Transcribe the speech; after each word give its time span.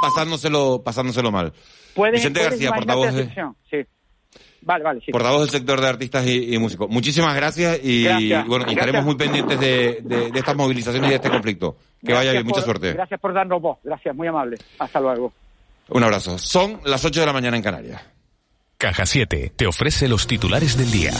Pasándoselo, 0.00 0.82
pasándoselo 0.84 1.30
mal. 1.30 1.52
Puede, 1.94 2.12
Vicente 2.12 2.42
García, 2.42 2.72
portavoz 2.72 3.06
la 3.06 3.12
de, 3.12 3.18
situación, 3.22 3.56
Sí. 3.70 3.76
Vale, 4.64 4.84
vale, 4.84 5.00
sí. 5.04 5.10
portavoz 5.10 5.40
del 5.40 5.50
sector 5.50 5.80
de 5.80 5.88
artistas 5.88 6.24
y, 6.26 6.54
y 6.54 6.58
músicos. 6.58 6.88
Muchísimas 6.88 7.34
gracias 7.34 7.80
y, 7.82 8.04
Gracias. 8.04 8.44
y 8.44 8.48
bueno, 8.48 8.64
Gracias. 8.64 8.70
estaremos 8.86 9.04
muy 9.04 9.14
pendientes 9.16 9.58
de, 9.58 9.98
de- 10.02 10.30
de 10.30 10.38
estas 10.38 10.54
movilizaciones 10.56 11.08
y 11.08 11.10
de 11.10 11.16
este 11.16 11.30
conflicto. 11.30 11.76
Que 12.04 12.12
vaya 12.12 12.30
bien, 12.30 12.42
Gracias 12.42 12.44
mucha 12.44 12.54
por- 12.56 12.64
suerte. 12.64 12.92
Gracias 12.92 13.20
por 13.20 13.34
darnos 13.34 13.60
voz. 13.60 13.78
Gracias, 13.82 14.14
muy 14.14 14.28
amable. 14.28 14.56
Hasta 14.78 15.00
luego. 15.00 15.32
Un 15.88 16.02
abrazo. 16.04 16.38
Son 16.38 16.80
las 16.84 17.04
8 17.04 17.20
de 17.20 17.26
la 17.26 17.32
mañana 17.32 17.56
en 17.56 17.62
Canarias. 17.62 18.00
Caja 18.78 19.04
7 19.04 19.52
te 19.56 19.66
ofrece 19.66 20.06
los 20.08 20.26
titulares 20.28 20.76
del 20.76 20.90
día. 20.92 21.12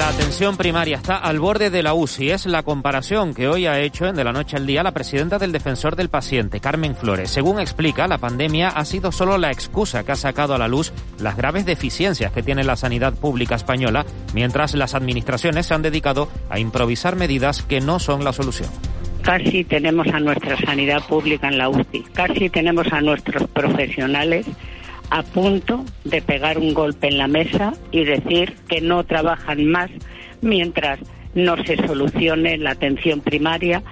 La 0.00 0.08
atención 0.08 0.56
primaria 0.56 0.96
está 0.96 1.18
al 1.18 1.40
borde 1.40 1.68
de 1.68 1.82
la 1.82 1.92
UCI. 1.92 2.30
Es 2.30 2.46
la 2.46 2.62
comparación 2.62 3.34
que 3.34 3.48
hoy 3.48 3.66
ha 3.66 3.80
hecho 3.80 4.06
en 4.06 4.16
De 4.16 4.24
la 4.24 4.32
Noche 4.32 4.56
al 4.56 4.66
Día 4.66 4.82
la 4.82 4.92
presidenta 4.92 5.38
del 5.38 5.52
Defensor 5.52 5.94
del 5.94 6.08
Paciente, 6.08 6.58
Carmen 6.58 6.96
Flores. 6.96 7.30
Según 7.30 7.60
explica, 7.60 8.08
la 8.08 8.16
pandemia 8.16 8.70
ha 8.70 8.86
sido 8.86 9.12
solo 9.12 9.36
la 9.36 9.50
excusa 9.50 10.02
que 10.02 10.12
ha 10.12 10.16
sacado 10.16 10.54
a 10.54 10.58
la 10.58 10.68
luz 10.68 10.94
las 11.18 11.36
graves 11.36 11.66
deficiencias 11.66 12.32
que 12.32 12.42
tiene 12.42 12.64
la 12.64 12.76
sanidad 12.76 13.12
pública 13.12 13.56
española, 13.56 14.06
mientras 14.32 14.74
las 14.74 14.94
administraciones 14.94 15.66
se 15.66 15.74
han 15.74 15.82
dedicado 15.82 16.30
a 16.48 16.58
improvisar 16.58 17.14
medidas 17.14 17.60
que 17.60 17.82
no 17.82 17.98
son 17.98 18.24
la 18.24 18.32
solución. 18.32 18.70
Casi 19.20 19.64
tenemos 19.64 20.06
a 20.06 20.18
nuestra 20.18 20.56
sanidad 20.56 21.06
pública 21.06 21.48
en 21.48 21.58
la 21.58 21.68
UCI, 21.68 22.04
casi 22.14 22.48
tenemos 22.48 22.90
a 22.90 23.02
nuestros 23.02 23.46
profesionales 23.50 24.46
a 25.10 25.22
punto 25.22 25.84
de 26.04 26.22
pegar 26.22 26.58
un 26.58 26.72
golpe 26.72 27.08
en 27.08 27.18
la 27.18 27.28
mesa 27.28 27.74
y 27.90 28.04
decir 28.04 28.54
que 28.68 28.80
no 28.80 29.04
trabajan 29.04 29.66
más 29.66 29.90
mientras 30.40 31.00
no 31.34 31.56
se 31.64 31.76
solucione 31.86 32.58
la 32.58 32.72
atención 32.72 33.20
primaria, 33.20 33.82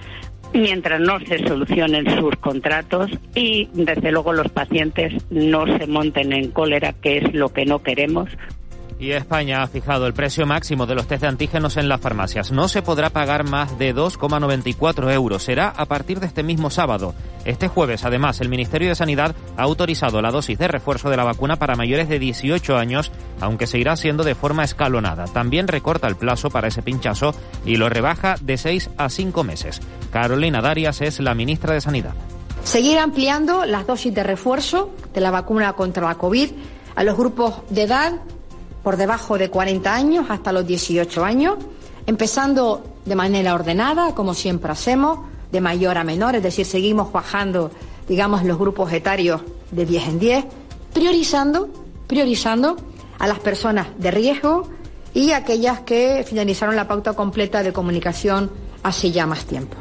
mientras 0.52 1.00
no 1.00 1.20
se 1.20 1.46
solucionen 1.46 2.18
sus 2.18 2.34
contratos 2.36 3.10
y 3.34 3.68
desde 3.74 4.12
luego 4.12 4.32
los 4.32 4.48
pacientes 4.50 5.12
no 5.30 5.66
se 5.78 5.86
monten 5.86 6.32
en 6.32 6.50
cólera, 6.50 6.94
que 6.94 7.18
es 7.18 7.34
lo 7.34 7.50
que 7.50 7.66
no 7.66 7.82
queremos. 7.82 8.30
Y 9.00 9.12
España 9.12 9.62
ha 9.62 9.68
fijado 9.68 10.08
el 10.08 10.12
precio 10.12 10.44
máximo 10.44 10.84
de 10.84 10.96
los 10.96 11.06
test 11.06 11.22
de 11.22 11.28
antígenos 11.28 11.76
en 11.76 11.88
las 11.88 12.00
farmacias. 12.00 12.50
No 12.50 12.66
se 12.66 12.82
podrá 12.82 13.10
pagar 13.10 13.48
más 13.48 13.78
de 13.78 13.94
2,94 13.94 15.12
euros. 15.12 15.44
Será 15.44 15.68
a 15.68 15.84
partir 15.86 16.18
de 16.18 16.26
este 16.26 16.42
mismo 16.42 16.68
sábado. 16.68 17.14
Este 17.44 17.68
jueves, 17.68 18.04
además, 18.04 18.40
el 18.40 18.48
Ministerio 18.48 18.88
de 18.88 18.96
Sanidad 18.96 19.36
ha 19.56 19.62
autorizado 19.62 20.20
la 20.20 20.32
dosis 20.32 20.58
de 20.58 20.66
refuerzo 20.66 21.10
de 21.10 21.16
la 21.16 21.22
vacuna 21.22 21.56
para 21.56 21.76
mayores 21.76 22.08
de 22.08 22.18
18 22.18 22.76
años, 22.76 23.12
aunque 23.40 23.68
seguirá 23.68 23.96
siendo 23.96 24.24
de 24.24 24.34
forma 24.34 24.64
escalonada. 24.64 25.26
También 25.26 25.68
recorta 25.68 26.08
el 26.08 26.16
plazo 26.16 26.50
para 26.50 26.66
ese 26.66 26.82
pinchazo 26.82 27.34
y 27.64 27.76
lo 27.76 27.88
rebaja 27.88 28.34
de 28.40 28.56
6 28.56 28.90
a 28.96 29.08
5 29.08 29.44
meses. 29.44 29.80
Carolina 30.10 30.60
Darias 30.60 31.02
es 31.02 31.20
la 31.20 31.34
ministra 31.34 31.72
de 31.72 31.80
Sanidad. 31.80 32.14
Seguir 32.64 32.98
ampliando 32.98 33.64
las 33.64 33.86
dosis 33.86 34.12
de 34.12 34.24
refuerzo 34.24 34.92
de 35.14 35.20
la 35.20 35.30
vacuna 35.30 35.74
contra 35.74 36.08
la 36.08 36.16
COVID 36.16 36.50
a 36.96 37.04
los 37.04 37.16
grupos 37.16 37.62
de 37.70 37.82
edad 37.84 38.20
por 38.88 38.96
debajo 38.96 39.36
de 39.36 39.50
40 39.50 39.94
años 39.94 40.26
hasta 40.30 40.50
los 40.50 40.66
18 40.66 41.22
años, 41.22 41.56
empezando 42.06 42.82
de 43.04 43.14
manera 43.14 43.54
ordenada, 43.54 44.14
como 44.14 44.32
siempre 44.32 44.72
hacemos, 44.72 45.18
de 45.52 45.60
mayor 45.60 45.98
a 45.98 46.04
menor, 46.04 46.36
es 46.36 46.42
decir, 46.42 46.64
seguimos 46.64 47.12
bajando, 47.12 47.70
digamos, 48.08 48.44
los 48.44 48.58
grupos 48.58 48.90
etarios 48.90 49.42
de 49.72 49.84
10 49.84 50.08
en 50.08 50.18
10, 50.18 50.44
priorizando, 50.94 51.68
priorizando 52.06 52.78
a 53.18 53.26
las 53.26 53.40
personas 53.40 53.88
de 53.98 54.10
riesgo 54.10 54.70
y 55.12 55.32
aquellas 55.32 55.80
que 55.80 56.24
finalizaron 56.26 56.74
la 56.74 56.88
pauta 56.88 57.12
completa 57.12 57.62
de 57.62 57.74
comunicación 57.74 58.50
hace 58.82 59.10
ya 59.10 59.26
más 59.26 59.44
tiempo. 59.44 59.76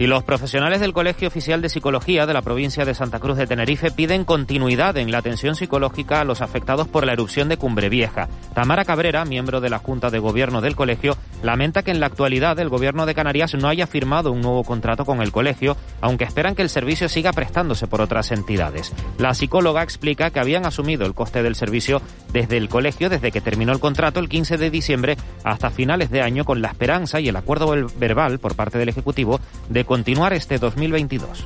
Y 0.00 0.06
los 0.06 0.24
profesionales 0.24 0.80
del 0.80 0.94
Colegio 0.94 1.28
Oficial 1.28 1.60
de 1.60 1.68
Psicología 1.68 2.24
de 2.24 2.32
la 2.32 2.40
provincia 2.40 2.86
de 2.86 2.94
Santa 2.94 3.18
Cruz 3.18 3.36
de 3.36 3.46
Tenerife 3.46 3.90
piden 3.90 4.24
continuidad 4.24 4.96
en 4.96 5.10
la 5.10 5.18
atención 5.18 5.54
psicológica 5.54 6.22
a 6.22 6.24
los 6.24 6.40
afectados 6.40 6.88
por 6.88 7.04
la 7.04 7.12
erupción 7.12 7.50
de 7.50 7.58
Cumbre 7.58 7.90
Vieja. 7.90 8.26
Tamara 8.54 8.86
Cabrera, 8.86 9.26
miembro 9.26 9.60
de 9.60 9.68
la 9.68 9.78
Junta 9.78 10.08
de 10.08 10.18
Gobierno 10.18 10.62
del 10.62 10.74
colegio, 10.74 11.18
lamenta 11.42 11.82
que 11.82 11.90
en 11.90 12.00
la 12.00 12.06
actualidad 12.06 12.58
el 12.60 12.70
Gobierno 12.70 13.04
de 13.04 13.14
Canarias 13.14 13.54
no 13.54 13.68
haya 13.68 13.86
firmado 13.86 14.32
un 14.32 14.40
nuevo 14.40 14.64
contrato 14.64 15.04
con 15.04 15.20
el 15.20 15.32
colegio, 15.32 15.76
aunque 16.00 16.24
esperan 16.24 16.54
que 16.54 16.62
el 16.62 16.70
servicio 16.70 17.10
siga 17.10 17.34
prestándose 17.34 17.86
por 17.86 18.00
otras 18.00 18.32
entidades. 18.32 18.94
La 19.18 19.34
psicóloga 19.34 19.82
explica 19.82 20.30
que 20.30 20.40
habían 20.40 20.64
asumido 20.64 21.04
el 21.04 21.12
coste 21.12 21.42
del 21.42 21.56
servicio 21.56 22.00
desde 22.32 22.56
el 22.56 22.70
colegio 22.70 23.10
desde 23.10 23.32
que 23.32 23.42
terminó 23.42 23.72
el 23.72 23.80
contrato 23.80 24.18
el 24.18 24.30
15 24.30 24.56
de 24.56 24.70
diciembre 24.70 25.18
hasta 25.44 25.68
finales 25.68 26.10
de 26.10 26.22
año 26.22 26.46
con 26.46 26.62
la 26.62 26.68
esperanza 26.68 27.20
y 27.20 27.28
el 27.28 27.36
acuerdo 27.36 27.70
verbal 27.98 28.38
por 28.38 28.56
parte 28.56 28.78
del 28.78 28.88
Ejecutivo 28.88 29.40
de 29.68 29.89
continuar 29.90 30.32
este 30.34 30.60
2022. 30.60 31.44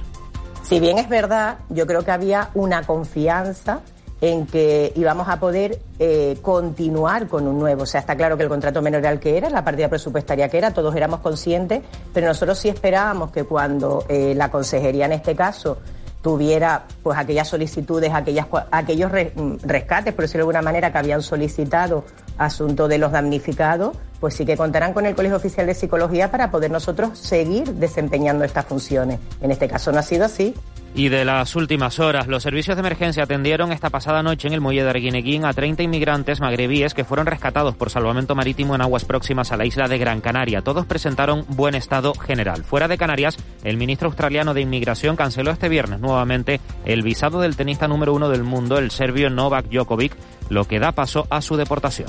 Si 0.62 0.78
bien 0.78 0.98
es 0.98 1.08
verdad, 1.08 1.60
yo 1.70 1.86
creo 1.86 2.04
que 2.04 2.10
había 2.10 2.50
una 2.52 2.82
confianza 2.82 3.80
en 4.20 4.44
que 4.44 4.92
íbamos 4.96 5.30
a 5.30 5.40
poder 5.40 5.80
eh, 5.98 6.36
continuar 6.42 7.26
con 7.26 7.48
un 7.48 7.58
nuevo. 7.58 7.84
O 7.84 7.86
sea, 7.86 8.00
está 8.00 8.14
claro 8.16 8.36
que 8.36 8.42
el 8.42 8.50
contrato 8.50 8.82
menor 8.82 9.00
era 9.00 9.12
el 9.12 9.18
que 9.18 9.38
era, 9.38 9.48
la 9.48 9.64
partida 9.64 9.88
presupuestaria 9.88 10.50
que 10.50 10.58
era, 10.58 10.74
todos 10.74 10.94
éramos 10.94 11.20
conscientes, 11.20 11.80
pero 12.12 12.26
nosotros 12.26 12.58
sí 12.58 12.68
esperábamos 12.68 13.30
que 13.30 13.44
cuando 13.44 14.04
eh, 14.10 14.34
la 14.36 14.50
consejería 14.50 15.06
en 15.06 15.12
este 15.12 15.34
caso 15.34 15.78
tuviera 16.20 16.84
pues 17.02 17.18
aquellas 17.18 17.48
solicitudes, 17.48 18.12
aquellas, 18.12 18.46
aquellos 18.70 19.10
re, 19.10 19.32
rescates, 19.62 20.12
por 20.12 20.24
decirlo 20.24 20.44
de 20.44 20.56
alguna 20.56 20.62
manera, 20.62 20.92
que 20.92 20.98
habían 20.98 21.22
solicitado 21.22 22.04
asunto 22.36 22.88
de 22.88 22.98
los 22.98 23.10
damnificados, 23.10 23.96
pues 24.24 24.36
sí 24.36 24.46
que 24.46 24.56
contarán 24.56 24.94
con 24.94 25.04
el 25.04 25.14
Colegio 25.14 25.36
Oficial 25.36 25.66
de 25.66 25.74
Psicología 25.74 26.30
para 26.30 26.50
poder 26.50 26.70
nosotros 26.70 27.18
seguir 27.18 27.74
desempeñando 27.74 28.42
estas 28.42 28.64
funciones. 28.64 29.20
En 29.42 29.50
este 29.50 29.68
caso 29.68 29.92
no 29.92 29.98
ha 29.98 30.02
sido 30.02 30.24
así. 30.24 30.54
Y 30.94 31.10
de 31.10 31.26
las 31.26 31.54
últimas 31.56 31.98
horas, 31.98 32.26
los 32.26 32.42
servicios 32.42 32.74
de 32.74 32.80
emergencia 32.80 33.24
atendieron 33.24 33.70
esta 33.70 33.90
pasada 33.90 34.22
noche 34.22 34.48
en 34.48 34.54
el 34.54 34.62
muelle 34.62 34.82
de 34.82 34.88
Arguineguín 34.88 35.44
a 35.44 35.52
30 35.52 35.82
inmigrantes 35.82 36.40
magrebíes 36.40 36.94
que 36.94 37.04
fueron 37.04 37.26
rescatados 37.26 37.76
por 37.76 37.90
salvamento 37.90 38.34
marítimo 38.34 38.74
en 38.74 38.80
aguas 38.80 39.04
próximas 39.04 39.52
a 39.52 39.58
la 39.58 39.66
isla 39.66 39.88
de 39.88 39.98
Gran 39.98 40.22
Canaria. 40.22 40.62
Todos 40.62 40.86
presentaron 40.86 41.44
buen 41.50 41.74
estado 41.74 42.14
general. 42.14 42.64
Fuera 42.64 42.88
de 42.88 42.96
Canarias, 42.96 43.36
el 43.62 43.76
ministro 43.76 44.08
australiano 44.08 44.54
de 44.54 44.62
Inmigración 44.62 45.16
canceló 45.16 45.50
este 45.50 45.68
viernes 45.68 46.00
nuevamente 46.00 46.62
el 46.86 47.02
visado 47.02 47.42
del 47.42 47.56
tenista 47.56 47.88
número 47.88 48.14
uno 48.14 48.30
del 48.30 48.42
mundo, 48.42 48.78
el 48.78 48.90
serbio 48.90 49.28
Novak 49.28 49.66
Djokovic, 49.66 50.16
lo 50.48 50.64
que 50.64 50.78
da 50.78 50.92
paso 50.92 51.26
a 51.28 51.42
su 51.42 51.58
deportación. 51.58 52.08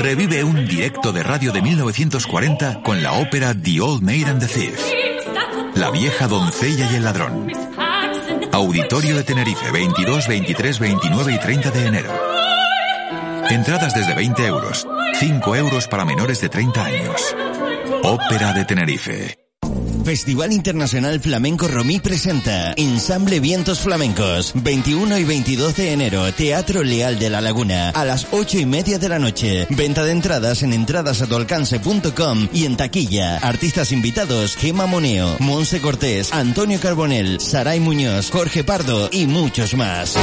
Revive 0.00 0.44
un 0.44 0.66
directo 0.66 1.12
de 1.12 1.22
radio 1.22 1.52
de 1.52 1.60
1940 1.60 2.82
con 2.82 3.02
la 3.02 3.12
ópera 3.12 3.54
The 3.54 3.80
Old 3.80 4.02
Maid 4.02 4.28
and 4.28 4.40
the 4.40 4.46
Thief. 4.46 4.80
La 5.74 5.90
vieja 5.90 6.28
doncella 6.28 6.88
y 6.92 6.96
el 6.96 7.04
ladrón. 7.04 7.50
Auditorio 8.52 9.16
de 9.16 9.24
Tenerife, 9.24 9.70
22, 9.70 10.28
23, 10.28 10.78
29 10.78 11.32
y 11.32 11.38
30 11.38 11.70
de 11.70 11.86
enero. 11.86 12.12
Entradas 13.50 13.94
desde 13.94 14.14
20 14.14 14.46
euros, 14.46 14.86
5 15.18 15.56
euros 15.56 15.88
para 15.88 16.04
menores 16.04 16.40
de 16.40 16.48
30 16.48 16.84
años. 16.84 17.36
Ópera 18.02 18.52
de 18.52 18.64
Tenerife. 18.64 19.47
Festival 20.08 20.54
Internacional 20.54 21.20
Flamenco 21.20 21.68
Romí 21.68 22.00
presenta 22.00 22.72
Ensamble 22.78 23.40
Vientos 23.40 23.80
Flamencos. 23.80 24.52
21 24.54 25.18
y 25.18 25.24
22 25.24 25.76
de 25.76 25.92
enero, 25.92 26.32
Teatro 26.32 26.82
Leal 26.82 27.18
de 27.18 27.28
la 27.28 27.42
Laguna, 27.42 27.90
a 27.90 28.06
las 28.06 28.26
8 28.30 28.58
y 28.58 28.64
media 28.64 28.98
de 28.98 29.10
la 29.10 29.18
noche. 29.18 29.66
Venta 29.68 30.04
de 30.04 30.12
entradas 30.12 30.62
en 30.62 30.72
entradasatualcance.com 30.72 32.48
y 32.54 32.64
en 32.64 32.78
taquilla. 32.78 33.36
Artistas 33.36 33.92
invitados, 33.92 34.56
Gema 34.56 34.86
Moneo, 34.86 35.36
Monse 35.40 35.78
Cortés, 35.82 36.32
Antonio 36.32 36.80
Carbonel, 36.80 37.38
Saray 37.38 37.78
Muñoz, 37.78 38.30
Jorge 38.30 38.64
Pardo 38.64 39.10
y 39.12 39.26
muchos 39.26 39.74
más. 39.74 40.14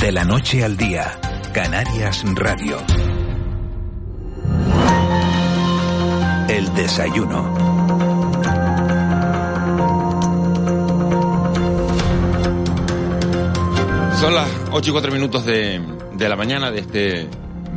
De 0.00 0.10
la 0.10 0.24
noche 0.24 0.64
al 0.64 0.76
día, 0.76 1.20
Canarias 1.52 2.24
Radio. 2.34 2.78
El 6.48 6.74
desayuno. 6.74 7.81
Son 14.22 14.34
las 14.34 14.48
8 14.70 14.88
y 14.88 14.92
4 14.92 15.10
minutos 15.10 15.44
de, 15.44 15.82
de 16.14 16.28
la 16.28 16.36
mañana 16.36 16.70
de 16.70 16.78
este 16.78 17.28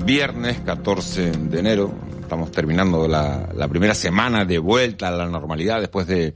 viernes 0.06 0.60
14 0.60 1.32
de 1.32 1.60
enero. 1.60 1.92
Estamos 2.22 2.52
terminando 2.52 3.08
la, 3.08 3.50
la 3.56 3.68
primera 3.68 3.96
semana 3.96 4.46
de 4.46 4.60
vuelta 4.60 5.08
a 5.08 5.12
la 5.12 5.26
normalidad 5.26 5.80
después 5.80 6.06
de, 6.06 6.36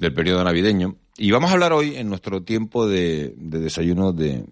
del 0.00 0.12
periodo 0.14 0.42
navideño. 0.42 0.96
Y 1.16 1.30
vamos 1.30 1.50
a 1.50 1.52
hablar 1.52 1.72
hoy 1.72 1.94
en 1.94 2.08
nuestro 2.08 2.42
tiempo 2.42 2.88
de, 2.88 3.32
de 3.36 3.60
desayuno 3.60 4.12
de, 4.12 4.46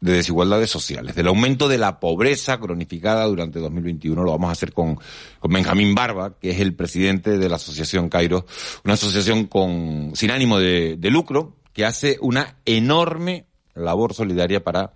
de 0.00 0.12
desigualdades 0.12 0.70
sociales, 0.70 1.14
del 1.14 1.26
aumento 1.26 1.68
de 1.68 1.76
la 1.76 2.00
pobreza 2.00 2.58
cronificada 2.58 3.26
durante 3.26 3.58
2021. 3.58 4.24
Lo 4.24 4.30
vamos 4.30 4.48
a 4.48 4.52
hacer 4.52 4.72
con, 4.72 4.98
con 5.38 5.52
Benjamín 5.52 5.94
Barba, 5.94 6.38
que 6.40 6.52
es 6.52 6.60
el 6.60 6.74
presidente 6.74 7.36
de 7.36 7.48
la 7.50 7.56
Asociación 7.56 8.08
Cairo, 8.08 8.46
una 8.84 8.94
asociación 8.94 9.48
con, 9.48 10.12
sin 10.14 10.30
ánimo 10.30 10.58
de, 10.58 10.96
de 10.96 11.10
lucro, 11.10 11.56
que 11.74 11.84
hace 11.84 12.16
una 12.22 12.56
enorme 12.64 13.48
labor 13.74 14.14
solidaria 14.14 14.62
para 14.62 14.92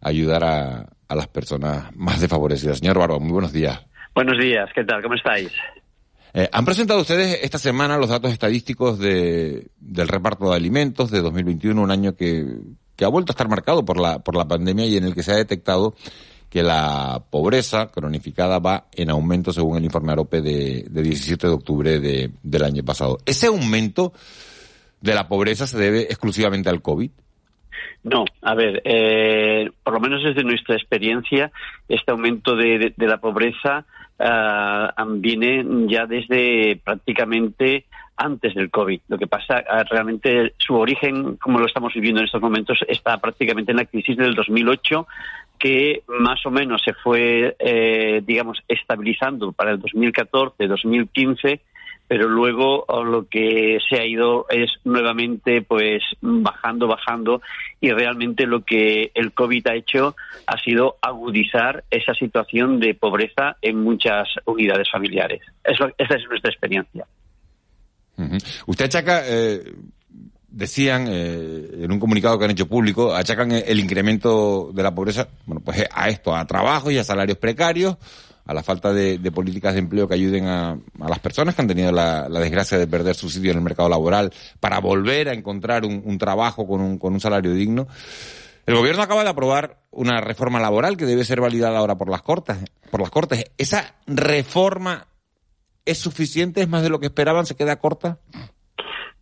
ayudar 0.00 0.44
a, 0.44 0.86
a 1.08 1.14
las 1.14 1.28
personas 1.28 1.94
más 1.94 2.20
desfavorecidas. 2.20 2.78
Señor 2.78 2.98
Barba, 2.98 3.18
muy 3.18 3.32
buenos 3.32 3.52
días. 3.52 3.80
Buenos 4.14 4.38
días, 4.38 4.68
¿qué 4.74 4.84
tal? 4.84 5.02
¿Cómo 5.02 5.14
estáis? 5.14 5.52
Eh, 6.34 6.48
han 6.50 6.64
presentado 6.64 7.00
ustedes 7.00 7.40
esta 7.42 7.58
semana 7.58 7.98
los 7.98 8.08
datos 8.08 8.32
estadísticos 8.32 8.98
de, 8.98 9.68
del 9.78 10.08
reparto 10.08 10.50
de 10.50 10.56
alimentos 10.56 11.10
de 11.10 11.20
2021, 11.20 11.80
un 11.80 11.90
año 11.90 12.14
que, 12.14 12.46
que 12.96 13.04
ha 13.04 13.08
vuelto 13.08 13.32
a 13.32 13.34
estar 13.34 13.48
marcado 13.48 13.84
por 13.84 14.00
la, 14.00 14.20
por 14.20 14.36
la 14.36 14.48
pandemia 14.48 14.86
y 14.86 14.96
en 14.96 15.04
el 15.04 15.14
que 15.14 15.22
se 15.22 15.32
ha 15.32 15.36
detectado 15.36 15.94
que 16.48 16.62
la 16.62 17.24
pobreza 17.30 17.88
cronificada 17.88 18.58
va 18.58 18.86
en 18.92 19.10
aumento 19.10 19.52
según 19.52 19.78
el 19.78 19.84
informe 19.84 20.12
AROPE 20.12 20.40
de, 20.42 20.86
de 20.88 21.02
17 21.02 21.46
de 21.46 21.52
octubre 21.52 22.00
de, 22.00 22.30
del 22.42 22.64
año 22.64 22.82
pasado. 22.82 23.18
¿Ese 23.24 23.46
aumento 23.46 24.12
de 25.00 25.14
la 25.14 25.28
pobreza 25.28 25.66
se 25.66 25.78
debe 25.78 26.02
exclusivamente 26.02 26.68
al 26.68 26.82
COVID? 26.82 27.10
No, 28.04 28.24
a 28.42 28.54
ver, 28.54 28.82
eh, 28.84 29.70
por 29.82 29.94
lo 29.94 30.00
menos 30.00 30.22
desde 30.22 30.42
nuestra 30.42 30.74
experiencia, 30.74 31.52
este 31.88 32.10
aumento 32.10 32.56
de, 32.56 32.92
de, 32.96 33.06
la 33.06 33.18
pobreza 33.18 33.84
uh, 34.18 35.04
viene 35.14 35.64
ya 35.88 36.06
desde 36.06 36.80
prácticamente 36.82 37.84
antes 38.16 38.54
del 38.54 38.70
COVID. 38.70 39.00
Lo 39.08 39.18
que 39.18 39.26
pasa, 39.26 39.60
uh, 39.60 39.84
realmente 39.88 40.54
su 40.58 40.74
origen, 40.74 41.36
como 41.36 41.60
lo 41.60 41.66
estamos 41.66 41.94
viviendo 41.94 42.20
en 42.20 42.26
estos 42.26 42.42
momentos, 42.42 42.80
está 42.88 43.18
prácticamente 43.18 43.70
en 43.70 43.78
la 43.78 43.84
crisis 43.84 44.16
del 44.16 44.34
2008, 44.34 45.06
que 45.58 46.02
más 46.08 46.44
o 46.44 46.50
menos 46.50 46.82
se 46.84 46.92
fue, 46.92 47.54
eh, 47.58 48.20
digamos, 48.24 48.58
estabilizando 48.66 49.52
para 49.52 49.70
el 49.70 49.80
2014, 49.80 50.66
2015 50.66 51.60
pero 52.08 52.28
luego 52.28 52.84
lo 53.04 53.26
que 53.26 53.78
se 53.88 53.98
ha 53.98 54.04
ido 54.04 54.46
es 54.50 54.70
nuevamente 54.84 55.62
pues 55.62 56.02
bajando, 56.20 56.86
bajando 56.86 57.40
y 57.80 57.90
realmente 57.90 58.46
lo 58.46 58.64
que 58.64 59.10
el 59.14 59.32
COVID 59.32 59.66
ha 59.68 59.74
hecho 59.74 60.14
ha 60.46 60.58
sido 60.60 60.96
agudizar 61.00 61.84
esa 61.90 62.14
situación 62.14 62.80
de 62.80 62.94
pobreza 62.94 63.56
en 63.62 63.82
muchas 63.82 64.28
unidades 64.44 64.90
familiares. 64.90 65.40
Eso, 65.64 65.86
esa 65.96 66.16
es 66.16 66.28
nuestra 66.28 66.50
experiencia. 66.50 67.06
Usted 68.66 68.84
achaca, 68.84 69.22
eh, 69.24 69.72
decían 70.48 71.06
eh, 71.08 71.82
en 71.82 71.90
un 71.90 71.98
comunicado 71.98 72.38
que 72.38 72.44
han 72.44 72.50
hecho 72.50 72.68
público, 72.68 73.14
achacan 73.14 73.52
el 73.52 73.80
incremento 73.80 74.70
de 74.72 74.82
la 74.82 74.94
pobreza, 74.94 75.28
bueno, 75.46 75.62
pues 75.64 75.84
a 75.90 76.08
esto, 76.08 76.34
a 76.36 76.46
trabajo 76.46 76.90
y 76.90 76.98
a 76.98 77.04
salarios 77.04 77.38
precarios, 77.38 77.96
a 78.44 78.54
la 78.54 78.62
falta 78.62 78.92
de, 78.92 79.18
políticas 79.32 79.74
de 79.74 79.80
empleo 79.80 80.08
que 80.08 80.14
ayuden 80.14 80.46
a, 80.46 80.78
las 80.98 81.18
personas 81.20 81.54
que 81.54 81.62
han 81.62 81.68
tenido 81.68 81.92
la, 81.92 82.28
desgracia 82.28 82.78
de 82.78 82.86
perder 82.86 83.14
su 83.14 83.30
sitio 83.30 83.50
en 83.50 83.58
el 83.58 83.62
mercado 83.62 83.88
laboral 83.88 84.32
para 84.60 84.80
volver 84.80 85.28
a 85.28 85.32
encontrar 85.32 85.84
un, 85.84 86.02
un 86.04 86.18
trabajo 86.18 86.66
con 86.66 86.80
un, 86.80 86.98
con 86.98 87.12
un 87.12 87.20
salario 87.20 87.52
digno. 87.52 87.86
El 88.66 88.76
gobierno 88.76 89.02
acaba 89.02 89.24
de 89.24 89.30
aprobar 89.30 89.78
una 89.90 90.20
reforma 90.20 90.60
laboral 90.60 90.96
que 90.96 91.04
debe 91.04 91.24
ser 91.24 91.40
validada 91.40 91.78
ahora 91.78 91.96
por 91.96 92.08
las 92.08 92.22
cortes. 92.22 92.56
Por 92.90 93.00
las 93.00 93.10
cortes. 93.10 93.44
¿Esa 93.58 93.96
reforma 94.06 95.06
es 95.84 95.98
suficiente? 95.98 96.62
¿Es 96.62 96.68
más 96.68 96.82
de 96.82 96.90
lo 96.90 97.00
que 97.00 97.06
esperaban? 97.06 97.46
¿Se 97.46 97.56
queda 97.56 97.76
corta? 97.76 98.18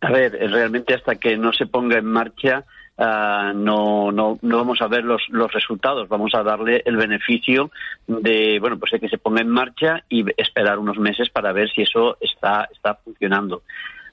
A 0.01 0.11
ver, 0.11 0.31
realmente 0.31 0.93
hasta 0.93 1.15
que 1.15 1.37
no 1.37 1.53
se 1.53 1.65
ponga 1.65 1.97
en 1.97 2.05
marcha 2.05 2.65
uh, 3.01 3.53
no, 3.53 4.11
no, 4.11 4.37
no 4.41 4.57
vamos 4.57 4.81
a 4.81 4.87
ver 4.87 5.03
los, 5.03 5.21
los 5.29 5.51
resultados. 5.51 6.07
Vamos 6.07 6.33
a 6.35 6.43
darle 6.43 6.83
el 6.85 6.95
beneficio 6.95 7.71
de, 8.07 8.59
bueno, 8.59 8.77
pues 8.77 8.91
de 8.91 8.99
que 8.99 9.09
se 9.09 9.17
ponga 9.17 9.41
en 9.41 9.49
marcha 9.49 10.03
y 10.07 10.23
esperar 10.37 10.77
unos 10.79 10.97
meses 10.97 11.29
para 11.29 11.51
ver 11.51 11.69
si 11.71 11.81
eso 11.81 12.17
está, 12.21 12.69
está 12.71 12.95
funcionando. 12.95 13.63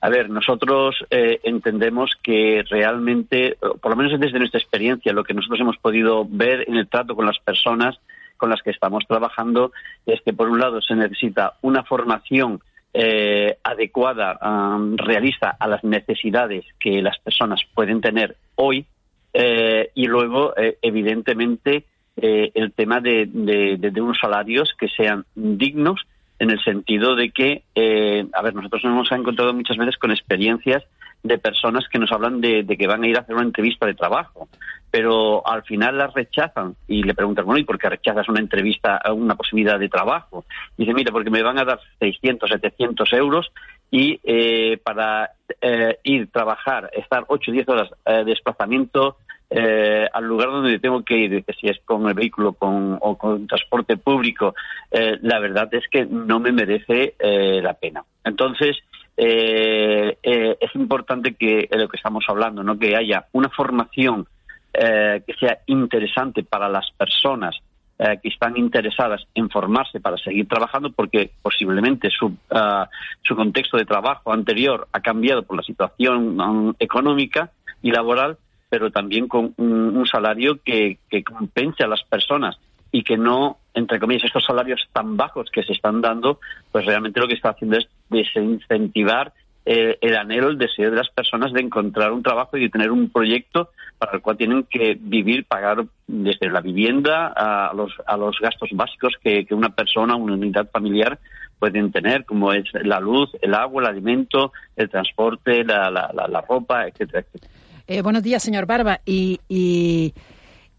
A 0.00 0.08
ver, 0.08 0.31
nosotros 0.31 0.96
eh, 1.11 1.40
entendemos 1.43 2.12
que 2.23 2.64
realmente, 2.70 3.56
por 3.81 3.90
lo 3.90 3.96
menos 3.96 4.19
desde 4.19 4.38
nuestra 4.38 4.61
experiencia, 4.61 5.12
lo 5.12 5.25
que 5.25 5.35
nosotros 5.35 5.61
hemos 5.61 5.76
podido 5.79 6.25
ver 6.25 6.64
en 6.69 6.76
el 6.76 6.88
trato 6.88 7.17
con 7.17 7.26
las 7.26 7.38
personas 7.40 7.99
con 8.37 8.50
las 8.50 8.62
que 8.62 8.70
estamos 8.70 9.05
trabajando 9.08 9.73
es 10.06 10.20
que, 10.23 10.32
por 10.32 10.49
un 10.49 10.61
lado, 10.61 10.81
se 10.81 10.94
necesita 10.94 11.55
una 11.62 11.82
formación 11.82 12.61
eh, 12.94 13.58
adecuada, 13.64 14.38
um, 14.40 14.96
realista 14.96 15.56
a 15.58 15.67
las 15.67 15.85
necesidades 15.85 16.64
que 16.79 17.02
las 17.02 17.19
personas 17.19 17.61
pueden 17.75 18.00
tener 18.00 18.37
hoy 18.59 18.87
eh, 19.33 19.91
y 19.95 20.07
luego, 20.07 20.57
eh, 20.57 20.79
evidentemente, 20.83 21.85
eh, 22.17 22.51
el 22.55 22.73
tema 22.73 23.01
de, 23.01 23.29
de, 23.33 23.77
de, 23.79 24.01
unos 24.01 24.19
salarios 24.19 24.75
que 24.79 24.89
sean 24.89 25.25
dignos 25.35 26.01
en 26.39 26.51
el 26.51 26.63
sentido 26.63 27.15
de 27.15 27.31
que, 27.31 27.63
eh, 27.75 28.27
a 28.33 28.43
ver, 28.43 28.55
nosotros 28.55 28.83
nos 28.85 28.93
hemos 28.93 29.13
encontrado 29.13 29.55
muchas 29.55 29.77
veces 29.77 29.97
con 29.97 30.11
experiencias 30.11 30.85
de 31.23 31.38
personas 31.38 31.88
que 31.88 31.99
nos 31.99 32.12
hablan 32.12 32.41
de, 32.41 32.62
de, 32.62 32.76
que 32.76 32.87
van 32.87 33.03
a 33.03 33.09
ir 33.09 33.17
a 33.17 33.20
hacer 33.20 33.35
una 33.35 33.44
entrevista 33.44 33.87
de 33.87 33.94
trabajo, 33.94 34.49
pero 34.91 35.47
al 35.47 35.62
final 35.65 35.99
las 35.99 36.15
rechazan 36.15 36.76
y 36.87 37.03
le 37.03 37.15
preguntan, 37.15 37.44
bueno, 37.44 37.59
¿y 37.59 37.65
por 37.65 37.79
qué 37.79 37.88
rechazas 37.88 38.29
una 38.29 38.41
entrevista, 38.41 39.00
una 39.12 39.35
posibilidad 39.35 39.79
de 39.79 39.88
trabajo? 39.88 40.44
Y 40.76 40.82
dice, 40.82 40.94
mira, 40.94 41.12
porque 41.12 41.31
me 41.31 41.43
van 41.43 41.59
a 41.59 41.65
dar 41.65 41.81
600, 41.99 42.49
700 42.49 43.12
euros 43.15 43.53
y 43.91 44.20
eh, 44.23 44.79
para 44.82 45.31
eh, 45.61 45.99
ir, 46.05 46.31
trabajar, 46.31 46.91
estar 46.94 47.25
8 47.29 47.50
o 47.50 47.55
10 47.55 47.69
horas 47.69 47.91
eh, 48.06 48.12
de 48.12 48.25
desplazamiento 48.25 49.17
eh, 49.50 50.07
al 50.12 50.25
lugar 50.25 50.49
donde 50.50 50.78
tengo 50.78 51.02
que 51.02 51.16
ir, 51.16 51.45
si 51.59 51.69
es 51.69 51.78
con 51.85 52.07
el 52.07 52.14
vehículo 52.14 52.52
con, 52.52 52.99
o 53.00 53.16
con 53.16 53.47
transporte 53.47 53.97
público, 53.97 54.54
eh, 54.90 55.19
la 55.23 55.38
verdad 55.38 55.73
es 55.73 55.88
que 55.88 56.04
no 56.04 56.38
me 56.38 56.52
merece 56.52 57.14
eh, 57.19 57.61
la 57.62 57.75
pena. 57.75 58.04
Entonces, 58.25 58.76
eh, 59.21 60.17
eh, 60.23 60.57
es 60.61 60.75
importante 60.77 61.35
que 61.35 61.69
lo 61.73 61.89
que 61.89 61.97
estamos 61.97 62.25
hablando, 62.29 62.63
¿no? 62.63 62.79
que 62.79 62.95
haya 62.95 63.27
una 63.33 63.49
formación 63.49 64.27
eh, 64.73 65.23
que 65.27 65.35
sea 65.35 65.59
interesante 65.67 66.45
para 66.45 66.69
las 66.69 66.89
personas 66.93 67.57
eh, 67.99 68.21
que 68.23 68.29
están 68.29 68.57
interesadas 68.57 69.25
en 69.35 69.51
formarse 69.51 69.99
para 69.99 70.17
seguir 70.19 70.47
trabajando 70.47 70.93
porque 70.93 71.33
posiblemente 71.43 72.11
su, 72.11 72.27
uh, 72.27 72.87
su 73.23 73.35
contexto 73.35 73.77
de 73.77 73.87
trabajo 73.87 74.33
anterior 74.33 74.87
ha 74.93 75.01
cambiado 75.01 75.43
por 75.43 75.57
la 75.57 75.65
situación 75.65 76.41
um, 76.41 76.75
económica 76.79 77.51
y 77.83 77.91
laboral 77.91 78.39
pero 78.69 78.93
también 78.93 79.27
con 79.27 79.53
un, 79.57 79.97
un 79.97 80.07
salario 80.07 80.61
que, 80.63 80.99
que, 81.11 81.25
compense 81.25 81.83
a 81.83 81.89
las 81.89 82.05
personas 82.05 82.57
y 82.90 83.02
que 83.02 83.16
no, 83.16 83.59
entre 83.75 84.00
comillas, 84.00 84.25
estos 84.25 84.45
salarios 84.45 84.80
tan 84.92 85.16
bajos 85.16 85.50
que 85.50 85.62
se 85.62 85.73
están 85.73 86.00
dando, 86.00 86.40
pues 86.73 86.87
realmente 86.87 87.21
lo 87.21 87.28
que 87.28 87.35
está 87.35 87.50
haciendo 87.50 87.76
es 87.76 87.88
desincentivar 88.09 89.33
eh, 89.66 89.99
el 90.00 90.16
anhelo, 90.16 90.49
el 90.49 90.57
deseo 90.57 90.90
de 90.90 90.97
las 90.97 91.11
personas 91.11 91.52
de 91.52 91.61
encontrar 91.61 92.12
un 92.12 92.23
trabajo 92.23 92.57
y 92.57 92.62
de 92.62 92.71
tener 92.71 92.90
un 92.90 93.11
proyecto 93.11 93.71
para 93.99 94.12
el 94.12 94.23
cual 94.23 94.38
tienen 94.38 94.62
que 94.62 94.97
vivir, 94.99 95.45
pagar 95.45 95.85
desde 96.07 96.49
la 96.49 96.62
vivienda 96.62 97.26
a 97.37 97.75
los, 97.75 97.92
a 98.07 98.16
los 98.16 98.38
gastos 98.40 98.71
básicos 98.73 99.12
que, 99.23 99.45
que 99.45 99.54
una 99.54 99.68
persona, 99.68 100.16
una 100.16 100.35
unidad 100.35 100.71
familiar 100.71 101.18
pueden 101.59 101.92
tener, 101.92 102.25
como 102.25 102.52
es 102.52 102.64
la 102.83 103.00
luz, 103.00 103.30
el 103.42 103.52
agua, 103.52 103.83
el 103.83 103.88
alimento, 103.88 104.52
el 104.76 104.88
transporte, 104.88 105.64
la, 105.64 105.90
la, 105.90 106.11
la, 106.12 106.40
ropa, 106.40 106.87
etcétera, 106.87 107.21
etcétera. 107.21 107.52
Eh, 107.87 108.02
buenos 108.02 108.23
días, 108.23 108.42
señor 108.42 108.66
Barba. 108.66 109.00
Y, 109.04 109.40
y, 109.49 110.14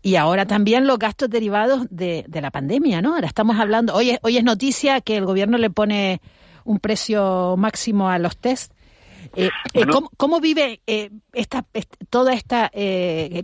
y, 0.01 0.15
ahora 0.15 0.45
también 0.45 0.87
los 0.87 0.99
gastos 0.99 1.29
derivados 1.29 1.87
de, 1.89 2.25
de, 2.27 2.41
la 2.41 2.51
pandemia, 2.51 3.01
¿no? 3.01 3.15
Ahora 3.15 3.27
estamos 3.27 3.59
hablando, 3.59 3.93
hoy 3.93 4.11
es, 4.11 4.19
hoy 4.21 4.37
es 4.37 4.43
noticia 4.43 5.01
que 5.01 5.17
el 5.17 5.25
gobierno 5.25 5.57
le 5.57 5.69
pone 5.69 6.21
un 6.63 6.79
precio 6.79 7.55
máximo 7.57 8.09
a 8.09 8.19
los 8.19 8.37
test 8.37 8.73
Eh, 9.35 9.49
eh, 9.73 9.85
¿cómo, 10.17 10.39
vive 10.39 10.79
eh, 10.87 11.09
esta, 11.33 11.65
toda 12.09 12.33
esta 12.33 12.71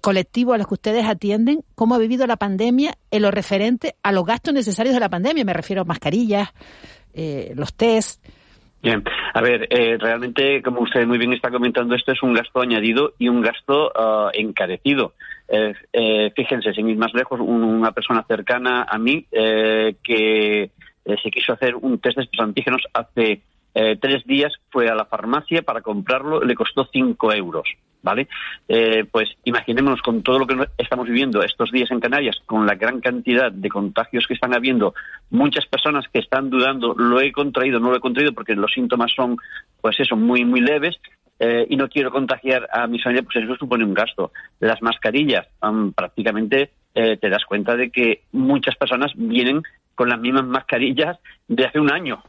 colectivo 0.01 0.53
a 0.53 0.57
los 0.57 0.67
que 0.67 0.74
ustedes 0.74 1.05
atienden? 1.05 1.62
¿Cómo 1.75 1.95
ha 1.95 2.00
vivido 2.00 2.25
la 2.27 2.38
pandemia 2.38 2.95
en 3.12 3.21
lo 3.21 3.29
referente 3.29 3.95
a 4.01 4.12
los 4.12 4.25
gastos 4.25 4.53
necesarios 4.53 4.95
de 4.95 5.00
la 5.00 5.09
pandemia? 5.09 5.45
Me 5.45 5.53
refiero 5.53 5.81
a 5.81 5.85
mascarillas, 5.85 6.53
los 7.55 7.74
test. 7.75 8.25
Bien, 8.81 9.03
a 9.33 9.41
ver, 9.41 9.67
realmente, 10.00 10.62
como 10.62 10.81
usted 10.81 11.05
muy 11.07 11.17
bien 11.17 11.33
está 11.33 11.50
comentando, 11.50 11.95
esto 11.95 12.12
es 12.12 12.21
un 12.24 12.33
gasto 12.33 12.62
añadido 12.62 13.13
y 13.17 13.29
un 13.29 13.41
gasto 13.41 13.91
ah, 13.95 14.29
encarecido. 14.33 15.13
Fíjense, 16.36 16.74
sin 16.74 16.90
ir 16.90 16.98
más 16.98 17.14
lejos, 17.14 17.40
una 17.40 17.92
persona 17.92 18.24
cercana 18.28 18.86
a 18.90 18.98
mí 18.98 19.25
que 19.32 20.72
se 21.06 21.32
quiso 21.32 21.54
hacer 21.54 21.75
un 21.75 22.00
test 22.00 22.18
de 22.18 22.24
estos 22.24 22.40
antígenos 22.40 22.82
hace 22.94 23.42
eh, 23.78 23.98
tres 24.00 24.24
días 24.25 24.54
fue 24.70 24.88
a 24.88 24.96
la 24.96 25.04
farmacia 25.04 25.62
para 25.62 25.82
comprarlo, 25.82 26.42
le 26.42 26.56
costó 26.56 26.88
cinco 26.92 27.32
euros. 27.34 27.68
¿Vale? 28.02 28.28
Eh, 28.68 29.04
pues 29.12 29.30
imaginémonos 29.46 30.00
con 30.04 30.22
todo 30.22 30.38
lo 30.38 30.46
que 30.46 30.56
estamos 30.78 31.08
viviendo 31.08 31.42
estos 31.42 31.72
días 31.72 31.90
en 31.90 32.00
Canarias, 32.00 32.38
con 32.46 32.68
la 32.68 32.75
gran 32.75 33.02
cantidad 33.02 33.52
de 33.52 33.68
contagios 33.68 34.28
que 34.28 34.36
están 34.36 34.54
habiendo, 34.54 34.94
muchas 35.32 35.66
personas 35.66 36.06
que 36.14 36.20
están 36.20 36.52
dudando, 36.52 36.94
lo 36.94 37.20
he 37.20 37.32
contraído, 37.32 37.80
no 37.80 37.90
lo 37.90 37.98
he 37.98 38.00
contraído, 38.00 38.32
porque 38.32 38.54
los 38.54 38.72
síntomas 38.72 39.12
son, 39.12 39.38
pues 39.82 40.00
eso, 40.00 40.16
muy, 40.16 40.46
muy 40.46 40.62
leves, 40.62 41.00
eh, 41.39 41.65
y 41.70 41.75
no 41.75 41.89
quiero 41.89 42.12
contagiar 42.12 42.68
a 42.72 42.88
mi 42.88 43.00
familia, 43.00 43.24
pues 43.24 43.44
eso 43.44 43.56
supone 43.56 43.84
un 43.84 43.94
gasto. 43.94 44.32
Las 44.60 44.82
mascarillas, 44.82 45.48
prácticamente 45.96 46.72
te 46.94 47.30
das 47.30 47.44
cuenta 47.44 47.75
de 47.75 47.89
que 47.89 48.22
muchas 48.32 48.77
personas 48.77 49.12
vienen 49.15 49.62
con 49.96 50.08
las 50.08 50.18
mismas 50.18 50.46
mascarillas 50.46 51.18
de 51.48 51.65
hace 51.65 51.80
un 51.80 51.92
año. 51.92 52.24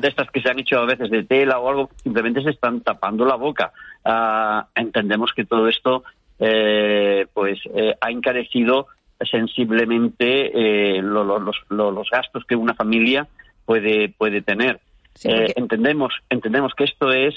de 0.00 0.08
estas 0.08 0.30
que 0.30 0.40
se 0.40 0.50
han 0.50 0.58
hecho 0.58 0.78
a 0.78 0.86
veces 0.86 1.10
de 1.10 1.24
tela 1.24 1.58
o 1.58 1.68
algo, 1.68 1.90
simplemente 2.02 2.42
se 2.42 2.50
están 2.50 2.80
tapando 2.80 3.24
la 3.24 3.36
boca. 3.36 3.72
Ah, 4.04 4.66
entendemos 4.74 5.32
que 5.34 5.44
todo 5.44 5.68
esto 5.68 6.04
eh, 6.38 7.26
pues 7.34 7.58
eh, 7.74 7.94
ha 8.00 8.10
encarecido 8.10 8.86
sensiblemente 9.28 10.98
eh, 10.98 11.02
los, 11.02 12.10
gastos 12.10 12.44
que 12.44 12.54
una 12.54 12.74
familia 12.74 13.26
puede, 13.64 14.08
puede 14.10 14.42
tener. 14.42 14.80
Entendemos, 15.24 16.14
entendemos 16.30 16.74
que 16.74 16.84
esto 16.84 17.12
es, 17.12 17.34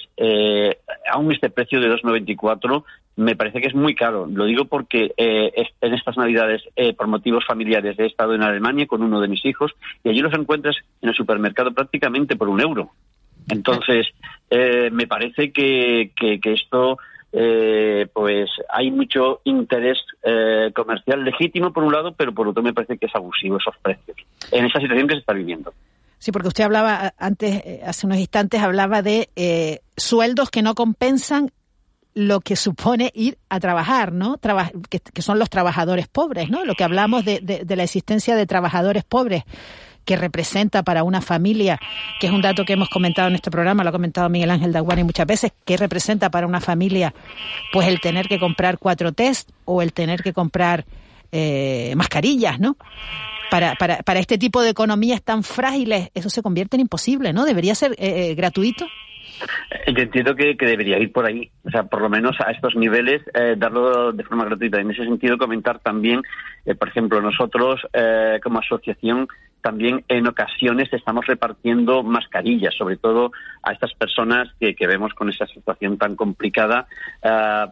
aún 1.12 1.32
este 1.32 1.50
precio 1.50 1.80
de 1.80 1.90
2,94 1.90 2.84
me 3.16 3.36
parece 3.36 3.62
que 3.62 3.68
es 3.68 3.76
muy 3.76 3.96
caro. 3.96 4.26
Lo 4.26 4.46
digo 4.46 4.66
porque 4.66 5.14
eh, 5.18 5.52
en 5.82 5.94
estas 5.94 6.18
Navidades, 6.18 6.62
eh, 6.76 6.94
por 6.94 7.08
motivos 7.08 7.46
familiares, 7.46 7.98
he 8.00 8.06
estado 8.06 8.34
en 8.34 8.42
Alemania 8.42 8.88
con 8.88 9.04
uno 9.04 9.20
de 9.20 9.28
mis 9.28 9.46
hijos 9.46 9.72
y 10.04 10.10
allí 10.10 10.20
los 10.22 10.34
encuentras 10.34 10.76
en 11.02 11.10
el 11.10 11.16
supermercado 11.16 11.74
prácticamente 11.74 12.36
por 12.36 12.50
un 12.50 12.62
euro. 12.62 12.92
Entonces, 13.50 14.08
eh, 14.50 14.90
me 14.92 15.08
parece 15.08 15.52
que, 15.52 16.12
que, 16.16 16.40
esto, 16.54 16.98
pues 18.14 18.50
hay 18.70 18.92
mucho 18.92 19.42
interés 19.46 19.98
comercial 20.74 21.24
legítimo 21.24 21.74
por 21.74 21.84
un 21.84 21.92
lado, 21.92 22.14
pero 22.14 22.34
por 22.34 22.48
otro 22.48 22.62
me 22.62 22.74
parece 22.74 22.98
que 22.98 23.08
es 23.08 23.16
abusivo 23.16 23.58
esos 23.58 23.76
precios 23.82 24.18
en 24.52 24.66
esa 24.66 24.80
situación 24.80 25.08
que 25.08 25.16
se 25.16 25.20
está 25.22 25.34
viviendo. 25.34 25.74
Sí, 26.22 26.32
porque 26.32 26.50
usted 26.50 26.64
hablaba 26.64 27.16
antes, 27.18 27.64
hace 27.84 28.06
unos 28.06 28.20
instantes, 28.20 28.62
hablaba 28.62 29.02
de 29.02 29.82
sueldos 29.98 30.52
que 30.52 30.62
no 30.62 30.76
compensan 30.76 31.52
lo 32.14 32.42
que 32.42 32.56
supone 32.56 33.12
ir 33.14 33.38
a 33.50 33.60
trabajar, 33.60 34.12
¿no? 34.12 34.38
que, 34.90 35.22
son 35.22 35.40
los 35.40 35.50
trabajadores 35.50 36.08
pobres, 36.08 36.50
¿no? 36.50 36.66
Lo 36.66 36.76
que 36.76 36.84
hablamos 36.84 37.24
de, 37.24 37.40
de, 37.40 37.76
la 37.76 37.84
existencia 37.84 38.36
de 38.36 38.46
trabajadores 38.46 39.04
pobres 39.04 39.44
que 40.04 40.16
representa 40.18 40.84
para 40.84 41.04
una 41.04 41.22
familia, 41.22 41.80
que 42.20 42.28
es 42.28 42.34
un 42.34 42.42
dato 42.42 42.66
que 42.66 42.74
hemos 42.74 42.90
comentado 42.90 43.28
en 43.30 43.36
este 43.36 43.52
programa, 43.52 43.84
lo 43.84 43.90
ha 43.90 43.94
comentado 43.94 44.30
Miguel 44.30 44.50
Ángel 44.50 44.74
Daguani 44.74 45.04
muchas 45.04 45.28
veces, 45.28 45.52
que 45.64 45.78
representa 45.78 46.30
para 46.30 46.48
una 46.48 46.60
familia 46.60 47.14
pues 47.72 47.88
el 47.88 48.02
tener 48.02 48.28
que 48.28 48.40
comprar 48.40 48.78
cuatro 48.78 49.12
test 49.12 49.50
o 49.66 49.82
el 49.82 49.94
tener 49.94 50.22
que 50.22 50.34
comprar 50.34 50.86
eh, 51.32 51.94
mascarillas, 51.96 52.60
¿no? 52.60 52.76
Para, 53.52 53.76
para, 53.76 53.98
para 53.98 54.20
este 54.22 54.38
tipo 54.38 54.62
de 54.62 54.70
economías 54.70 55.22
tan 55.22 55.44
frágiles, 55.44 56.10
eso 56.14 56.30
se 56.30 56.42
convierte 56.42 56.78
en 56.78 56.82
imposible, 56.82 57.34
¿no? 57.34 57.44
Debería 57.44 57.76
ser 57.76 57.92
eh, 58.00 58.32
eh, 58.32 58.34
gratuito. 58.36 58.88
Eh, 59.86 59.94
yo 59.94 60.04
entiendo 60.04 60.36
que, 60.36 60.56
debería 60.60 61.00
ir 61.00 61.12
por 61.12 61.26
ahí, 61.26 61.52
o 61.64 61.70
sea, 61.70 61.84
por 61.84 62.02
lo 62.02 62.10
menos 62.10 62.36
a 62.46 62.52
estos 62.52 62.76
niveles, 62.76 63.22
eh, 63.34 63.56
darlo 63.58 64.12
de 64.12 64.24
forma 64.24 64.46
gratuita. 64.46 64.80
En 64.80 64.92
ese 64.92 65.04
sentido, 65.04 65.38
comentar 65.38 65.80
también, 65.80 66.22
eh, 66.66 66.76
por 66.76 66.90
ejemplo, 66.90 67.22
nosotros 67.22 67.82
como 68.44 68.60
asociación 68.60 69.28
también 69.62 70.04
en 70.08 70.28
ocasiones 70.28 70.92
estamos 70.92 71.26
repartiendo 71.28 72.02
mascarillas, 72.02 72.74
sobre 72.76 72.98
todo 72.98 73.32
a 73.62 73.74
estas 73.74 73.94
personas 73.94 74.50
que, 74.60 74.76
vemos 74.88 75.14
con 75.14 75.30
esa 75.30 75.46
situación 75.48 75.98
tan 75.98 76.16
complicada, 76.16 76.88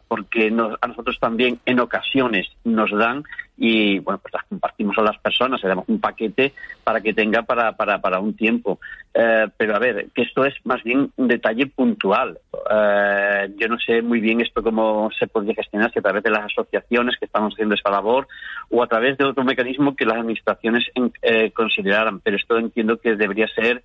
porque 0.08 0.48
a 0.82 0.88
nosotros 0.88 1.18
también 1.20 1.60
en 1.66 1.80
ocasiones 1.80 2.48
nos 2.64 2.92
dan 2.92 3.24
y 3.62 4.00
bueno, 4.00 4.20
pues 4.20 4.34
las 4.34 4.46
compartimos 4.46 4.98
a 4.98 5.02
las 5.02 5.18
personas, 5.18 5.62
le 5.62 5.68
damos 5.68 5.84
un 5.90 6.00
paquete 6.00 6.54
para 6.82 7.02
que 7.02 7.14
tenga 7.14 7.42
para, 7.42 7.74
para, 7.74 8.00
para 8.00 8.22
un 8.22 8.34
tiempo. 8.34 8.80
Eh, 9.14 9.48
pero 9.58 9.76
a 9.76 9.80
ver, 9.80 10.08
que 10.16 10.22
esto 10.22 10.46
es 10.46 10.54
más 10.64 10.82
bien 10.82 11.12
un 11.18 11.28
detalle 11.28 11.68
puntual. 11.68 12.40
Eh, 12.72 13.54
yo 13.58 13.68
no 13.68 13.78
sé 13.78 14.02
muy 14.02 14.22
bien 14.22 14.40
esto 14.40 14.64
cómo 14.64 15.10
se 15.20 15.28
podría 15.28 15.56
gestionar, 15.56 15.92
si 15.92 16.00
a 16.00 16.02
través 16.02 16.24
de 16.24 16.30
las 16.30 16.46
asociaciones 16.46 17.18
que 17.20 17.26
estamos 17.26 17.54
haciendo 17.54 17.76
esa 17.76 17.92
labor 17.92 18.30
o 18.70 18.82
a 18.82 18.88
través 18.88 19.18
de 19.18 19.26
otro 19.26 19.44
mecanismo 19.44 19.94
que 19.94 20.06
las 20.06 20.20
administraciones 20.20 20.86
eh, 21.22 21.52
consideraran. 21.52 22.22
Pero 22.22 22.38
esto 22.38 22.58
entiendo 22.58 22.98
que 22.98 23.18
debería 23.18 23.48
ser, 23.50 23.84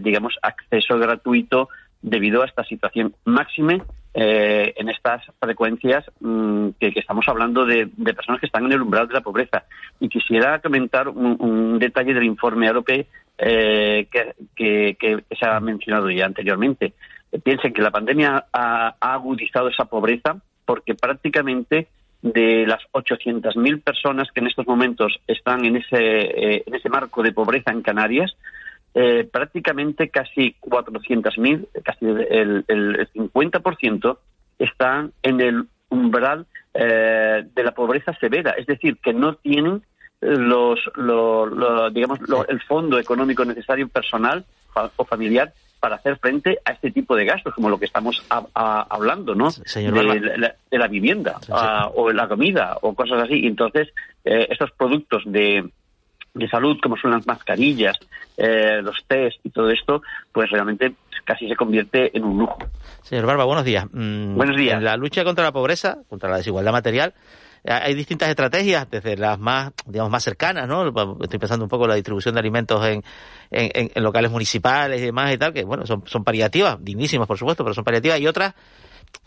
digamos, 0.00 0.38
acceso 0.42 0.98
gratuito 0.98 1.68
debido 2.02 2.42
a 2.42 2.46
esta 2.46 2.64
situación 2.64 3.14
máxime 3.24 3.82
eh, 4.12 4.74
en 4.76 4.88
estas 4.88 5.22
frecuencias 5.38 6.04
mm, 6.18 6.70
que, 6.80 6.92
estamos 6.96 7.28
hablando 7.28 7.64
de, 7.64 7.86
personas 7.86 8.40
que 8.40 8.46
están 8.46 8.66
en 8.66 8.72
el 8.72 8.82
umbral 8.82 9.06
de 9.06 9.14
la 9.14 9.20
pobreza. 9.20 9.64
Y 10.00 10.08
quisiera 10.08 10.58
comentar 10.60 11.08
un, 11.08 11.78
detalle 11.78 12.12
del 12.14 12.24
informe 12.24 12.68
AROPE 12.68 13.06
eh, 13.38 14.08
que, 14.10 15.24
se 15.38 15.46
ha 15.46 15.60
mencionado 15.60 16.10
ya 16.10 16.26
anteriormente. 16.26 16.92
piensen 17.44 17.72
que 17.72 17.82
la 17.82 17.92
pandemia 17.92 18.46
ha, 18.52 18.96
agudizado 19.00 19.68
esa 19.68 19.84
pobreza 19.84 20.36
porque 20.64 20.94
prácticamente 20.94 21.86
de 22.22 22.66
las 22.66 22.82
800.000 22.92 23.82
personas 23.82 24.28
que 24.32 24.40
en 24.40 24.48
estos 24.48 24.66
momentos 24.66 25.20
están 25.26 25.64
en 25.64 25.76
ese, 25.76 25.96
eh, 25.98 26.64
en 26.66 26.74
ese 26.74 26.88
marco 26.88 27.22
de 27.22 27.32
pobreza 27.32 27.70
en 27.70 27.82
Canarias, 27.82 28.36
eh, 28.94 29.28
prácticamente 29.30 30.08
casi 30.08 30.56
400.000, 30.60 31.68
casi 31.82 32.06
el, 32.06 32.64
el 32.66 33.08
50% 33.12 34.18
están 34.58 35.12
en 35.22 35.40
el 35.40 35.68
umbral 35.88 36.46
eh, 36.74 37.44
de 37.54 37.64
la 37.64 37.72
pobreza 37.72 38.14
severa, 38.14 38.52
es 38.52 38.66
decir, 38.66 38.98
que 38.98 39.12
no 39.12 39.34
tienen 39.34 39.82
los, 40.20 40.78
digamos, 41.92 42.20
el 42.48 42.60
fondo 42.62 42.98
económico 42.98 43.44
necesario 43.44 43.88
personal 43.88 44.44
o 44.96 45.04
familiar 45.04 45.52
para 45.80 45.96
hacer 45.96 46.18
frente 46.18 46.58
a 46.64 46.72
este 46.72 46.90
tipo 46.90 47.16
de 47.16 47.24
gastos, 47.24 47.54
como 47.54 47.70
lo 47.70 47.78
que 47.78 47.86
estamos 47.86 48.22
hablando, 48.54 49.34
¿no? 49.34 49.48
de, 49.50 50.78
la, 50.78 50.88
vivienda 50.88 51.38
o 51.94 52.12
la 52.12 52.28
comida 52.28 52.76
o 52.82 52.94
cosas 52.94 53.22
así. 53.22 53.46
entonces, 53.46 53.88
eh, 54.24 54.46
estos 54.50 54.70
productos 54.72 55.22
de, 55.24 55.70
de 56.34 56.48
salud, 56.48 56.78
como 56.82 56.96
son 56.96 57.10
las 57.10 57.26
mascarillas, 57.26 57.96
eh, 58.36 58.80
los 58.82 58.96
test 59.06 59.38
y 59.44 59.50
todo 59.50 59.70
esto, 59.70 60.02
pues 60.32 60.50
realmente 60.50 60.94
casi 61.24 61.48
se 61.48 61.56
convierte 61.56 62.16
en 62.16 62.24
un 62.24 62.38
lujo. 62.38 62.58
Señor 63.02 63.26
Barba, 63.26 63.44
buenos 63.44 63.64
días. 63.64 63.86
Mm, 63.92 64.36
buenos 64.36 64.56
días. 64.56 64.78
En 64.78 64.84
la 64.84 64.96
lucha 64.96 65.24
contra 65.24 65.44
la 65.44 65.52
pobreza, 65.52 65.98
contra 66.08 66.30
la 66.30 66.38
desigualdad 66.38 66.72
material, 66.72 67.14
eh, 67.64 67.72
hay 67.72 67.94
distintas 67.94 68.28
estrategias, 68.28 68.88
desde 68.90 69.16
las 69.16 69.38
más, 69.38 69.72
digamos, 69.86 70.10
más 70.10 70.22
cercanas, 70.22 70.66
¿no? 70.66 70.88
Estoy 71.20 71.38
pensando 71.38 71.64
un 71.64 71.68
poco 71.68 71.84
en 71.84 71.90
la 71.90 71.96
distribución 71.96 72.34
de 72.34 72.40
alimentos 72.40 72.84
en, 72.86 73.02
en, 73.50 74.02
locales 74.02 74.30
municipales 74.30 75.00
y 75.00 75.06
demás 75.06 75.32
y 75.32 75.38
tal, 75.38 75.52
que, 75.52 75.64
bueno, 75.64 75.86
son, 75.86 76.04
son 76.06 76.24
paliativas, 76.24 76.78
dignísimas, 76.80 77.26
por 77.26 77.38
supuesto, 77.38 77.64
pero 77.64 77.74
son 77.74 77.84
paliativas, 77.84 78.20
y 78.20 78.26
otras 78.26 78.54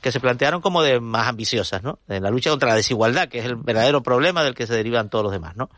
que 0.01 0.11
se 0.11 0.19
plantearon 0.19 0.61
como 0.61 0.81
de 0.81 0.99
más 0.99 1.27
ambiciosas, 1.27 1.83
¿no? 1.83 1.99
En 2.07 2.23
la 2.23 2.29
lucha 2.29 2.49
contra 2.49 2.69
la 2.69 2.75
desigualdad, 2.75 3.27
que 3.27 3.39
es 3.39 3.45
el 3.45 3.55
verdadero 3.55 4.01
problema 4.01 4.43
del 4.43 4.53
que 4.53 4.65
se 4.65 4.73
derivan 4.73 5.09
todos 5.09 5.23
los 5.23 5.33
demás, 5.33 5.55
¿no? 5.55 5.69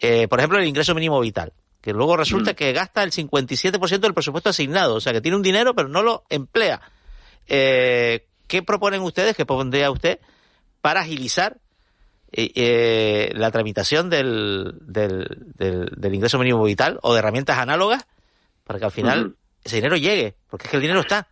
Eh, 0.00 0.28
por 0.28 0.38
ejemplo, 0.38 0.58
el 0.58 0.66
ingreso 0.66 0.94
mínimo 0.94 1.20
vital, 1.20 1.52
que 1.80 1.92
luego 1.92 2.16
resulta 2.16 2.52
mm. 2.52 2.54
que 2.54 2.72
gasta 2.72 3.02
el 3.02 3.10
57% 3.10 3.98
del 3.98 4.14
presupuesto 4.14 4.50
asignado, 4.50 4.96
o 4.96 5.00
sea, 5.00 5.12
que 5.12 5.20
tiene 5.20 5.36
un 5.36 5.42
dinero 5.42 5.74
pero 5.74 5.88
no 5.88 6.02
lo 6.02 6.24
emplea. 6.28 6.80
Eh, 7.46 8.26
¿Qué 8.46 8.62
proponen 8.62 9.02
ustedes, 9.02 9.36
qué 9.36 9.44
pondría 9.44 9.90
usted 9.90 10.20
para 10.80 11.00
agilizar 11.00 11.58
eh, 12.32 13.30
la 13.34 13.50
tramitación 13.50 14.10
del, 14.10 14.74
del, 14.80 16.14
ingreso 16.14 16.38
mínimo 16.38 16.62
vital 16.62 16.98
o 17.02 17.12
de 17.12 17.18
herramientas 17.18 17.58
análogas 17.58 18.06
para 18.64 18.78
que 18.78 18.84
al 18.84 18.90
final 18.90 19.36
ese 19.62 19.76
dinero 19.76 19.96
llegue? 19.96 20.34
Porque 20.48 20.66
es 20.66 20.70
que 20.70 20.76
el 20.76 20.82
dinero 20.82 21.00
está. 21.00 21.28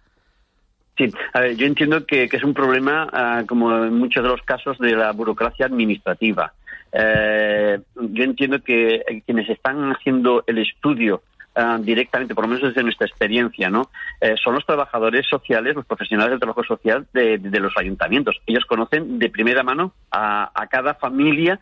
Sí, 0.97 1.13
a 1.35 1.41
ver, 1.41 1.57
yo 1.57 1.67
entiendo 1.67 2.07
que, 2.07 2.25
es 2.25 2.45
un 2.45 2.55
problema, 2.55 3.09
ah, 3.13 3.45
como 3.47 3.85
en 3.85 3.95
muchos 3.95 4.23
de 4.23 4.31
los 4.31 4.41
casos, 4.43 4.79
de 4.79 4.93
la 4.93 5.13
burocracia 5.13 5.67
administrativa. 5.67 6.55
Eh, 6.99 7.79
yo 7.95 8.25
entiendo 8.25 8.63
que 8.63 9.23
quienes 9.27 9.51
están 9.51 9.91
haciendo 9.91 10.43
el 10.47 10.59
estudio 10.59 11.23
ah, 11.55 11.79
directamente, 11.79 12.35
por 12.35 12.45
lo 12.45 12.49
menos 12.49 12.69
desde 12.69 12.83
nuestra 12.83 13.07
experiencia, 13.07 13.69
¿no? 13.69 13.91
Eh, 14.19 14.35
son 14.43 14.55
los 14.55 14.65
trabajadores 14.65 15.27
sociales, 15.29 15.75
los 15.75 15.85
profesionales 15.85 16.31
del 16.31 16.41
trabajo 16.41 16.65
social 16.65 17.07
de, 17.13 17.39
los 17.61 17.75
ayuntamientos. 17.77 18.41
Ellos 18.47 18.65
conocen 18.65 19.19
de 19.19 19.29
primera 19.29 19.63
mano 19.63 19.93
a, 20.11 20.51
cada 20.71 20.95
familia 20.95 21.61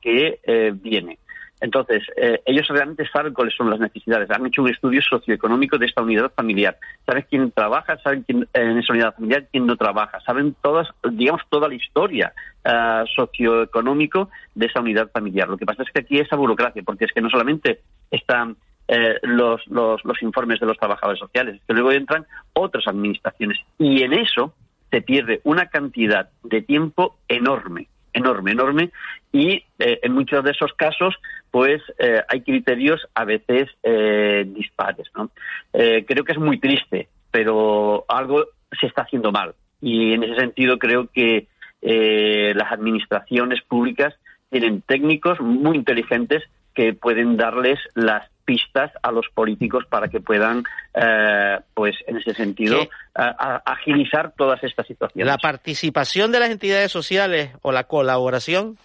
que 0.00 0.40
eh, 0.42 0.72
viene. 0.74 1.18
Entonces, 1.62 2.02
eh, 2.16 2.42
ellos 2.44 2.66
realmente 2.66 3.08
saben 3.08 3.32
cuáles 3.32 3.54
son 3.54 3.70
las 3.70 3.78
necesidades. 3.78 4.28
Han 4.30 4.44
hecho 4.44 4.62
un 4.62 4.68
estudio 4.68 5.00
socioeconómico 5.00 5.78
de 5.78 5.86
esta 5.86 6.02
unidad 6.02 6.32
familiar. 6.34 6.76
Saben 7.06 7.24
quién 7.30 7.52
trabaja, 7.52 7.96
saben 7.98 8.24
quién 8.24 8.48
en 8.52 8.78
esa 8.78 8.92
unidad 8.92 9.14
familiar, 9.14 9.46
quién 9.52 9.66
no 9.66 9.76
trabaja. 9.76 10.18
Saben 10.22 10.56
todas, 10.60 10.88
digamos, 11.12 11.42
toda 11.48 11.68
la 11.68 11.76
historia 11.76 12.32
uh, 12.64 13.06
socioeconómico 13.14 14.28
de 14.56 14.66
esa 14.66 14.80
unidad 14.80 15.08
familiar. 15.12 15.48
Lo 15.48 15.56
que 15.56 15.64
pasa 15.64 15.84
es 15.84 15.90
que 15.92 16.00
aquí 16.00 16.18
esa 16.18 16.34
burocracia, 16.34 16.82
porque 16.82 17.04
es 17.04 17.12
que 17.12 17.20
no 17.20 17.30
solamente 17.30 17.82
están 18.10 18.56
eh, 18.88 19.20
los, 19.22 19.64
los, 19.68 20.04
los 20.04 20.20
informes 20.20 20.58
de 20.58 20.66
los 20.66 20.76
trabajadores 20.78 21.20
sociales, 21.20 21.54
es 21.54 21.62
que 21.64 21.74
luego 21.74 21.92
entran 21.92 22.26
otras 22.54 22.88
administraciones. 22.88 23.58
Y 23.78 24.02
en 24.02 24.14
eso 24.14 24.52
se 24.90 25.00
pierde 25.00 25.40
una 25.44 25.66
cantidad 25.66 26.28
de 26.42 26.60
tiempo 26.60 27.18
enorme 27.28 27.86
enorme, 28.12 28.52
enorme, 28.52 28.90
y 29.32 29.64
eh, 29.78 30.00
en 30.02 30.12
muchos 30.12 30.44
de 30.44 30.50
esos 30.50 30.72
casos, 30.74 31.14
pues 31.50 31.82
eh, 31.98 32.22
hay 32.28 32.42
criterios 32.42 33.00
a 33.14 33.24
veces 33.24 33.68
eh, 33.82 34.44
dispares. 34.46 35.08
¿no? 35.16 35.30
creo 35.72 36.24
que 36.24 36.32
es 36.32 36.38
muy 36.38 36.58
triste, 36.58 37.08
pero 37.30 38.04
algo 38.08 38.44
se 38.78 38.86
está 38.86 39.02
haciendo 39.02 39.32
mal. 39.32 39.54
Y 39.80 40.12
en 40.12 40.22
ese 40.22 40.36
sentido 40.36 40.78
creo 40.78 41.08
que 41.08 41.48
las 41.82 42.70
administraciones 42.70 43.60
públicas 43.62 44.14
tienen 44.50 44.82
técnicos 44.82 45.40
muy 45.40 45.76
inteligentes 45.76 46.42
que 46.74 46.92
pueden 46.92 47.36
darles 47.36 47.78
las 47.94 48.31
pistas 48.44 48.90
a 49.02 49.12
los 49.12 49.26
políticos 49.34 49.84
para 49.88 50.08
que 50.08 50.20
puedan, 50.20 50.64
eh, 50.94 51.60
pues 51.74 51.96
en 52.06 52.16
ese 52.16 52.34
sentido, 52.34 52.88
agilizar 53.14 54.32
todas 54.36 54.62
estas 54.64 54.86
situaciones. 54.86 55.26
La 55.26 55.38
participación 55.38 56.32
de 56.32 56.40
las 56.40 56.50
entidades 56.50 56.90
sociales 56.90 57.50
o 57.62 57.72
la 57.72 57.84
colaboración 57.84 58.78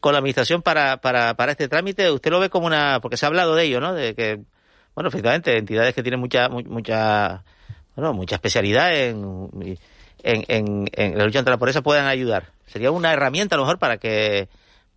con 0.00 0.12
la 0.12 0.18
administración 0.18 0.62
para, 0.62 0.98
para, 0.98 1.34
para 1.34 1.52
este 1.52 1.68
trámite, 1.68 2.10
usted 2.10 2.30
lo 2.30 2.40
ve 2.40 2.50
como 2.50 2.66
una, 2.66 3.00
porque 3.00 3.16
se 3.16 3.26
ha 3.26 3.28
hablado 3.28 3.54
de 3.54 3.64
ello, 3.64 3.80
¿no? 3.80 3.94
De 3.94 4.14
que, 4.14 4.40
bueno, 4.94 5.08
efectivamente, 5.08 5.56
entidades 5.56 5.94
que 5.94 6.02
tienen 6.02 6.20
mucha, 6.20 6.48
mucha, 6.48 7.42
bueno, 7.96 8.12
mucha 8.12 8.36
especialidad 8.36 8.94
en, 8.94 9.78
en, 10.22 10.44
en, 10.48 10.84
en 10.92 11.18
la 11.18 11.24
lucha 11.24 11.40
contra 11.40 11.54
la 11.54 11.58
pobreza 11.58 11.82
puedan 11.82 12.06
ayudar. 12.06 12.52
Sería 12.66 12.90
una 12.90 13.12
herramienta 13.12 13.56
a 13.56 13.58
lo 13.58 13.64
mejor 13.64 13.78
para 13.78 13.96
que, 13.96 14.48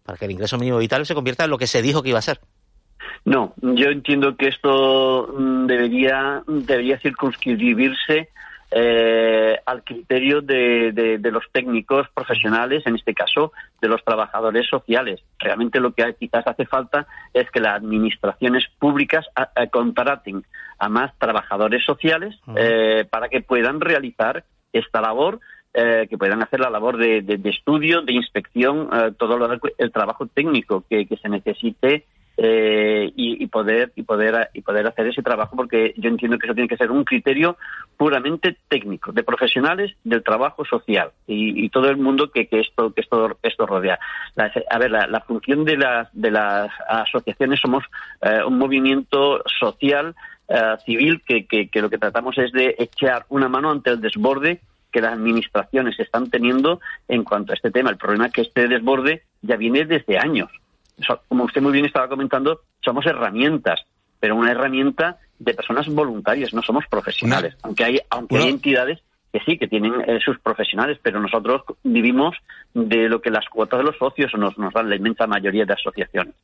para 0.04 0.18
que 0.18 0.26
el 0.26 0.32
ingreso 0.32 0.58
mínimo 0.58 0.78
vital 0.78 1.06
se 1.06 1.16
convierta 1.16 1.46
en 1.46 1.50
lo 1.50 1.58
que 1.58 1.68
se 1.68 1.82
dijo 1.82 2.04
que 2.04 2.10
iba 2.10 2.20
a 2.20 2.24
ser. 2.24 2.40
No, 3.26 3.54
yo 3.62 3.90
entiendo 3.90 4.36
que 4.36 4.48
esto 4.48 5.34
mm, 5.38 5.66
debería, 5.68 6.44
debería 6.48 7.00
circunscribirse 7.00 8.30
eh, 8.74 9.60
al 9.66 9.84
criterio 9.84 10.42
de, 10.42 10.94
de, 10.94 11.32
los 11.32 11.44
técnicos 11.52 12.08
profesionales, 12.14 12.84
en 12.86 12.96
este 12.96 13.14
caso 13.14 13.52
de 13.82 13.90
los 13.90 14.02
trabajadores 14.06 14.66
sociales. 14.70 15.20
Realmente 15.40 15.82
lo 15.82 15.92
que 15.92 16.16
quizás 16.18 16.48
hace 16.48 16.66
falta 16.66 17.06
es 17.34 17.52
que 17.52 17.60
las 17.60 17.76
administraciones 17.76 18.64
públicas 18.80 19.26
contraten 19.72 20.46
a 20.80 20.88
más 20.88 21.12
trabajadores 21.18 21.84
sociales 21.84 22.40
eh, 22.56 23.06
para 23.10 23.28
que 23.28 23.42
puedan 23.42 23.82
realizar 23.82 24.46
esta 24.72 25.02
labor 25.02 25.42
eh, 25.74 26.08
que 26.10 26.18
puedan 26.18 26.42
hacer 26.42 26.62
la 26.62 26.70
labor 26.70 26.96
de, 26.96 27.22
de, 27.22 27.50
estudio, 27.50 28.02
de 28.04 28.14
inspección, 28.14 28.90
todo 29.18 29.38
lo, 29.38 29.50
el 29.78 29.92
trabajo 29.92 30.28
técnico 30.28 30.86
que, 30.90 31.06
que 31.08 31.18
se 31.18 31.28
necesite 31.28 32.06
eh, 32.44 33.12
y, 33.16 33.46
poder 33.46 33.92
y 33.96 34.02
poder 34.02 34.50
y 34.56 34.62
poder 34.62 34.88
hacer 34.88 35.06
ese 35.06 35.22
trabajo 35.22 35.56
porque 35.56 35.94
yo 35.96 36.10
entiendo 36.10 36.40
que 36.40 36.48
eso 36.48 36.56
tiene 36.56 36.68
que 36.68 36.76
ser 36.76 36.90
un 36.90 37.04
criterio 37.04 37.56
puramente 37.98 38.58
técnico 38.68 39.12
de 39.12 39.22
profesionales 39.22 39.96
del 40.04 40.24
trabajo 40.24 40.66
social 40.66 41.12
y, 41.28 41.70
todo 41.70 41.88
el 41.90 41.98
mundo 41.98 42.32
que, 42.32 42.48
que 42.48 42.62
esto 42.62 42.94
que 42.94 43.02
esto 43.02 43.38
esto 43.44 43.68
rodea 43.68 44.00
a 44.72 44.80
ver 44.80 44.90
la, 44.90 45.24
función 45.28 45.66
de 45.66 45.78
las 45.78 46.10
de 46.14 46.32
las 46.32 46.72
asociaciones 46.90 47.60
somos 47.60 47.84
eh, 48.24 48.40
un 48.44 48.58
movimiento 48.58 49.44
social 49.60 50.16
eh, 50.48 50.78
civil 50.84 51.22
que, 51.24 51.46
que, 51.46 51.70
que 51.70 51.82
lo 51.82 51.92
que 51.92 52.00
tratamos 52.00 52.40
es 52.40 52.52
de 52.54 52.76
echar 52.80 53.26
una 53.30 53.50
mano 53.50 53.70
ante 53.70 53.92
el 53.92 54.02
desborde 54.02 54.62
que 54.92 55.00
las 55.00 55.14
administraciones 55.14 56.00
están 56.00 56.32
teniendo 56.32 56.82
en 57.08 57.24
cuanto 57.24 57.54
a 57.54 57.56
este 57.56 57.72
tema. 57.72 57.92
El 57.92 57.98
problema 57.98 58.26
es 58.26 58.34
que 58.34 58.42
este 58.42 58.68
desborde 58.68 59.22
ya 59.42 59.58
viene 59.58 59.86
desde 59.86 60.18
años 60.18 60.50
como 61.28 61.46
usted 61.46 61.62
muy 61.62 61.72
bien 61.72 61.86
estaba 61.86 62.08
comentando, 62.08 62.62
somos 62.84 63.06
herramientas, 63.06 63.82
pero 64.20 64.36
una 64.36 64.52
herramienta 64.52 65.18
de 65.40 65.54
personas 65.54 65.88
voluntarias, 65.88 66.54
no 66.54 66.62
somos 66.62 66.86
profesionales. 66.90 67.56
Aunque 67.64 67.84
hay, 67.84 68.00
aunque 68.10 68.38
hay 68.38 68.50
entidades 68.50 69.00
que 69.32 69.40
sí, 69.46 69.58
que 69.58 69.68
tienen 69.68 69.94
eh, 70.08 70.20
sus 70.24 70.40
profesionales, 70.40 71.00
pero 71.02 71.20
nosotros 71.20 71.64
vivimos 71.84 72.36
de 72.74 73.08
lo 73.08 73.22
que 73.22 73.30
las 73.30 73.48
cuotas 73.50 73.80
de 73.80 73.86
los 73.86 73.98
socios 73.98 74.32
nos, 74.38 74.58
nos 74.58 74.74
dan 74.74 74.90
la 74.90 74.96
inmensa 74.96 75.26
mayoría 75.26 75.66
de 75.66 75.74
asociaciones. 75.74 76.36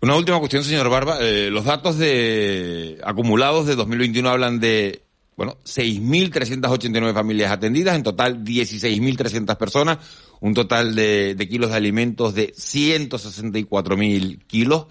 Una 0.00 0.16
última 0.16 0.38
cuestión, 0.38 0.64
señor 0.64 0.88
Barba. 0.90 1.18
Eh, 1.20 1.50
los 1.50 1.64
datos 1.64 1.98
de 1.98 2.98
acumulados 3.04 3.66
de 3.66 3.76
2021 3.76 4.28
hablan 4.28 4.60
de 4.60 5.02
bueno, 5.36 5.54
6.389 5.64 7.12
familias 7.12 7.50
atendidas, 7.50 7.96
en 7.96 8.02
total 8.02 8.44
16.300 8.44 9.56
personas, 9.56 9.98
un 10.40 10.54
total 10.54 10.94
de, 10.94 11.36
kilos 11.50 11.70
de 11.70 11.76
alimentos 11.76 12.34
de 12.34 12.52
164.000 12.52 14.46
kilos. 14.46 14.86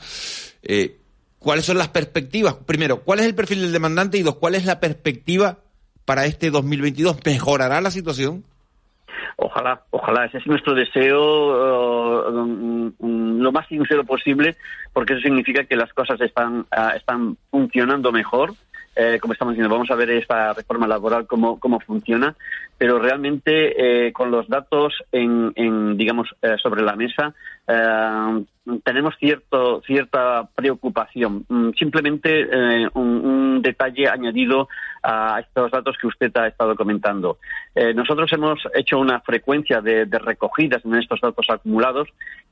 Eh, 0.64 0.98
¿Cuáles 1.40 1.66
son 1.66 1.78
las 1.78 1.90
perspectivas? 1.90 2.56
Primero, 2.56 3.02
¿cuál 3.02 3.20
es 3.20 3.26
el 3.26 3.36
perfil 3.36 3.62
del 3.62 3.74
demandante? 3.74 4.18
Y 4.18 4.24
dos, 4.24 4.36
¿cuál 4.36 4.56
es 4.56 4.66
la 4.66 4.80
perspectiva 4.80 5.60
para 6.06 6.26
este 6.26 6.52
2022? 6.52 7.20
¿Mejorará 7.26 7.82
la 7.82 7.92
situación? 7.92 8.44
Ojalá, 9.38 9.84
ojalá, 9.92 10.26
ese 10.26 10.38
es 10.38 10.48
nuestro 10.48 10.74
deseo 10.74 11.20
uh, 12.30 12.94
lo 13.00 13.52
más 13.52 13.68
sincero 13.68 14.04
posible, 14.06 14.56
porque 14.94 15.14
eso 15.14 15.24
significa 15.24 15.64
que 15.66 15.76
las 15.76 15.92
cosas 15.94 16.22
están, 16.22 16.60
uh, 16.60 16.96
están 16.96 17.38
funcionando 17.50 18.12
mejor 18.12 18.54
eh, 18.96 19.18
como 19.20 19.34
estamos 19.34 19.54
diciendo, 19.54 19.74
vamos 19.74 19.90
a 19.90 19.96
ver 19.96 20.12
esta 20.12 20.54
reforma 20.54 20.88
laboral 20.88 21.26
cómo, 21.26 21.60
cómo 21.60 21.80
funciona, 21.80 22.36
pero 22.78 23.00
realmente 23.00 24.08
eh, 24.08 24.14
con 24.14 24.30
los 24.30 24.48
datos 24.48 24.94
en, 25.12 25.52
en 25.56 25.98
digamos, 25.98 26.30
eh, 26.42 26.56
sobre 26.62 26.84
la 26.84 26.96
mesa 26.96 27.34
tenemos 28.84 29.16
cierto, 29.20 29.82
cierta 29.86 30.50
preocupación. 30.54 31.46
Mm, 31.48 31.70
simplemente 31.80 32.46
un, 32.94 33.62
detalle 33.62 34.10
añadido 34.10 34.68
a 35.02 35.40
estos 35.40 35.72
datos 35.72 35.96
que 35.98 36.08
usted 36.08 36.36
ha 36.36 36.48
estado 36.48 36.76
comentando. 36.76 37.38
nosotros 37.96 38.30
hemos 38.34 38.60
hecho 38.74 39.00
una 39.00 39.22
frecuencia 39.22 39.80
de, 39.80 40.06
de 40.06 40.20
recogidas 40.20 40.84
en 40.84 40.96
estos 40.96 41.22
datos 41.22 41.46
acumulados 41.50 42.10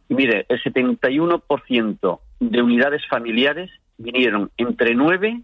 y 0.08 0.16
mire, 0.16 0.46
el 0.48 0.64
71% 0.64 2.20
de 2.40 2.62
unidades 2.62 3.02
familiares 3.10 3.70
vinieron 3.98 4.50
entre 4.58 4.96
9 4.96 5.42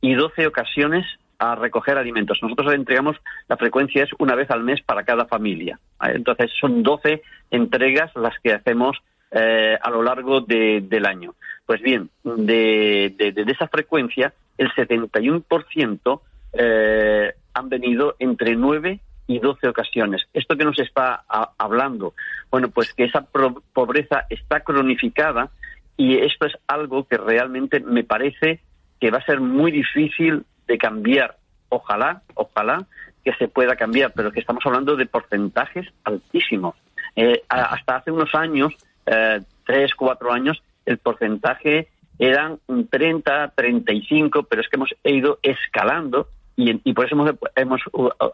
y 0.00 0.14
12 0.14 0.46
ocasiones 0.46 1.06
a 1.38 1.54
recoger 1.54 1.96
alimentos. 1.98 2.38
Nosotros 2.42 2.74
entregamos, 2.74 3.16
la 3.48 3.56
frecuencia 3.56 4.02
es 4.02 4.10
una 4.18 4.34
vez 4.34 4.50
al 4.50 4.64
mes 4.64 4.82
para 4.82 5.04
cada 5.04 5.26
familia. 5.26 5.78
Entonces 6.00 6.50
son 6.60 6.82
12 6.82 7.22
entregas 7.50 8.10
las 8.16 8.38
que 8.40 8.52
hacemos 8.52 8.96
eh, 9.30 9.78
a 9.80 9.90
lo 9.90 10.02
largo 10.02 10.40
del 10.40 11.06
año. 11.06 11.34
Pues 11.64 11.80
bien, 11.80 12.10
de, 12.24 13.14
de, 13.16 13.52
esa 13.52 13.68
frecuencia, 13.68 14.32
el 14.56 14.70
71% 14.72 16.20
eh, 16.54 17.34
han 17.54 17.68
venido 17.68 18.16
entre 18.18 18.56
9 18.56 19.00
y 19.26 19.38
12 19.38 19.68
ocasiones. 19.68 20.22
¿Esto 20.32 20.56
que 20.56 20.64
nos 20.64 20.78
está 20.78 21.24
hablando? 21.58 22.14
Bueno, 22.50 22.70
pues 22.70 22.94
que 22.94 23.04
esa 23.04 23.26
pobreza 23.74 24.24
está 24.30 24.60
cronificada 24.60 25.50
y 25.96 26.16
esto 26.16 26.46
es 26.46 26.54
algo 26.66 27.06
que 27.06 27.18
realmente 27.18 27.80
me 27.80 28.04
parece 28.04 28.60
que 29.00 29.10
va 29.10 29.18
a 29.18 29.24
ser 29.24 29.40
muy 29.40 29.70
difícil 29.70 30.44
de 30.66 30.78
cambiar. 30.78 31.36
Ojalá, 31.68 32.22
ojalá 32.34 32.86
que 33.24 33.32
se 33.34 33.48
pueda 33.48 33.76
cambiar, 33.76 34.12
pero 34.14 34.32
que 34.32 34.40
estamos 34.40 34.64
hablando 34.64 34.96
de 34.96 35.06
porcentajes 35.06 35.86
altísimos. 36.04 36.74
Eh, 37.16 37.42
hasta 37.48 37.96
hace 37.96 38.10
unos 38.10 38.34
años, 38.34 38.74
eh, 39.06 39.40
tres, 39.66 39.94
cuatro 39.94 40.32
años, 40.32 40.62
el 40.86 40.98
porcentaje 40.98 41.88
eran 42.18 42.58
un 42.66 42.88
30, 42.88 43.52
35, 43.54 44.44
pero 44.44 44.62
es 44.62 44.68
que 44.68 44.76
hemos 44.76 44.94
ido 45.04 45.38
escalando 45.42 46.28
y, 46.56 46.80
y 46.88 46.92
por 46.92 47.06
eso 47.06 47.14
hemos, 47.14 47.32
hemos 47.54 47.80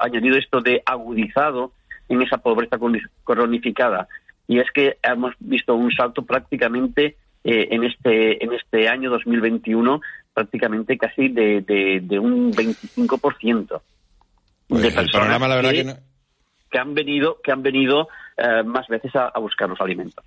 añadido 0.00 0.37
esto 0.37 0.61
de 0.61 0.83
agudizado 0.87 1.72
en 2.09 2.22
esa 2.22 2.38
pobreza 2.38 2.79
cronificada. 3.24 4.09
Y 4.46 4.59
es 4.59 4.70
que 4.72 4.98
hemos 5.03 5.35
visto 5.38 5.74
un 5.74 5.90
salto 5.90 6.22
prácticamente 6.22 7.16
eh, 7.44 7.68
en 7.70 7.85
este 7.85 8.42
en 8.42 8.54
este 8.54 8.88
año 8.88 9.11
2021 9.11 10.00
prácticamente 10.33 10.96
casi 10.96 11.28
de, 11.28 11.61
de, 11.61 12.18
un 12.18 12.50
25% 12.52 13.80
pues 14.66 14.83
de 14.83 14.90
personas 14.90 15.40
la 15.40 15.57
verdad 15.57 15.70
que, 15.70 15.94
que, 16.70 16.78
han 16.78 16.94
venido 16.94 17.38
que 17.42 17.52
han 17.52 17.62
venido 17.62 18.09
eh, 18.38 18.62
más 18.64 18.88
veces 18.88 19.14
a, 19.14 19.38
buscar 19.38 19.68
los 19.68 19.80
alimentos. 19.80 20.24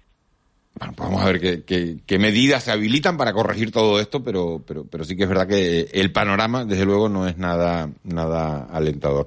bueno, 0.75 0.93
pues 0.95 1.09
vamos 1.09 1.23
a 1.23 1.31
ver 1.31 1.63
qué, 1.65 1.97
qué, 2.05 2.19
medidas 2.19 2.63
se 2.63 2.71
habilitan 2.71 3.17
para 3.17 3.33
corregir 3.33 3.71
todo 3.71 3.99
esto, 3.99 4.23
pero, 4.23 4.61
pero, 4.65 4.85
pero 4.85 5.03
sí 5.03 5.17
que 5.17 5.23
es 5.23 5.29
verdad 5.29 5.47
que 5.47 5.87
el 5.91 6.11
panorama, 6.11 6.65
desde 6.65 6.85
luego, 6.85 7.09
no 7.09 7.27
es 7.27 7.37
nada, 7.37 7.89
nada 8.03 8.67
alentador. 8.71 9.25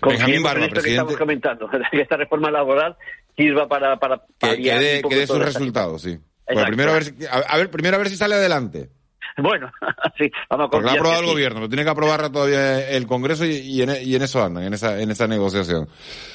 Benjamín 0.00 0.42
Barba, 0.44 0.68
presidente... 0.68 0.82
que 0.82 0.90
estamos 0.90 1.16
comentando, 1.16 1.68
que 1.90 2.00
esta 2.00 2.16
reforma 2.16 2.52
laboral 2.52 2.96
sirva 3.36 3.66
para, 3.66 3.98
para 3.98 4.22
que, 4.38 5.02
que 5.08 5.16
dé 5.16 5.26
sus 5.26 5.40
resultados, 5.40 6.02
sí. 6.02 6.18
Bueno, 6.52 6.66
primero 6.68 6.90
a 6.90 6.94
ver, 6.94 7.04
si, 7.04 7.14
a, 7.30 7.56
ver, 7.56 7.70
primero 7.70 7.96
a 7.96 7.98
ver 7.98 8.08
si 8.08 8.16
sale 8.16 8.34
adelante. 8.34 8.90
Bueno, 9.38 9.70
sí, 10.18 10.30
vamos 10.50 10.66
a 10.66 10.70
Porque 10.70 10.84
lo 10.84 10.90
ha 10.90 10.94
aprobado 10.94 11.20
el 11.20 11.26
gobierno, 11.26 11.60
lo 11.60 11.68
tiene 11.68 11.84
que 11.84 11.90
aprobar 11.90 12.30
todavía 12.30 12.90
el 12.90 13.06
Congreso 13.06 13.44
y, 13.46 13.80
en, 13.80 13.90
eso 13.90 14.42
andan, 14.42 14.64
en 14.64 14.74
esa, 14.74 15.00
en 15.00 15.10
esa 15.10 15.26
negociación. 15.26 15.88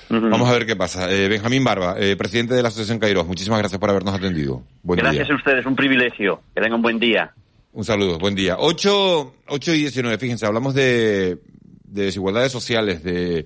Vamos 0.09 0.49
a 0.49 0.53
ver 0.53 0.65
qué 0.65 0.75
pasa. 0.75 1.11
Eh, 1.11 1.27
Benjamín 1.27 1.63
Barba, 1.63 1.95
eh, 1.99 2.15
presidente 2.15 2.55
de 2.55 2.61
la 2.61 2.69
Asociación 2.69 2.99
Kairos, 2.99 3.27
muchísimas 3.27 3.59
gracias 3.59 3.79
por 3.79 3.89
habernos 3.89 4.15
atendido. 4.15 4.63
Buen 4.81 4.99
gracias 4.99 5.29
a 5.29 5.35
ustedes, 5.35 5.65
un 5.65 5.75
privilegio. 5.75 6.41
Que 6.55 6.61
tengan 6.61 6.75
un 6.75 6.81
buen 6.81 6.99
día. 6.99 7.31
Un 7.73 7.83
saludo, 7.83 8.17
buen 8.17 8.33
día. 8.33 8.55
8, 8.57 9.33
8 9.47 9.73
y 9.73 9.79
19, 9.79 10.17
fíjense, 10.17 10.47
hablamos 10.47 10.73
de, 10.73 11.37
de 11.83 12.05
desigualdades 12.05 12.51
sociales, 12.51 13.03
de, 13.03 13.45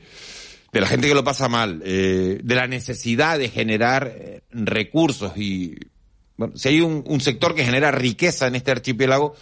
de 0.72 0.82
la 0.82 0.88
gente 0.88 1.10
que 1.10 1.16
lo 1.16 1.26
pasa 1.26 1.50
mal, 1.50 1.82
eh, 1.84 2.40
de 2.42 2.56
la 2.56 2.68
necesidad 2.68 3.38
de 3.38 3.50
generar 3.50 4.14
recursos 4.52 5.36
y 5.36 5.76
bueno, 6.42 6.58
si 6.58 6.70
hay 6.70 6.82
un, 6.82 7.22
sector 7.22 7.54
que 7.54 7.64
genera 7.64 7.92
riqueza 7.92 8.48
en 8.48 8.56
este 8.56 8.72
archipiélago, 8.72 9.36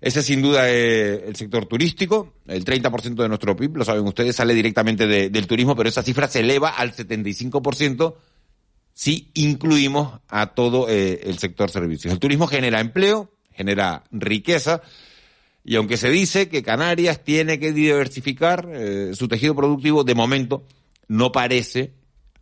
ese 0.00 0.22
sin 0.22 0.40
duda 0.40 0.70
es 0.70 1.24
el 1.24 1.34
sector 1.34 1.66
turístico. 1.66 2.34
El 2.46 2.64
30% 2.64 3.16
de 3.16 3.28
nuestro 3.28 3.56
PIB, 3.56 3.78
lo 3.78 3.84
saben 3.84 4.06
ustedes, 4.06 4.36
sale 4.36 4.54
directamente 4.54 5.08
del 5.08 5.46
turismo, 5.48 5.74
pero 5.74 5.88
esa 5.88 6.04
cifra 6.04 6.28
se 6.28 6.40
eleva 6.40 6.68
al 6.68 6.94
75% 6.94 8.14
si 8.92 9.32
incluimos 9.34 10.20
a 10.28 10.54
todo 10.54 10.88
eh, 10.88 11.20
el 11.24 11.38
sector 11.38 11.68
servicios. 11.68 12.12
El 12.12 12.20
turismo 12.20 12.46
genera 12.46 12.78
empleo, 12.78 13.32
genera 13.50 14.04
riqueza, 14.12 14.82
y 15.64 15.74
aunque 15.74 15.96
se 15.96 16.10
dice 16.10 16.48
que 16.48 16.62
Canarias 16.62 17.24
tiene 17.24 17.58
que 17.58 17.72
diversificar 17.72 18.68
eh, 18.72 19.10
su 19.14 19.26
tejido 19.26 19.56
productivo, 19.56 20.04
de 20.04 20.14
momento 20.14 20.64
no 21.08 21.32
parece 21.32 21.92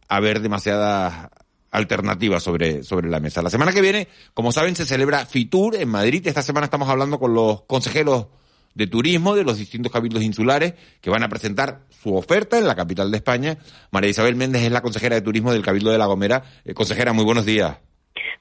haber 0.09 0.41
demasiadas 0.41 1.31
alternativa 1.71 2.41
sobre, 2.41 2.83
sobre 2.83 3.09
la 3.09 3.21
mesa. 3.21 3.43
La 3.43 3.51
semana 3.51 3.73
que 3.73 3.81
viene, 3.81 4.09
como 4.35 4.53
saben, 4.53 4.77
se 4.77 4.87
celebra 4.87 5.27
FITUR 5.27 5.77
en 5.77 5.89
Madrid. 5.89 6.27
Esta 6.27 6.43
semana 6.43 6.65
estamos 6.65 6.89
hablando 6.89 7.19
con 7.19 7.35
los 7.35 7.63
consejeros 7.63 8.29
de 8.75 8.87
turismo 8.87 9.35
de 9.35 9.45
los 9.45 9.59
distintos 9.59 9.91
cabildos 9.91 10.23
insulares 10.23 10.75
que 11.01 11.11
van 11.11 11.23
a 11.23 11.29
presentar 11.29 11.81
su 11.91 12.15
oferta 12.15 12.59
en 12.59 12.67
la 12.67 12.77
capital 12.77 13.11
de 13.11 13.17
España. 13.17 13.59
María 13.91 14.11
Isabel 14.11 14.37
Méndez 14.37 14.63
es 14.63 14.73
la 14.73 14.83
consejera 14.83 15.17
de 15.17 15.23
turismo 15.23 15.53
del 15.53 15.63
Cabildo 15.63 15.91
de 15.91 15.99
La 15.99 16.07
Gomera. 16.07 16.45
Eh, 16.65 16.75
consejera, 16.75 17.13
muy 17.13 17.25
buenos 17.25 17.45
días. 17.45 17.79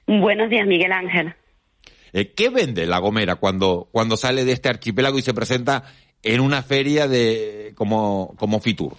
Buenos 0.06 0.48
días, 0.48 0.66
Miguel 0.66 0.92
Ángel. 0.92 1.34
Eh, 2.12 2.32
¿Qué 2.34 2.50
vende 2.50 2.86
La 2.86 2.98
Gomera 2.98 3.36
cuando, 3.36 3.88
cuando 3.90 4.16
sale 4.16 4.44
de 4.44 4.52
este 4.52 4.68
archipiélago 4.68 5.18
y 5.18 5.22
se 5.22 5.34
presenta 5.34 5.84
en 6.22 6.40
una 6.40 6.62
feria 6.62 7.08
de 7.08 7.72
como, 7.74 8.34
como 8.38 8.60
Fitur? 8.60 8.94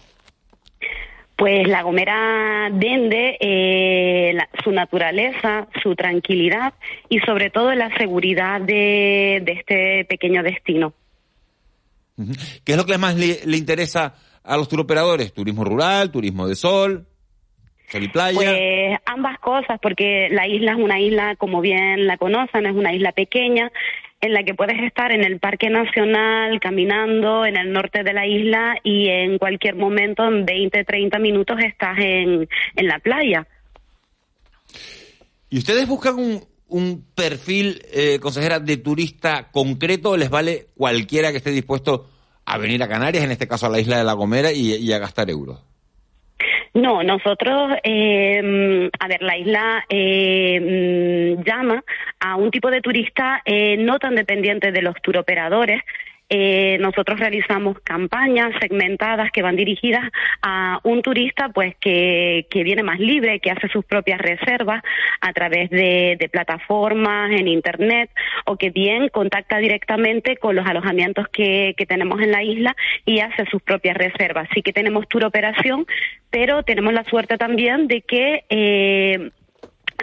Pues 1.40 1.70
La 1.70 1.84
Gomera 1.84 2.70
vende 2.70 3.38
eh, 3.40 4.38
su 4.62 4.74
naturaleza, 4.74 5.70
su 5.82 5.96
tranquilidad 5.96 6.74
y 7.08 7.20
sobre 7.20 7.50
todo 7.50 7.74
la 7.76 7.96
seguridad 7.98 8.60
de, 8.60 9.38
este 9.38 10.04
pequeño 10.04 10.44
destino. 10.44 10.92
¿Qué 12.66 12.74
es 12.74 12.78
lo 12.78 12.86
que 12.86 12.98
más 12.98 13.16
le, 13.16 13.56
interesa 13.56 14.16
a 14.44 14.58
los 14.58 14.68
turoperadores? 14.68 15.34
¿Turismo 15.34 15.64
rural, 15.64 16.12
turismo 16.12 16.46
de 16.46 16.56
sol? 16.56 17.08
¿Sol 17.88 18.04
y 18.04 18.10
playa? 18.10 18.36
Pues 18.36 19.00
ambas 19.06 19.40
cosas, 19.40 19.80
porque 19.82 20.28
la 20.32 20.46
isla 20.46 20.74
es 20.74 20.78
una 20.78 21.00
isla, 21.00 21.38
como 21.38 21.62
bien 21.62 22.06
la 22.06 22.18
conocen, 22.18 22.66
es 22.66 22.76
una 22.76 22.94
isla 22.94 23.14
pequeña, 23.14 23.72
en 24.22 24.34
la 24.34 24.44
que 24.44 24.54
puedes 24.54 24.78
estar 24.82 25.12
en 25.12 25.24
el 25.24 25.40
Parque 25.40 25.70
Nacional 25.70 26.60
caminando 26.60 27.46
en 27.46 27.58
el 27.58 27.72
norte 27.72 28.04
de 28.04 28.14
la 28.14 28.28
isla 28.28 28.76
y 28.84 29.08
en 29.08 29.38
cualquier 29.38 29.76
momento, 29.76 30.28
en 30.28 30.46
20, 30.46 30.84
30 30.84 31.20
minutos, 31.20 31.58
estás 31.64 31.98
en, 32.00 32.48
en 32.76 32.88
la 32.88 33.00
playa. 33.00 33.48
¿Y 35.50 35.58
ustedes 35.58 35.88
buscan 35.88 36.16
un, 36.16 36.44
un 36.68 37.06
perfil, 37.16 37.82
eh, 37.92 38.20
consejera, 38.20 38.60
de 38.60 38.78
turista 38.78 39.50
concreto 39.52 40.12
o 40.12 40.18
les 40.18 40.30
vale 40.30 40.68
cualquiera 40.76 41.32
que 41.32 41.38
esté 41.38 41.52
dispuesto 41.52 42.10
a 42.46 42.58
venir 42.58 42.84
a 42.84 42.90
Canarias, 42.90 43.24
en 43.24 43.32
este 43.32 43.48
caso 43.48 43.68
a 43.68 43.70
la 43.70 43.80
isla 43.80 43.98
de 43.98 44.04
La 44.04 44.14
Gomera, 44.14 44.52
y 44.52 44.92
a 44.92 45.00
gastar 45.00 45.30
euros? 45.30 45.69
No, 46.74 47.02
nosotros, 47.04 47.74
eh, 47.84 48.90
a 49.00 49.08
ver, 49.08 49.22
la 49.24 49.38
isla 49.38 49.86
eh, 49.90 51.36
llama 51.44 51.84
a 52.20 52.36
un 52.36 52.52
tipo 52.52 52.70
de 52.70 52.82
turista 52.82 53.42
eh, 53.44 53.76
no 53.78 53.98
tan 53.98 54.16
dependiente 54.16 54.72
de 54.72 54.82
los 54.82 54.96
turoperadores, 55.02 55.82
eh, 56.30 56.78
nosotros 56.80 57.20
realizamos 57.20 57.80
campañas 57.80 58.54
segmentadas 58.62 59.32
que 59.32 59.42
van 59.42 59.56
dirigidas 59.56 60.12
a 60.44 60.80
un 60.84 61.02
turista 61.02 61.50
pues 61.50 61.76
que, 61.78 62.46
que 62.52 62.64
viene 62.64 62.84
más 62.84 63.00
libre, 63.00 63.40
que 63.40 63.50
hace 63.50 63.68
sus 63.68 63.84
propias 63.84 64.20
reservas 64.20 64.84
a 65.22 65.34
través 65.34 65.70
de, 65.72 66.18
plataformas 66.32 67.32
en 67.32 67.48
internet 67.48 68.12
o 68.46 68.56
que 68.56 68.70
bien 68.70 69.10
contacta 69.10 69.58
directamente 69.58 70.38
con 70.38 70.56
los 70.56 70.68
alojamientos 70.68 71.28
que, 71.30 71.74
que 71.76 71.88
tenemos 71.88 72.22
en 72.22 72.32
la 72.32 72.44
isla 72.44 72.76
y 73.04 73.20
hace 73.20 73.46
sus 73.48 73.64
propias 73.64 73.98
reservas. 73.98 74.48
Sí 74.54 74.62
que 74.62 74.72
tenemos 74.72 75.08
tour 75.08 75.26
operación, 75.26 75.88
pero 76.30 76.62
tenemos 76.62 76.94
la 76.94 77.04
suerte 77.06 77.38
también 77.38 77.88
de 77.88 78.02
que 78.02 78.44
eh, 78.50 79.32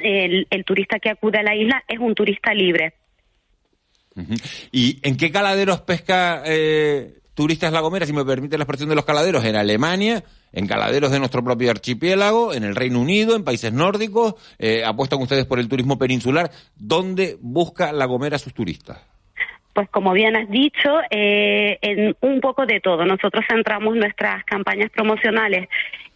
el, 0.03 0.47
el 0.51 0.65
turista 0.65 0.99
que 0.99 1.11
acude 1.11 1.39
a 1.39 1.45
la 1.45 1.55
isla 1.55 1.85
es 1.87 2.01
un 2.01 2.17
turista 2.17 2.53
libre. 2.53 2.95
¿Y 4.73 4.99
en 5.03 5.17
qué 5.17 5.31
caladeros 5.31 5.81
pesca 5.83 6.43
eh, 6.47 7.19
Turistas 7.35 7.73
La 7.73 7.81
Gomera, 7.81 8.07
si 8.07 8.13
me 8.13 8.25
permite 8.25 8.57
la 8.57 8.65
expresión 8.65 8.89
de 8.89 8.95
los 8.95 9.05
caladeros? 9.05 9.45
¿En 9.45 9.57
Alemania? 9.57 10.25
¿En 10.53 10.67
caladeros 10.67 11.11
de 11.13 11.19
nuestro 11.19 11.45
propio 11.45 11.71
archipiélago? 11.71 12.55
¿En 12.55 12.65
el 12.65 12.75
Reino 12.75 13.01
Unido? 13.01 13.37
¿En 13.37 13.45
países 13.45 13.73
nórdicos? 13.73 14.35
Eh, 14.59 14.83
¿Apuestan 14.85 15.21
ustedes 15.21 15.45
por 15.45 15.59
el 15.59 15.69
turismo 15.69 15.99
peninsular? 15.99 16.51
¿Dónde 16.77 17.37
busca 17.41 17.93
La 17.93 18.07
Gomera 18.07 18.37
a 18.37 18.39
sus 18.39 18.55
turistas? 18.55 19.05
Pues 19.75 19.91
como 19.91 20.15
bien 20.15 20.35
has 20.35 20.49
dicho, 20.49 20.89
eh, 21.11 21.79
en 21.83 22.17
un 22.23 22.41
poco 22.41 22.65
de 22.65 22.81
todo. 22.81 23.05
Nosotros 23.05 23.45
centramos 23.47 23.95
nuestras 23.95 24.43
campañas 24.45 24.91
promocionales 24.91 25.69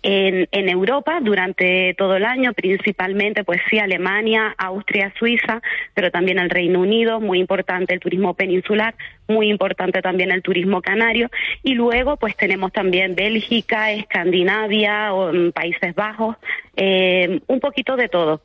en, 0.02 0.68
Europa 0.68 1.18
durante 1.20 1.94
todo 1.94 2.16
el 2.16 2.24
año, 2.24 2.52
principalmente, 2.52 3.44
pues 3.44 3.60
sí, 3.68 3.78
Alemania, 3.78 4.54
Austria, 4.56 5.12
Suiza, 5.18 5.60
pero 5.94 6.10
también 6.10 6.38
el 6.38 6.50
Reino 6.50 6.80
Unido, 6.80 7.20
muy 7.20 7.38
importante 7.40 7.94
el 7.94 8.00
turismo 8.00 8.34
peninsular, 8.34 8.94
muy 9.28 9.50
importante 9.50 10.00
también 10.00 10.30
el 10.30 10.42
turismo 10.42 10.80
canario, 10.80 11.28
y 11.62 11.74
luego 11.74 12.16
pues 12.16 12.36
tenemos 12.36 12.72
también 12.72 13.14
Bélgica, 13.14 13.92
Escandinavia, 13.92 15.12
o, 15.12 15.32
mm, 15.32 15.52
Países 15.52 15.94
Bajos, 15.94 16.36
eh, 16.76 17.40
un 17.46 17.60
poquito 17.60 17.96
de 17.96 18.08
todo. 18.08 18.40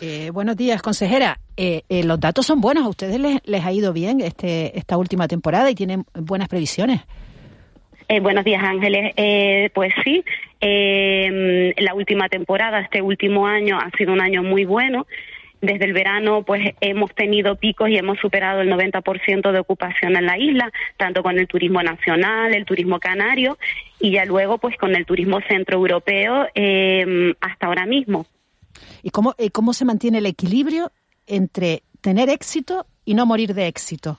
Eh, 0.00 0.30
buenos 0.32 0.56
días, 0.56 0.80
consejera. 0.80 1.40
Eh, 1.56 1.82
eh, 1.88 2.04
los 2.04 2.20
datos 2.20 2.46
son 2.46 2.60
buenos. 2.60 2.84
A 2.84 2.88
ustedes 2.88 3.18
les, 3.18 3.40
les, 3.44 3.64
ha 3.64 3.72
ido 3.72 3.92
bien 3.92 4.20
este, 4.20 4.78
esta 4.78 4.96
última 4.96 5.26
temporada 5.26 5.70
y 5.70 5.74
tienen 5.74 6.04
buenas 6.14 6.48
previsiones. 6.48 7.00
Eh, 8.10 8.20
buenos 8.20 8.42
días, 8.42 8.62
Ángeles. 8.64 9.12
Eh, 9.16 9.68
pues 9.74 9.92
sí, 10.02 10.24
eh, 10.62 11.74
la 11.76 11.92
última 11.92 12.30
temporada, 12.30 12.80
este 12.80 13.02
último 13.02 13.46
año, 13.46 13.78
ha 13.78 13.90
sido 13.98 14.14
un 14.14 14.22
año 14.22 14.42
muy 14.42 14.64
bueno. 14.64 15.06
Desde 15.60 15.84
el 15.84 15.92
verano, 15.92 16.42
pues 16.42 16.74
hemos 16.80 17.14
tenido 17.14 17.56
picos 17.56 17.90
y 17.90 17.98
hemos 17.98 18.18
superado 18.18 18.62
el 18.62 18.70
90% 18.70 19.52
de 19.52 19.58
ocupación 19.58 20.16
en 20.16 20.24
la 20.24 20.38
isla, 20.38 20.72
tanto 20.96 21.22
con 21.22 21.38
el 21.38 21.46
turismo 21.48 21.82
nacional, 21.82 22.54
el 22.54 22.64
turismo 22.64 22.98
canario 22.98 23.58
y 24.00 24.12
ya 24.12 24.24
luego, 24.24 24.56
pues 24.56 24.76
con 24.78 24.94
el 24.94 25.04
turismo 25.04 25.40
centroeuropeo 25.46 26.46
eh, 26.54 27.34
hasta 27.40 27.66
ahora 27.66 27.84
mismo. 27.84 28.24
¿Y 29.02 29.10
cómo, 29.10 29.34
cómo 29.52 29.74
se 29.74 29.84
mantiene 29.84 30.18
el 30.18 30.26
equilibrio 30.26 30.92
entre 31.26 31.82
tener 32.00 32.30
éxito 32.30 32.86
y 33.04 33.14
no 33.14 33.26
morir 33.26 33.52
de 33.52 33.66
éxito? 33.66 34.18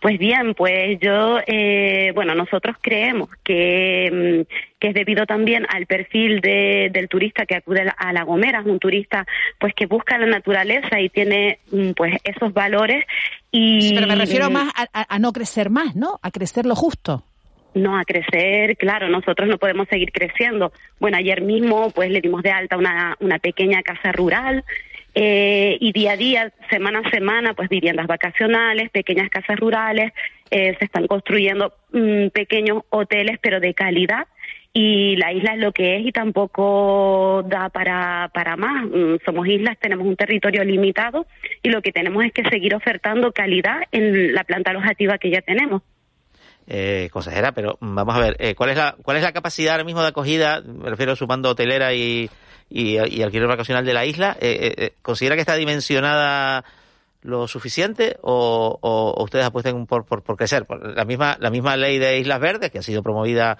Pues 0.00 0.18
bien, 0.18 0.54
pues 0.54 0.98
yo, 0.98 1.40
eh, 1.46 2.12
bueno, 2.14 2.34
nosotros 2.34 2.76
creemos 2.80 3.28
que, 3.44 4.46
mm, 4.48 4.78
que, 4.78 4.88
es 4.88 4.94
debido 4.94 5.26
también 5.26 5.66
al 5.68 5.84
perfil 5.84 6.40
de, 6.40 6.88
del 6.90 7.08
turista 7.08 7.44
que 7.44 7.56
acude 7.56 7.84
a 7.94 8.12
La 8.14 8.24
Gomera, 8.24 8.60
es 8.60 8.66
un 8.66 8.78
turista 8.78 9.26
pues 9.58 9.74
que 9.74 9.84
busca 9.84 10.16
la 10.16 10.24
naturaleza 10.24 10.98
y 10.98 11.10
tiene 11.10 11.58
mm, 11.70 11.90
pues 11.90 12.14
esos 12.24 12.54
valores 12.54 13.04
y... 13.50 13.94
Pero 13.94 14.06
me 14.06 14.14
refiero 14.14 14.50
más 14.50 14.72
a, 14.74 15.18
no 15.18 15.32
crecer 15.32 15.68
más, 15.68 15.94
¿no? 15.94 16.18
A 16.22 16.30
crecer 16.30 16.64
lo 16.64 16.74
justo. 16.74 17.22
No, 17.74 17.98
a 17.98 18.04
crecer, 18.04 18.78
claro, 18.78 19.08
nosotros 19.10 19.48
no 19.48 19.58
podemos 19.58 19.86
seguir 19.88 20.12
creciendo. 20.12 20.72
Bueno, 20.98 21.18
ayer 21.18 21.42
mismo 21.42 21.90
pues 21.90 22.10
le 22.10 22.22
dimos 22.22 22.42
de 22.42 22.50
alta 22.50 22.78
una, 22.78 23.16
una 23.20 23.38
pequeña 23.38 23.82
casa 23.82 24.12
rural 24.12 24.64
eh, 25.14 25.76
y 25.80 25.92
día 25.92 26.12
a 26.12 26.16
día, 26.16 26.52
semana 26.70 27.02
a 27.04 27.10
semana, 27.10 27.54
pues 27.54 27.68
viviendas 27.68 28.06
vacacionales, 28.06 28.90
pequeñas 28.90 29.28
casas 29.30 29.58
rurales, 29.58 30.12
eh, 30.50 30.76
se 30.78 30.84
están 30.84 31.06
construyendo 31.06 31.74
mm, 31.92 32.28
pequeños 32.28 32.82
hoteles, 32.90 33.38
pero 33.40 33.60
de 33.60 33.74
calidad 33.74 34.26
y 34.72 35.16
la 35.16 35.32
isla 35.32 35.54
es 35.54 35.58
lo 35.58 35.72
que 35.72 35.96
es 35.96 36.06
y 36.06 36.12
tampoco 36.12 37.44
da 37.46 37.68
para, 37.70 38.30
para 38.32 38.56
más. 38.56 38.84
Mm, 38.86 39.16
Somos 39.24 39.46
islas, 39.48 39.78
tenemos 39.80 40.06
un 40.06 40.16
territorio 40.16 40.64
limitado 40.64 41.26
y 41.62 41.70
lo 41.70 41.82
que 41.82 41.92
tenemos 41.92 42.24
es 42.24 42.32
que 42.32 42.44
seguir 42.44 42.74
ofertando 42.74 43.32
calidad 43.32 43.82
en 43.90 44.32
la 44.34 44.44
planta 44.44 44.70
alojativa 44.70 45.18
que 45.18 45.30
ya 45.30 45.42
tenemos. 45.42 45.82
Eh, 46.72 47.08
consejera, 47.12 47.50
pero 47.50 47.76
vamos 47.80 48.14
a 48.14 48.20
ver, 48.20 48.36
eh, 48.38 48.54
¿cuál 48.54 48.70
es 48.70 48.76
la 48.76 48.94
cuál 49.02 49.16
es 49.16 49.24
la 49.24 49.32
capacidad 49.32 49.72
ahora 49.72 49.82
mismo 49.82 50.02
de 50.02 50.06
acogida? 50.08 50.60
Me 50.60 50.88
refiero 50.88 51.16
sumando 51.16 51.50
hotelera 51.50 51.92
y, 51.94 52.30
y, 52.68 52.92
y 52.96 53.22
alquiler 53.22 53.48
vacacional 53.48 53.84
de 53.84 53.92
la 53.92 54.06
isla. 54.06 54.36
Eh, 54.40 54.56
eh, 54.62 54.74
eh, 54.84 54.94
¿Considera 55.02 55.34
que 55.34 55.40
está 55.40 55.56
dimensionada 55.56 56.64
lo 57.22 57.48
suficiente 57.48 58.18
o, 58.22 58.78
o- 58.80 59.10
o 59.16 59.24
ustedes 59.24 59.46
apuestan 59.46 59.84
por, 59.86 60.04
por, 60.06 60.22
por 60.22 60.36
crecer? 60.36 60.64
Por 60.64 60.94
la 60.96 61.04
misma 61.04 61.36
la 61.40 61.50
misma 61.50 61.76
ley 61.76 61.98
de 61.98 62.20
Islas 62.20 62.38
Verdes 62.38 62.70
que 62.70 62.78
ha 62.78 62.82
sido 62.82 63.02
promovida, 63.02 63.58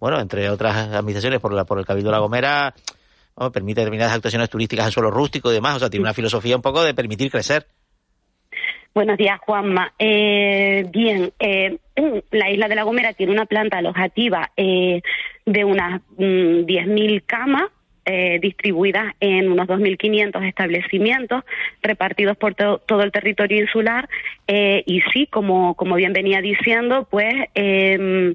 bueno, 0.00 0.18
entre 0.18 0.48
otras 0.48 0.76
administraciones 0.94 1.40
por 1.40 1.52
la 1.52 1.66
por 1.66 1.78
el 1.78 1.84
Cabildo 1.84 2.08
de 2.08 2.12
La 2.12 2.20
Gomera, 2.20 2.74
permite 3.52 3.82
determinadas 3.82 4.14
actuaciones 4.14 4.48
turísticas 4.48 4.86
en 4.86 4.92
suelo 4.92 5.10
rústico 5.10 5.50
y 5.50 5.54
demás. 5.54 5.76
O 5.76 5.78
sea, 5.80 5.90
tiene 5.90 6.04
una 6.04 6.14
filosofía 6.14 6.56
un 6.56 6.62
poco 6.62 6.82
de 6.82 6.94
permitir 6.94 7.30
crecer. 7.30 7.66
Buenos 8.96 9.18
días, 9.18 9.38
Juanma. 9.40 9.92
Eh, 9.98 10.86
bien, 10.90 11.30
eh, 11.38 11.76
la 12.30 12.50
isla 12.50 12.66
de 12.66 12.74
La 12.76 12.82
Gomera 12.84 13.12
tiene 13.12 13.30
una 13.30 13.44
planta 13.44 13.76
alojativa 13.76 14.52
eh, 14.56 15.02
de 15.44 15.64
unas 15.66 16.00
mm, 16.16 16.64
10.000 16.64 17.22
camas 17.26 17.64
eh, 18.06 18.38
distribuidas 18.40 19.12
en 19.20 19.52
unos 19.52 19.66
2.500 19.68 20.48
establecimientos 20.48 21.44
repartidos 21.82 22.38
por 22.38 22.54
to- 22.54 22.78
todo 22.86 23.02
el 23.02 23.12
territorio 23.12 23.60
insular. 23.60 24.08
Eh, 24.48 24.82
y 24.86 25.02
sí, 25.12 25.26
como, 25.26 25.74
como 25.74 25.96
bien 25.96 26.14
venía 26.14 26.40
diciendo, 26.40 27.06
pues 27.10 27.34
eh, 27.54 28.32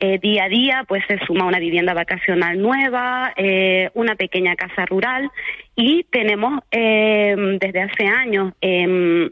eh, 0.00 0.18
día 0.20 0.46
a 0.46 0.48
día 0.48 0.84
pues 0.88 1.04
se 1.06 1.16
suma 1.26 1.46
una 1.46 1.60
vivienda 1.60 1.94
vacacional 1.94 2.60
nueva, 2.60 3.34
eh, 3.36 3.88
una 3.94 4.16
pequeña 4.16 4.56
casa 4.56 4.84
rural 4.84 5.30
y 5.76 6.02
tenemos 6.10 6.60
eh, 6.72 7.36
desde 7.60 7.82
hace 7.82 8.06
años 8.06 8.52
em, 8.60 9.30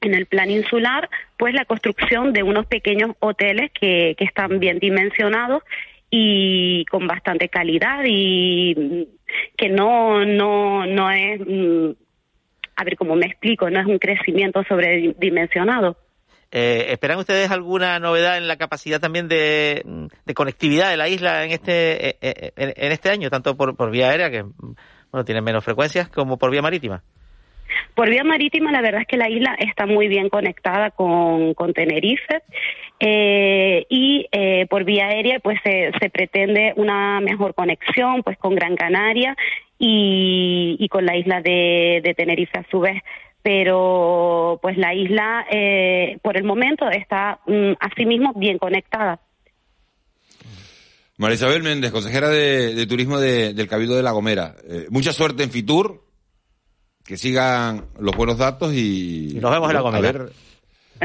en 0.00 0.14
el 0.14 0.26
plan 0.26 0.50
insular 0.50 1.08
pues 1.36 1.54
la 1.54 1.64
construcción 1.64 2.32
de 2.32 2.42
unos 2.42 2.66
pequeños 2.66 3.12
hoteles 3.20 3.70
que, 3.72 4.14
están 4.18 4.58
bien 4.60 4.78
dimensionados 4.78 5.62
y 6.10 6.84
con 6.86 7.06
bastante 7.06 7.48
calidad 7.48 8.02
y 8.06 9.08
que 9.56 9.68
no 9.68 10.24
no 10.24 10.86
no 10.86 11.10
es 11.10 11.40
mm, 11.40 11.90
a 12.76 12.84
ver 12.84 12.96
cómo 12.96 13.16
me 13.16 13.26
explico 13.26 13.68
no 13.70 13.80
es 13.80 13.86
un 13.86 13.98
crecimiento 13.98 14.62
sobredimensionado 14.64 15.96
Eh, 16.50 16.86
¿Esperan 16.92 17.18
ustedes 17.18 17.50
alguna 17.50 17.98
novedad 17.98 18.38
en 18.38 18.48
la 18.48 18.56
capacidad 18.56 19.00
también 19.00 19.28
de, 19.28 19.84
conectividad 20.34 20.88
de 20.88 20.96
la 20.96 21.06
isla 21.06 21.44
en 21.44 21.50
este 21.50 22.08
eh, 22.08 22.16
eh, 22.22 22.52
en, 22.56 22.72
en 22.74 22.92
este 22.92 23.10
año, 23.10 23.28
tanto 23.28 23.54
por, 23.54 23.76
por 23.76 23.90
vía 23.90 24.08
aérea, 24.08 24.30
que 24.30 24.44
bueno 25.10 25.24
tienen 25.26 25.44
menos 25.44 25.62
frecuencias, 25.62 26.08
como 26.08 26.38
por 26.38 26.50
vía 26.50 26.62
marítima? 26.62 27.02
Por 27.98 28.10
vía 28.10 28.22
marítima, 28.22 28.70
la 28.70 28.80
verdad 28.80 29.00
es 29.00 29.08
que 29.08 29.16
la 29.16 29.28
isla 29.28 29.56
está 29.58 29.84
muy 29.84 30.06
bien 30.06 30.28
conectada 30.28 30.92
con, 30.92 31.52
con 31.54 31.72
Tenerife 31.72 32.42
eh, 33.00 33.86
y 33.88 34.24
eh, 34.30 34.66
por 34.70 34.84
vía 34.84 35.08
aérea, 35.08 35.40
pues 35.40 35.58
se, 35.64 35.90
pretende 36.08 36.74
una 36.76 37.20
mejor 37.20 37.56
conexión, 37.56 38.22
pues 38.22 38.38
con 38.38 38.54
Gran 38.54 38.76
Canaria 38.76 39.36
y, 39.80 40.86
con 40.92 41.06
la 41.06 41.16
isla 41.16 41.40
de, 41.40 42.14
Tenerife 42.16 42.60
a 42.60 42.70
su 42.70 42.78
vez. 42.78 43.02
Pero, 43.42 44.60
pues 44.62 44.78
la 44.78 44.94
isla, 44.94 45.44
eh, 45.50 46.18
por 46.22 46.36
el 46.36 46.44
momento, 46.44 46.88
está 46.88 47.40
mm, 47.48 47.72
asimismo 47.80 48.32
bien 48.36 48.58
conectada. 48.58 49.18
María 51.16 51.34
Isabel 51.34 51.64
Méndez, 51.64 51.90
consejera 51.90 52.28
de, 52.28 52.76
de 52.76 52.86
Turismo 52.86 53.18
de- 53.18 53.54
del 53.54 53.66
Cabildo 53.66 53.96
de 53.96 54.04
La 54.04 54.12
Gomera. 54.12 54.54
Eh, 54.70 54.86
mucha 54.88 55.12
suerte 55.12 55.42
en 55.42 55.50
Fitur, 55.50 56.06
que 57.08 57.16
sigan 57.16 57.86
los 57.98 58.14
buenos 58.14 58.36
datos 58.36 58.70
y... 58.74 59.30
Y 59.38 59.40
nos 59.40 59.50
vemos 59.50 59.70
en 59.70 59.74
La 59.74 59.80
a 59.80 59.82
Gomera. 59.82 60.12
ver- 60.12 60.28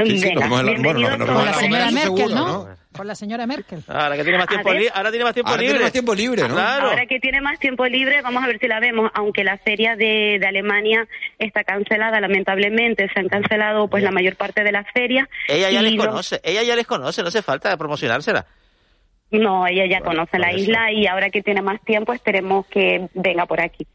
Sí, 0.06 0.18
sí, 0.18 0.32
nos 0.34 0.42
vemos 0.44 0.60
en 0.60 0.66
la, 0.66 0.72
bueno, 0.82 1.00
nos, 1.00 1.18
nos 1.18 1.28
vemos 1.28 1.34
Con 1.36 1.46
la 1.46 1.54
señora 1.54 1.90
Merkel, 1.90 2.02
seguro, 2.02 2.34
¿no? 2.34 2.68
Con 2.94 3.06
la 3.06 3.14
señora 3.14 3.46
Merkel. 3.46 3.82
Ahora 3.88 4.16
que 4.16 4.22
tiene 4.22 4.38
más 4.38 4.48
tiempo, 4.48 4.68
ver. 4.70 4.80
li- 4.82 4.88
ahora 4.92 5.10
tiene 5.10 5.24
más 5.24 5.34
tiempo 5.34 5.48
Ahora 5.50 5.58
tiene 5.60 5.72
libre. 5.72 5.84
más 5.84 5.92
tiempo 5.92 6.14
libre, 6.14 6.42
¿no? 6.42 6.54
Claro. 6.54 6.90
Ahora 6.90 7.06
que 7.06 7.20
tiene 7.20 7.40
más 7.40 7.58
tiempo 7.58 7.86
libre, 7.86 8.20
vamos 8.20 8.44
a 8.44 8.46
ver 8.48 8.58
si 8.58 8.66
la 8.68 8.80
vemos, 8.80 9.10
aunque 9.14 9.44
la 9.44 9.56
feria 9.56 9.96
de, 9.96 10.36
de 10.38 10.46
Alemania 10.46 11.08
está 11.38 11.64
cancelada, 11.64 12.20
lamentablemente, 12.20 13.08
se 13.14 13.18
han 13.20 13.28
cancelado 13.28 13.88
pues 13.88 14.02
la 14.02 14.10
mayor 14.10 14.36
parte 14.36 14.62
de 14.62 14.72
las 14.72 14.84
ferias. 14.92 15.26
Ella 15.48 15.70
ya 15.70 15.80
les 15.80 15.94
no- 15.94 16.04
conoce, 16.06 16.40
ella 16.44 16.62
ya 16.64 16.76
les 16.76 16.86
conoce, 16.86 17.22
no 17.22 17.28
hace 17.28 17.40
falta 17.40 17.74
promocionársela. 17.78 18.44
No, 19.30 19.66
ella 19.66 19.86
ya 19.88 20.00
conoce 20.00 20.38
la 20.38 20.50
eso. 20.50 20.58
isla 20.58 20.92
y 20.92 21.06
ahora 21.06 21.30
que 21.30 21.40
tiene 21.42 21.62
más 21.62 21.80
tiempo 21.82 22.12
esperemos 22.12 22.66
que 22.66 23.08
venga 23.14 23.46
por 23.46 23.60
aquí. 23.60 23.86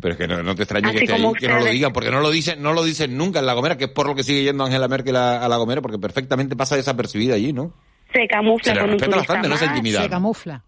Pero 0.00 0.12
es 0.14 0.18
que 0.18 0.26
no, 0.28 0.42
no 0.42 0.54
te 0.54 0.62
extrañe 0.62 0.92
que 0.92 0.98
esté 1.04 1.12
ahí, 1.14 1.32
que 1.38 1.48
no 1.48 1.58
lo 1.58 1.64
digan, 1.66 1.92
porque 1.92 2.10
no 2.10 2.20
lo 2.20 2.30
dicen, 2.30 2.62
no 2.62 2.72
lo 2.72 2.82
dicen 2.84 3.16
nunca 3.16 3.40
en 3.40 3.46
La 3.46 3.52
Gomera, 3.54 3.76
que 3.76 3.84
es 3.84 3.90
por 3.90 4.06
lo 4.06 4.14
que 4.14 4.22
sigue 4.22 4.44
yendo 4.44 4.64
Angela 4.64 4.88
Merkel 4.88 5.16
a, 5.16 5.44
a 5.44 5.48
La 5.48 5.56
Gomera, 5.56 5.82
porque 5.82 5.98
perfectamente 5.98 6.56
pasa 6.56 6.76
desapercibida 6.76 7.34
allí, 7.34 7.52
¿no? 7.52 7.72
Se 8.12 8.26
camufla 8.26 8.74
Se 8.74 8.80
con 8.80 8.90
un 8.90 8.96
turista 8.96 9.16
bastante, 9.16 9.48
no 9.48 9.54
más. 9.54 9.60
se 9.60 9.66
intimida. 9.66 10.02
Se 10.02 10.08
camufla. 10.08 10.62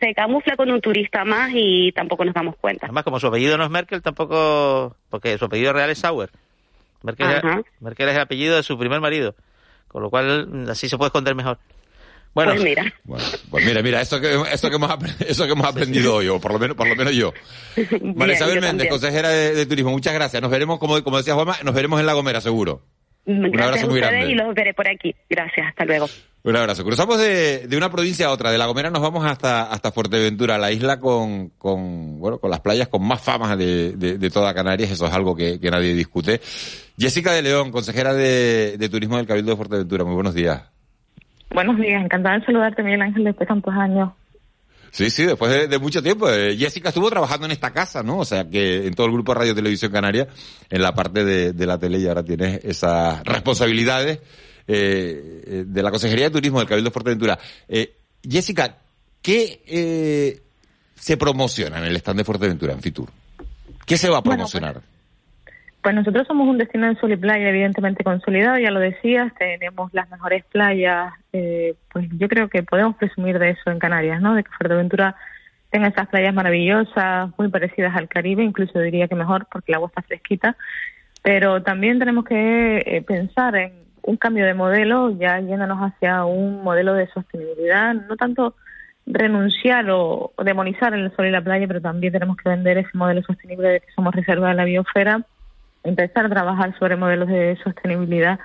Se 0.00 0.14
camufla 0.14 0.56
con 0.56 0.70
un 0.70 0.80
turista 0.80 1.24
más 1.24 1.50
y 1.54 1.92
tampoco 1.92 2.24
nos 2.24 2.34
damos 2.34 2.56
cuenta. 2.56 2.86
Además, 2.86 3.04
como 3.04 3.20
su 3.20 3.28
apellido 3.28 3.56
no 3.56 3.64
es 3.64 3.70
Merkel, 3.70 4.02
tampoco, 4.02 4.96
porque 5.08 5.38
su 5.38 5.44
apellido 5.44 5.72
real 5.72 5.90
es 5.90 5.98
Sauer. 5.98 6.30
Merkel. 7.02 7.40
Merkel 7.80 8.08
es 8.08 8.14
el 8.16 8.20
apellido 8.20 8.56
de 8.56 8.62
su 8.62 8.78
primer 8.78 9.00
marido, 9.00 9.34
con 9.88 10.02
lo 10.02 10.10
cual 10.10 10.66
así 10.68 10.88
se 10.88 10.96
puede 10.96 11.08
esconder 11.08 11.34
mejor. 11.34 11.58
Bueno, 12.34 12.52
Pues 12.52 12.64
mira, 12.64 12.94
Bueno, 13.04 13.24
pues 13.50 13.66
mira, 13.66 13.82
mira, 13.82 14.00
esto 14.00 14.20
que, 14.20 14.40
esto 14.52 14.70
que 14.70 14.76
hemos, 14.76 14.90
eso 15.26 15.44
que 15.44 15.52
hemos 15.52 15.66
aprendido 15.66 16.14
hoy, 16.16 16.28
o 16.28 16.40
por 16.40 16.52
lo 16.52 16.58
menos, 16.58 16.76
por 16.76 16.88
lo 16.88 16.96
menos 16.96 17.14
yo. 17.14 17.32
Bien, 17.76 18.30
Isabel 18.30 18.60
Méndez, 18.60 18.88
consejera 18.88 19.28
de, 19.28 19.54
de 19.54 19.66
Turismo, 19.66 19.90
muchas 19.90 20.14
gracias. 20.14 20.40
Nos 20.40 20.50
veremos, 20.50 20.78
como, 20.78 21.02
como 21.04 21.18
decía 21.18 21.34
Juanma, 21.34 21.56
nos 21.62 21.74
veremos 21.74 22.00
en 22.00 22.06
La 22.06 22.14
Gomera, 22.14 22.40
seguro. 22.40 22.82
gracias 23.26 23.62
abrazo 23.62 23.86
a 23.86 23.90
muy 23.90 24.00
grande. 24.00 24.30
y 24.30 24.34
los 24.34 24.54
veré 24.54 24.72
por 24.74 24.88
aquí. 24.88 25.14
Gracias, 25.28 25.66
hasta 25.68 25.84
luego. 25.84 26.08
Un 26.44 26.56
abrazo. 26.56 26.82
Cruzamos 26.84 27.18
de, 27.20 27.68
de 27.68 27.76
una 27.76 27.88
provincia 27.90 28.26
a 28.26 28.30
otra. 28.30 28.50
De 28.50 28.58
La 28.58 28.66
Gomera 28.66 28.90
nos 28.90 29.00
vamos 29.02 29.24
hasta, 29.24 29.64
hasta 29.70 29.92
Fuerteventura, 29.92 30.58
la 30.58 30.72
isla 30.72 30.98
con, 30.98 31.50
con, 31.50 32.18
bueno, 32.18 32.38
con 32.38 32.50
las 32.50 32.60
playas 32.60 32.88
con 32.88 33.06
más 33.06 33.20
fama 33.20 33.56
de, 33.56 33.92
de, 33.92 34.18
de 34.18 34.30
toda 34.30 34.52
Canarias. 34.54 34.90
Eso 34.90 35.06
es 35.06 35.12
algo 35.12 35.36
que, 35.36 35.60
que 35.60 35.70
nadie 35.70 35.94
discute. 35.94 36.40
Jessica 36.98 37.32
de 37.32 37.42
León, 37.42 37.70
consejera 37.70 38.12
de, 38.14 38.76
de 38.78 38.88
Turismo 38.88 39.18
del 39.18 39.26
Cabildo 39.26 39.50
de 39.52 39.56
Fuerteventura. 39.56 40.04
Muy 40.04 40.14
buenos 40.14 40.34
días. 40.34 40.62
Buenos 41.54 41.76
días, 41.78 42.02
encantada 42.02 42.38
de 42.38 42.46
saludarte, 42.46 42.82
Miguel 42.82 43.02
Ángel, 43.02 43.24
después 43.24 43.46
de 43.46 43.54
tantos 43.54 43.74
años. 43.74 44.10
Sí, 44.90 45.10
sí, 45.10 45.24
después 45.24 45.50
de, 45.50 45.68
de 45.68 45.78
mucho 45.78 46.02
tiempo. 46.02 46.28
Eh, 46.30 46.56
Jessica 46.56 46.90
estuvo 46.90 47.08
trabajando 47.10 47.46
en 47.46 47.52
esta 47.52 47.72
casa, 47.72 48.02
¿no? 48.02 48.18
O 48.18 48.24
sea, 48.24 48.48
que 48.48 48.86
en 48.86 48.94
todo 48.94 49.06
el 49.06 49.12
grupo 49.12 49.32
de 49.32 49.40
Radio 49.40 49.54
Televisión 49.54 49.90
Canaria, 49.90 50.28
en 50.68 50.82
la 50.82 50.94
parte 50.94 51.24
de, 51.24 51.52
de 51.52 51.66
la 51.66 51.78
tele, 51.78 51.98
y 51.98 52.06
ahora 52.06 52.22
tienes 52.22 52.64
esas 52.64 53.22
responsabilidades 53.24 54.18
eh, 54.66 55.42
eh, 55.46 55.64
de 55.66 55.82
la 55.82 55.90
Consejería 55.90 56.26
de 56.26 56.30
Turismo 56.30 56.58
del 56.58 56.68
Cabildo 56.68 56.90
de 56.90 56.94
Fuerteventura. 56.94 57.38
Eh, 57.68 57.96
Jessica, 58.22 58.76
¿qué 59.22 59.62
eh, 59.66 60.42
se 60.94 61.16
promociona 61.16 61.78
en 61.78 61.84
el 61.84 61.96
stand 61.96 62.18
de 62.18 62.24
Fuerteventura, 62.24 62.72
en 62.72 62.80
Fitur? 62.80 63.08
¿Qué 63.86 63.96
se 63.96 64.10
va 64.10 64.18
a 64.18 64.22
promocionar? 64.22 64.74
Pues 64.74 64.91
nosotros 65.90 66.26
somos 66.28 66.48
un 66.48 66.58
destino 66.58 66.86
de 66.86 66.94
sol 66.96 67.12
y 67.12 67.16
playa 67.16 67.48
evidentemente 67.48 68.04
consolidado, 68.04 68.58
ya 68.58 68.70
lo 68.70 68.78
decías, 68.78 69.32
tenemos 69.34 69.92
las 69.92 70.08
mejores 70.10 70.44
playas, 70.44 71.12
eh, 71.32 71.74
pues 71.92 72.06
yo 72.12 72.28
creo 72.28 72.48
que 72.48 72.62
podemos 72.62 72.94
presumir 72.96 73.38
de 73.38 73.50
eso 73.50 73.70
en 73.70 73.80
Canarias, 73.80 74.20
¿no? 74.20 74.34
De 74.34 74.44
que 74.44 74.50
Fuerteventura 74.50 75.16
tenga 75.70 75.88
esas 75.88 76.06
playas 76.06 76.34
maravillosas, 76.34 77.30
muy 77.36 77.48
parecidas 77.48 77.96
al 77.96 78.08
Caribe, 78.08 78.44
incluso 78.44 78.78
diría 78.78 79.08
que 79.08 79.16
mejor 79.16 79.46
porque 79.50 79.72
el 79.72 79.76
agua 79.76 79.88
está 79.88 80.02
fresquita, 80.02 80.56
pero 81.22 81.62
también 81.62 81.98
tenemos 81.98 82.24
que 82.24 82.82
eh, 82.86 83.02
pensar 83.02 83.56
en 83.56 83.72
un 84.02 84.16
cambio 84.16 84.44
de 84.44 84.54
modelo, 84.54 85.10
ya 85.18 85.40
yéndonos 85.40 85.78
hacia 85.78 86.24
un 86.24 86.62
modelo 86.62 86.94
de 86.94 87.08
sostenibilidad, 87.08 87.94
no 87.94 88.16
tanto 88.16 88.54
renunciar 89.06 89.86
o 89.90 90.32
demonizar 90.44 90.94
el 90.94 91.14
sol 91.16 91.26
y 91.26 91.30
la 91.30 91.42
playa, 91.42 91.66
pero 91.66 91.80
también 91.80 92.12
tenemos 92.12 92.36
que 92.36 92.48
vender 92.48 92.78
ese 92.78 92.90
modelo 92.94 93.22
sostenible 93.22 93.68
de 93.68 93.80
que 93.80 93.92
somos 93.94 94.14
reserva 94.14 94.50
de 94.50 94.54
la 94.54 94.64
biosfera, 94.64 95.24
empezar 95.84 96.26
a 96.26 96.30
trabajar 96.30 96.78
sobre 96.78 96.96
modelos 96.96 97.28
de 97.28 97.56
sostenibilidad 97.62 98.38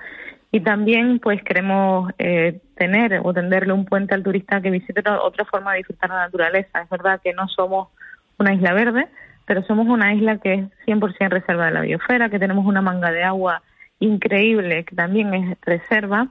y 0.50 0.60
también 0.60 1.18
pues 1.18 1.42
queremos 1.42 2.10
eh, 2.18 2.60
tener 2.76 3.20
o 3.22 3.34
tenderle 3.34 3.72
un 3.72 3.84
puente 3.84 4.14
al 4.14 4.22
turista 4.22 4.60
que 4.60 4.70
visite 4.70 5.00
otra- 5.00 5.44
forma 5.44 5.72
de 5.72 5.78
disfrutar 5.78 6.08
la 6.10 6.20
naturaleza. 6.20 6.80
Es 6.80 6.88
verdad 6.88 7.20
que 7.22 7.34
no 7.34 7.48
somos 7.48 7.88
una 8.38 8.54
isla 8.54 8.72
verde, 8.72 9.08
pero 9.46 9.62
somos 9.64 9.86
una 9.88 10.14
isla 10.14 10.38
que 10.38 10.54
es 10.54 10.64
100% 10.86 11.28
reserva 11.28 11.66
de 11.66 11.72
la 11.72 11.80
biosfera, 11.82 12.30
que 12.30 12.38
tenemos 12.38 12.64
una 12.64 12.80
manga 12.80 13.10
de 13.10 13.22
agua 13.24 13.62
increíble 14.00 14.84
que 14.84 14.94
también 14.94 15.34
es 15.34 15.58
reserva 15.62 16.28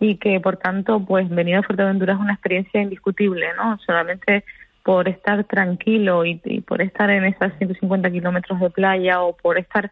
y 0.00 0.16
que 0.16 0.40
por 0.40 0.56
tanto 0.56 1.04
pues 1.04 1.28
venir 1.28 1.56
a 1.56 1.62
Fuerteventura 1.62 2.14
es 2.14 2.18
una 2.18 2.32
experiencia 2.32 2.80
indiscutible, 2.80 3.46
¿no? 3.56 3.78
Solamente 3.86 4.44
por 4.82 5.08
estar 5.08 5.44
tranquilo 5.44 6.24
y, 6.24 6.40
y 6.44 6.62
por 6.62 6.80
estar 6.80 7.10
en 7.10 7.24
esas 7.26 7.52
150 7.58 8.10
kilómetros 8.10 8.58
de 8.58 8.70
playa 8.70 9.20
o 9.20 9.36
por 9.36 9.58
estar 9.58 9.90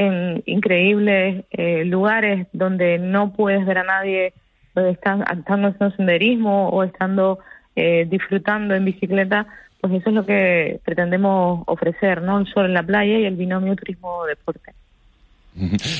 en 0.00 0.42
increíbles 0.46 1.44
eh, 1.50 1.84
lugares 1.84 2.46
donde 2.54 2.98
no 2.98 3.34
puedes 3.34 3.66
ver 3.66 3.76
a 3.76 3.84
nadie, 3.84 4.32
donde 4.74 4.92
están 4.92 5.22
estando 5.22 5.68
haciendo 5.68 5.94
senderismo 5.94 6.70
o 6.70 6.82
estando 6.84 7.38
eh, 7.76 8.06
disfrutando 8.08 8.74
en 8.74 8.86
bicicleta, 8.86 9.46
pues 9.78 9.92
eso 9.92 10.08
es 10.08 10.14
lo 10.14 10.24
que 10.24 10.80
pretendemos 10.86 11.64
ofrecer, 11.66 12.22
¿no? 12.22 12.38
El 12.38 12.46
sol 12.46 12.64
en 12.64 12.74
la 12.74 12.82
playa 12.82 13.18
y 13.18 13.26
el 13.26 13.36
binomio 13.36 13.76
turismo-deporte. 13.76 14.72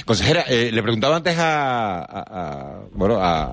Consejera, 0.07 0.45
eh, 0.49 0.71
le 0.73 0.83
preguntaba 0.83 1.17
antes 1.17 1.37
a, 1.39 2.81
bueno, 2.93 3.19
a, 3.21 3.51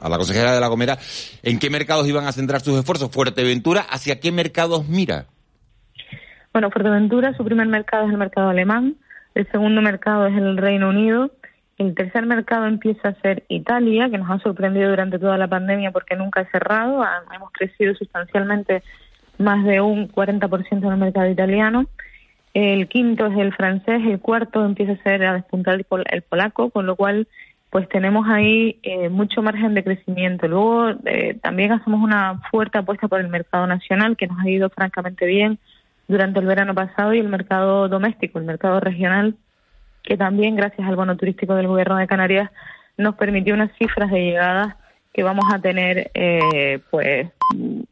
a, 0.00 0.08
la 0.08 0.16
consejera 0.16 0.54
de 0.54 0.60
La 0.60 0.66
Gomera 0.66 0.98
en 1.44 1.60
qué 1.60 1.70
mercados 1.70 2.08
iban 2.08 2.26
a 2.26 2.32
centrar 2.32 2.62
sus 2.62 2.76
esfuerzos. 2.76 3.12
Fuerteventura, 3.12 3.82
¿hacia 3.82 4.18
qué 4.18 4.32
mercados 4.32 4.88
mira? 4.88 5.26
Bueno, 6.52 6.70
Fuerteventura, 6.70 7.32
su 7.36 7.44
primer 7.44 7.68
mercado 7.68 8.06
es 8.06 8.10
el 8.10 8.18
mercado 8.18 8.48
alemán, 8.48 8.96
el 9.38 9.48
segundo 9.52 9.80
mercado 9.80 10.26
es 10.26 10.36
el 10.36 10.56
Reino 10.56 10.88
Unido, 10.88 11.30
el 11.78 11.94
tercer 11.94 12.26
mercado 12.26 12.66
empieza 12.66 13.10
a 13.10 13.20
ser 13.20 13.44
Italia, 13.48 14.10
que 14.10 14.18
nos 14.18 14.28
ha 14.28 14.40
sorprendido 14.40 14.90
durante 14.90 15.20
toda 15.20 15.38
la 15.38 15.46
pandemia 15.46 15.92
porque 15.92 16.16
nunca 16.16 16.40
ha 16.40 16.50
cerrado, 16.50 17.04
hemos 17.32 17.52
crecido 17.52 17.94
sustancialmente 17.94 18.82
más 19.38 19.64
de 19.64 19.80
un 19.80 20.08
40% 20.08 20.72
en 20.72 20.84
el 20.92 20.96
mercado 20.96 21.30
italiano. 21.30 21.86
El 22.52 22.88
quinto 22.88 23.26
es 23.26 23.38
el 23.38 23.54
francés, 23.54 24.02
el 24.04 24.18
cuarto 24.18 24.64
empieza 24.64 24.94
a 24.94 25.02
ser 25.04 25.24
a 25.24 25.34
despuntar 25.34 25.80
el, 26.10 26.22
polaco, 26.22 26.70
con 26.70 26.86
lo 26.86 26.96
cual 26.96 27.28
pues 27.70 27.88
tenemos 27.88 28.26
ahí 28.28 28.80
eh, 28.82 29.08
mucho 29.08 29.40
margen 29.40 29.74
de 29.74 29.84
crecimiento. 29.84 30.48
Luego 30.48 30.90
eh, 31.04 31.38
también 31.40 31.70
hacemos 31.70 32.02
una 32.02 32.40
fuerte 32.50 32.78
apuesta 32.78 33.06
por 33.06 33.20
el 33.20 33.28
mercado 33.28 33.68
nacional, 33.68 34.16
que 34.16 34.26
nos 34.26 34.40
ha 34.40 34.48
ido 34.48 34.68
francamente 34.68 35.26
bien 35.26 35.60
durante 36.08 36.40
el 36.40 36.46
verano 36.46 36.74
pasado, 36.74 37.14
y 37.14 37.20
el 37.20 37.28
mercado 37.28 37.88
doméstico, 37.88 38.38
el 38.38 38.46
mercado 38.46 38.80
regional, 38.80 39.36
que 40.02 40.16
también 40.16 40.56
gracias 40.56 40.88
al 40.88 40.96
bono 40.96 41.16
turístico 41.16 41.54
del 41.54 41.68
Gobierno 41.68 41.96
de 41.96 42.06
Canarias 42.06 42.50
nos 42.96 43.14
permitió 43.14 43.54
unas 43.54 43.70
cifras 43.78 44.10
de 44.10 44.24
llegadas 44.24 44.74
que 45.12 45.22
vamos 45.22 45.44
a 45.52 45.60
tener 45.60 46.10
eh, 46.14 46.80
pues 46.90 47.28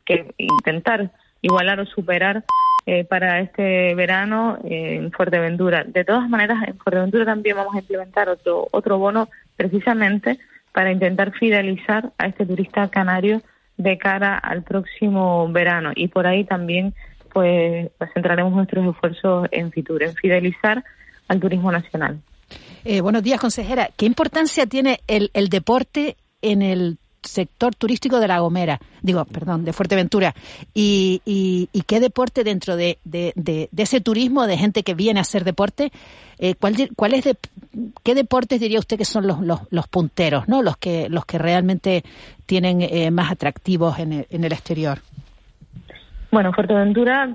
que 0.04 0.34
intentar 0.38 1.10
igualar 1.42 1.80
o 1.80 1.86
superar 1.86 2.44
eh, 2.86 3.04
para 3.04 3.40
este 3.40 3.94
verano 3.94 4.58
en 4.64 5.12
Fuerteventura. 5.12 5.84
De 5.84 6.04
todas 6.04 6.28
maneras, 6.28 6.58
en 6.66 6.78
Fuerteventura 6.78 7.24
también 7.24 7.56
vamos 7.56 7.74
a 7.74 7.80
implementar 7.80 8.28
otro, 8.28 8.68
otro 8.70 8.98
bono 8.98 9.28
precisamente 9.56 10.38
para 10.72 10.92
intentar 10.92 11.32
fidelizar 11.32 12.12
a 12.18 12.26
este 12.26 12.46
turista 12.46 12.88
canario 12.88 13.42
de 13.76 13.98
cara 13.98 14.38
al 14.38 14.62
próximo 14.62 15.48
verano. 15.50 15.92
Y 15.94 16.08
por 16.08 16.26
ahí 16.26 16.44
también 16.44 16.94
pues, 17.36 17.90
pues 17.98 18.10
centraremos 18.14 18.54
nuestros 18.54 18.94
esfuerzos 18.94 19.46
en 19.50 19.70
Fitur, 19.70 20.02
en 20.02 20.14
fidelizar 20.14 20.82
al 21.28 21.38
turismo 21.38 21.70
nacional. 21.70 22.18
Eh, 22.82 23.02
buenos 23.02 23.22
días, 23.22 23.38
consejera. 23.38 23.90
¿Qué 23.94 24.06
importancia 24.06 24.64
tiene 24.64 25.00
el, 25.06 25.30
el 25.34 25.50
deporte 25.50 26.16
en 26.40 26.62
el 26.62 26.96
sector 27.22 27.74
turístico 27.74 28.20
de 28.20 28.28
La 28.28 28.38
Gomera, 28.38 28.80
digo, 29.02 29.22
perdón, 29.26 29.66
de 29.66 29.74
Fuerteventura, 29.74 30.34
y, 30.72 31.68
qué 31.86 32.00
deporte 32.00 32.42
dentro 32.42 32.74
de, 32.74 32.96
de, 33.04 33.68
ese 33.76 34.00
turismo 34.00 34.46
de 34.46 34.56
gente 34.56 34.82
que 34.82 34.94
viene 34.94 35.20
a 35.20 35.22
hacer 35.22 35.44
deporte, 35.44 35.92
eh, 36.38 36.54
¿cuál, 36.54 36.88
cuál 36.96 37.12
es 37.12 37.24
de, 37.24 37.36
qué 38.02 38.14
deportes 38.14 38.60
diría 38.60 38.78
usted 38.78 38.96
que 38.96 39.04
son 39.04 39.26
los, 39.26 39.42
los, 39.42 39.60
los 39.68 39.88
punteros, 39.88 40.48
no, 40.48 40.62
los 40.62 40.78
que 40.78 41.10
los 41.10 41.26
que 41.26 41.36
realmente 41.36 42.02
tienen 42.46 42.80
eh, 42.80 43.10
más 43.10 43.30
atractivos 43.30 43.98
en 43.98 44.14
el, 44.14 44.26
en 44.30 44.44
el 44.44 44.52
exterior? 44.52 45.00
Bueno, 46.36 46.52
Fuerteventura, 46.52 47.30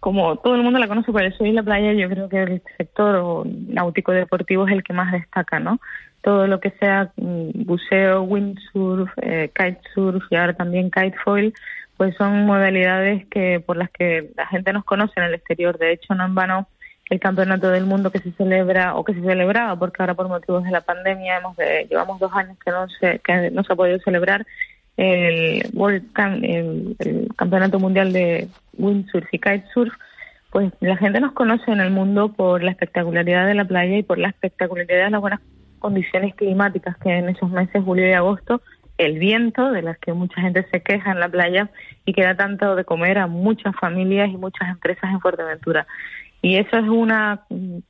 como 0.00 0.34
todo 0.34 0.56
el 0.56 0.64
mundo 0.64 0.80
la 0.80 0.88
conoce 0.88 1.12
por 1.12 1.22
el 1.22 1.32
y 1.38 1.52
la 1.52 1.62
playa, 1.62 1.92
yo 1.92 2.08
creo 2.08 2.28
que 2.28 2.42
el 2.42 2.62
sector 2.78 3.46
náutico 3.46 4.10
deportivo 4.10 4.66
es 4.66 4.72
el 4.72 4.82
que 4.82 4.92
más 4.92 5.12
destaca, 5.12 5.60
¿no? 5.60 5.78
todo 6.20 6.48
lo 6.48 6.58
que 6.58 6.72
sea 6.80 7.12
mm, 7.14 7.64
buceo, 7.64 8.22
windsurf, 8.22 9.08
eh, 9.22 9.52
kitesurf 9.54 10.24
y 10.30 10.34
ahora 10.34 10.54
también 10.54 10.90
kitefoil, 10.90 11.54
pues 11.96 12.16
son 12.16 12.44
modalidades 12.44 13.24
que 13.28 13.60
por 13.60 13.76
las 13.76 13.88
que 13.92 14.32
la 14.36 14.48
gente 14.48 14.72
nos 14.72 14.84
conoce 14.84 15.12
en 15.18 15.26
el 15.26 15.34
exterior. 15.34 15.78
De 15.78 15.92
hecho, 15.92 16.16
no 16.16 16.24
en 16.24 16.34
vano 16.34 16.66
el 17.08 17.20
campeonato 17.20 17.70
del 17.70 17.86
mundo 17.86 18.10
que 18.10 18.18
se 18.18 18.32
celebra 18.32 18.96
o 18.96 19.04
que 19.04 19.14
se 19.14 19.20
celebraba, 19.20 19.78
porque 19.78 20.02
ahora 20.02 20.14
por 20.14 20.26
motivos 20.26 20.64
de 20.64 20.72
la 20.72 20.80
pandemia 20.80 21.38
hemos 21.38 21.56
llevamos 21.88 22.18
dos 22.18 22.32
años 22.32 22.58
que 22.64 22.72
no 22.72 22.88
se 22.88 23.20
que 23.20 23.52
no 23.52 23.62
se 23.62 23.72
ha 23.72 23.76
podido 23.76 24.00
celebrar 24.00 24.44
el 25.00 25.62
World 25.72 26.04
el, 26.42 27.28
campeonato 27.36 27.78
mundial 27.78 28.12
de 28.12 28.48
windsurf 28.76 29.26
y 29.32 29.38
kitesurf 29.38 29.94
pues 30.50 30.72
la 30.80 30.96
gente 30.96 31.20
nos 31.20 31.32
conoce 31.32 31.70
en 31.70 31.80
el 31.80 31.90
mundo 31.90 32.32
por 32.32 32.62
la 32.62 32.72
espectacularidad 32.72 33.46
de 33.46 33.54
la 33.54 33.64
playa 33.64 33.96
y 33.96 34.02
por 34.02 34.18
la 34.18 34.28
espectacularidad 34.28 35.04
de 35.04 35.10
las 35.10 35.20
buenas 35.20 35.40
condiciones 35.78 36.34
climáticas 36.34 36.96
que 36.98 37.10
en 37.10 37.28
esos 37.28 37.50
meses, 37.50 37.82
julio 37.84 38.08
y 38.08 38.12
agosto, 38.12 38.60
el 38.98 39.18
viento, 39.18 39.70
de 39.70 39.82
las 39.82 39.96
que 39.98 40.12
mucha 40.12 40.40
gente 40.42 40.66
se 40.70 40.82
queja 40.82 41.12
en 41.12 41.20
la 41.20 41.28
playa 41.28 41.70
y 42.04 42.12
que 42.12 42.22
da 42.22 42.36
tanto 42.36 42.74
de 42.74 42.84
comer 42.84 43.18
a 43.18 43.28
muchas 43.28 43.74
familias 43.76 44.28
y 44.28 44.36
muchas 44.36 44.68
empresas 44.68 45.10
en 45.10 45.20
Fuerteventura. 45.20 45.86
Y 46.42 46.56
eso 46.56 46.76
es 46.76 46.88
una 46.88 47.42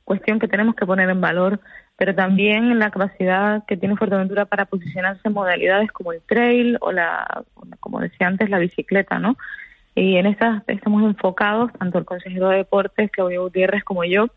cuestión 0.03 0.39
que 0.39 0.47
tenemos 0.47 0.75
que 0.75 0.85
poner 0.85 1.09
en 1.09 1.21
valor, 1.21 1.59
pero 1.97 2.15
también 2.15 2.79
la 2.79 2.91
capacidad 2.91 3.63
que 3.65 3.77
tiene 3.77 3.95
Fuerteventura 3.95 4.45
para 4.45 4.65
posicionarse 4.65 5.21
en 5.23 5.33
modalidades 5.33 5.91
como 5.91 6.11
el 6.11 6.21
trail 6.21 6.77
o 6.81 6.91
la, 6.91 7.43
como 7.79 7.99
decía 7.99 8.27
antes, 8.27 8.49
la 8.49 8.59
bicicleta, 8.59 9.19
¿no? 9.19 9.37
Y 9.95 10.17
en 10.17 10.25
estas 10.25 10.63
estamos 10.67 11.03
enfocados, 11.03 11.71
tanto 11.73 11.97
el 11.97 12.05
consejero 12.05 12.49
de 12.49 12.57
deportes, 12.57 13.11
Claudio 13.11 13.43
Gutiérrez, 13.43 13.83
como 13.83 14.03
yo, 14.03 14.27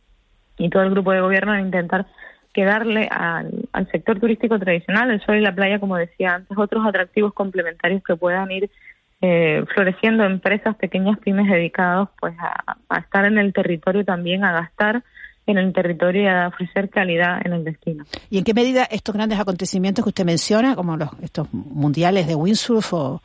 y 0.58 0.68
todo 0.68 0.82
el 0.82 0.90
grupo 0.90 1.12
de 1.12 1.20
gobierno, 1.20 1.54
en 1.54 1.66
intentar 1.66 2.06
que 2.52 2.64
darle 2.64 3.08
al, 3.10 3.66
sector 3.90 4.20
turístico 4.20 4.58
tradicional, 4.58 5.10
el 5.10 5.20
sol 5.22 5.36
y 5.36 5.40
la 5.40 5.54
playa, 5.54 5.80
como 5.80 5.96
decía 5.96 6.34
antes, 6.34 6.56
otros 6.56 6.86
atractivos 6.86 7.34
complementarios 7.34 8.02
que 8.04 8.14
puedan 8.14 8.50
ir 8.52 8.70
eh, 9.20 9.64
floreciendo 9.74 10.24
empresas 10.24 10.76
pequeñas 10.76 11.18
pymes 11.18 11.50
dedicados 11.50 12.08
pues 12.20 12.34
a, 12.38 12.98
estar 12.98 13.24
en 13.24 13.38
el 13.38 13.52
territorio 13.52 14.04
también, 14.04 14.44
a 14.44 14.52
gastar 14.52 15.02
en 15.46 15.58
el 15.58 15.72
territorio 15.72 16.22
y 16.22 16.26
a 16.26 16.48
ofrecer 16.48 16.88
calidad 16.88 17.40
en 17.44 17.52
el 17.52 17.64
destino. 17.64 18.04
¿Y 18.30 18.38
en 18.38 18.44
qué 18.44 18.54
medida 18.54 18.84
estos 18.84 19.14
grandes 19.14 19.38
acontecimientos 19.38 20.04
que 20.04 20.08
usted 20.08 20.24
menciona, 20.24 20.74
como 20.74 20.96
los, 20.96 21.10
estos 21.22 21.52
mundiales 21.52 22.26
de 22.26 22.34
windsurf 22.34 22.92
o 22.94 23.22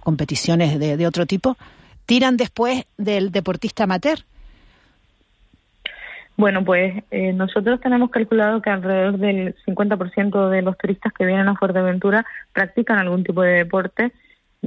competiciones 0.00 0.78
de, 0.78 0.96
de 0.96 1.06
otro 1.06 1.26
tipo, 1.26 1.56
tiran 2.06 2.36
después 2.36 2.84
del 2.96 3.32
deportista 3.32 3.84
amateur? 3.84 4.18
Bueno, 6.36 6.64
pues 6.64 7.02
eh, 7.10 7.32
nosotros 7.32 7.80
tenemos 7.80 8.10
calculado 8.10 8.60
que 8.60 8.68
alrededor 8.68 9.18
del 9.18 9.54
50% 9.66 10.50
de 10.50 10.62
los 10.62 10.76
turistas 10.76 11.12
que 11.14 11.24
vienen 11.24 11.48
a 11.48 11.56
Fuerteventura 11.56 12.26
practican 12.52 12.98
algún 12.98 13.24
tipo 13.24 13.40
de 13.42 13.52
deporte, 13.52 14.12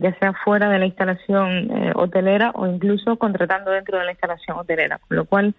ya 0.01 0.17
sea 0.19 0.33
fuera 0.33 0.69
de 0.69 0.79
la 0.79 0.85
instalación 0.85 1.71
eh, 1.71 1.91
hotelera 1.95 2.51
o 2.55 2.67
incluso 2.67 3.17
contratando 3.17 3.71
dentro 3.71 3.97
de 3.97 4.05
la 4.05 4.11
instalación 4.11 4.57
hotelera, 4.57 4.99
con 5.07 5.17
lo 5.17 5.25
cual 5.25 5.53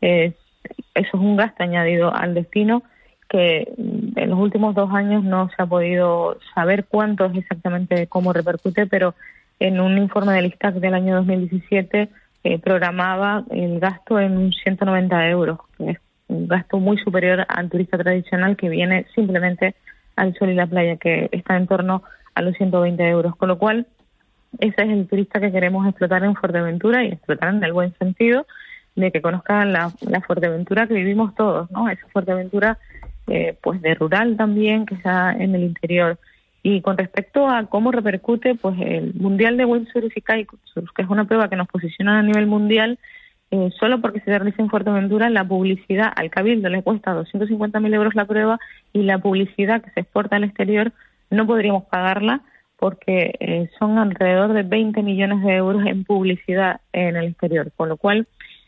eh, 0.00 0.32
eso 0.94 1.08
es 1.16 1.22
un 1.22 1.36
gasto 1.36 1.62
añadido 1.62 2.14
al 2.14 2.34
destino 2.34 2.82
que 3.28 3.72
en 4.16 4.30
los 4.30 4.38
últimos 4.38 4.74
dos 4.74 4.92
años 4.92 5.22
no 5.22 5.48
se 5.50 5.62
ha 5.62 5.66
podido 5.66 6.38
saber 6.54 6.84
cuánto 6.84 7.26
es 7.26 7.36
exactamente 7.36 8.08
cómo 8.08 8.32
repercute, 8.32 8.86
pero 8.86 9.14
en 9.60 9.80
un 9.80 9.96
informe 9.98 10.32
del 10.32 10.46
ISTAC 10.46 10.74
del 10.76 10.94
año 10.94 11.14
2017 11.16 12.08
eh, 12.42 12.58
programaba 12.58 13.44
el 13.50 13.78
gasto 13.78 14.18
en 14.18 14.36
un 14.36 14.52
190 14.52 15.28
euros, 15.28 15.58
que 15.78 15.90
es 15.90 15.98
un 16.26 16.48
gasto 16.48 16.78
muy 16.78 16.98
superior 16.98 17.46
al 17.48 17.70
turista 17.70 17.98
tradicional 17.98 18.56
que 18.56 18.68
viene 18.68 19.06
simplemente 19.14 19.76
al 20.16 20.34
sol 20.34 20.50
y 20.50 20.54
la 20.54 20.66
playa, 20.66 20.96
que 20.96 21.28
está 21.30 21.56
en 21.56 21.68
torno 21.68 21.96
a 21.96 22.19
los 22.36 22.56
120 22.56 23.08
euros. 23.08 23.36
Con 23.36 23.48
lo 23.48 23.58
cual, 23.58 23.86
ese 24.58 24.82
es 24.82 24.88
el 24.88 25.06
turista 25.06 25.40
que 25.40 25.52
queremos 25.52 25.86
explotar 25.86 26.24
en 26.24 26.34
Fuerteventura 26.34 27.04
y 27.04 27.08
explotar 27.08 27.54
en 27.54 27.62
el 27.62 27.72
buen 27.72 27.94
sentido 27.98 28.46
de 28.96 29.12
que 29.12 29.22
conozcan 29.22 29.72
la, 29.72 29.92
la 30.00 30.20
Fuerteventura 30.20 30.86
que 30.86 30.94
vivimos 30.94 31.34
todos, 31.34 31.70
¿no? 31.70 31.88
Esa 31.88 32.06
Fuerteventura, 32.08 32.78
eh, 33.28 33.56
pues 33.62 33.80
de 33.82 33.94
rural 33.94 34.36
también, 34.36 34.86
que 34.86 34.96
está 34.96 35.32
en 35.32 35.54
el 35.54 35.62
interior. 35.62 36.18
Y 36.62 36.82
con 36.82 36.98
respecto 36.98 37.48
a 37.48 37.64
cómo 37.66 37.90
repercute, 37.90 38.54
pues 38.54 38.78
el 38.80 39.14
Mundial 39.14 39.56
de 39.56 39.64
Windsurf 39.64 40.14
y 40.16 40.20
Kitesurf, 40.20 40.90
que 40.94 41.02
es 41.02 41.08
una 41.08 41.24
prueba 41.24 41.48
que 41.48 41.56
nos 41.56 41.68
posiciona 41.68 42.18
a 42.18 42.22
nivel 42.22 42.46
mundial, 42.46 42.98
eh, 43.50 43.70
solo 43.78 44.00
porque 44.00 44.20
se 44.20 44.30
realiza 44.30 44.62
en 44.62 44.70
Fuerteventura, 44.70 45.30
la 45.30 45.44
publicidad 45.44 46.12
al 46.14 46.30
Cabildo 46.30 46.68
le 46.68 46.82
cuesta 46.82 47.14
250.000 47.14 47.94
euros 47.94 48.14
la 48.14 48.24
prueba 48.24 48.60
y 48.92 49.02
la 49.02 49.18
publicidad 49.18 49.82
que 49.82 49.90
se 49.90 50.00
exporta 50.00 50.36
al 50.36 50.44
exterior 50.44 50.92
no 51.30 51.46
podríamos 51.46 51.84
pagarla 51.84 52.42
porque 52.76 53.34
eh, 53.40 53.70
son 53.78 53.98
alrededor 53.98 54.52
de 54.52 54.62
20 54.62 55.02
millones 55.02 55.42
de 55.42 55.54
euros 55.54 55.84
en 55.86 56.04
publicidad 56.04 56.80
en 56.92 57.16
el 57.16 57.26
exterior, 57.26 57.70
con 57.76 57.88
lo 57.88 57.96
cual 57.96 58.26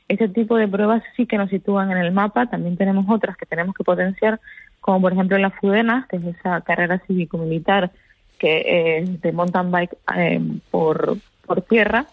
ese 0.09 0.29
tipo 0.29 0.57
de 0.57 0.68
pruebas 0.68 1.03
sí 1.16 1.27
que 1.27 1.38
nos 1.38 1.48
sitúan 1.48 1.90
en 1.90 1.96
el 1.96 2.12
mapa. 2.12 2.46
También 2.46 2.77
tenemos 2.77 3.07
otras 3.09 3.37
que 3.37 3.46
tenemos 3.46 3.75
que 3.75 3.85
potenciar 3.85 4.38
como 4.83 5.01
por 5.01 5.12
ejemplo 5.12 5.38
la 5.38 5.51
FUDENA, 5.51 6.07
que 6.11 6.16
es 6.16 6.25
esa 6.25 6.61
carrera 6.61 7.01
cívico-militar 7.06 7.90
que 8.38 9.19
de 9.23 9.33
mountain 9.33 9.71
bike 9.71 9.96
eh, 10.17 10.40
por, 10.71 11.17
por 11.46 11.63
tierra, 11.63 12.06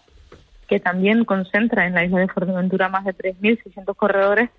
que 0.68 0.78
también 0.78 1.24
concentra 1.24 1.86
en 1.86 1.94
la 1.94 2.04
isla 2.04 2.20
de 2.20 2.28
Fuerteventura 2.28 2.88
más 2.88 3.04
de 3.04 3.14
3.600 3.14 3.96
corredores 3.96 4.50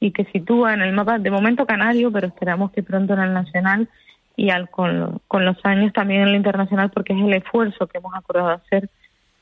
y 0.00 0.10
que 0.10 0.24
sitúa 0.24 0.74
en 0.74 0.82
el 0.82 0.92
mapa 0.92 1.18
de 1.18 1.30
momento 1.30 1.64
canario, 1.66 2.10
pero 2.10 2.26
esperamos 2.26 2.72
que 2.72 2.82
pronto 2.82 3.12
en 3.14 3.20
el 3.20 3.32
nacional 3.32 3.88
y 4.40 4.48
al, 4.48 4.70
con, 4.70 5.20
con 5.28 5.44
los 5.44 5.58
años 5.64 5.92
también 5.92 6.22
en 6.22 6.28
el 6.28 6.36
internacional, 6.36 6.90
porque 6.90 7.12
es 7.12 7.20
el 7.20 7.34
esfuerzo 7.34 7.86
que 7.86 7.98
hemos 7.98 8.14
acordado 8.14 8.48
hacer 8.48 8.88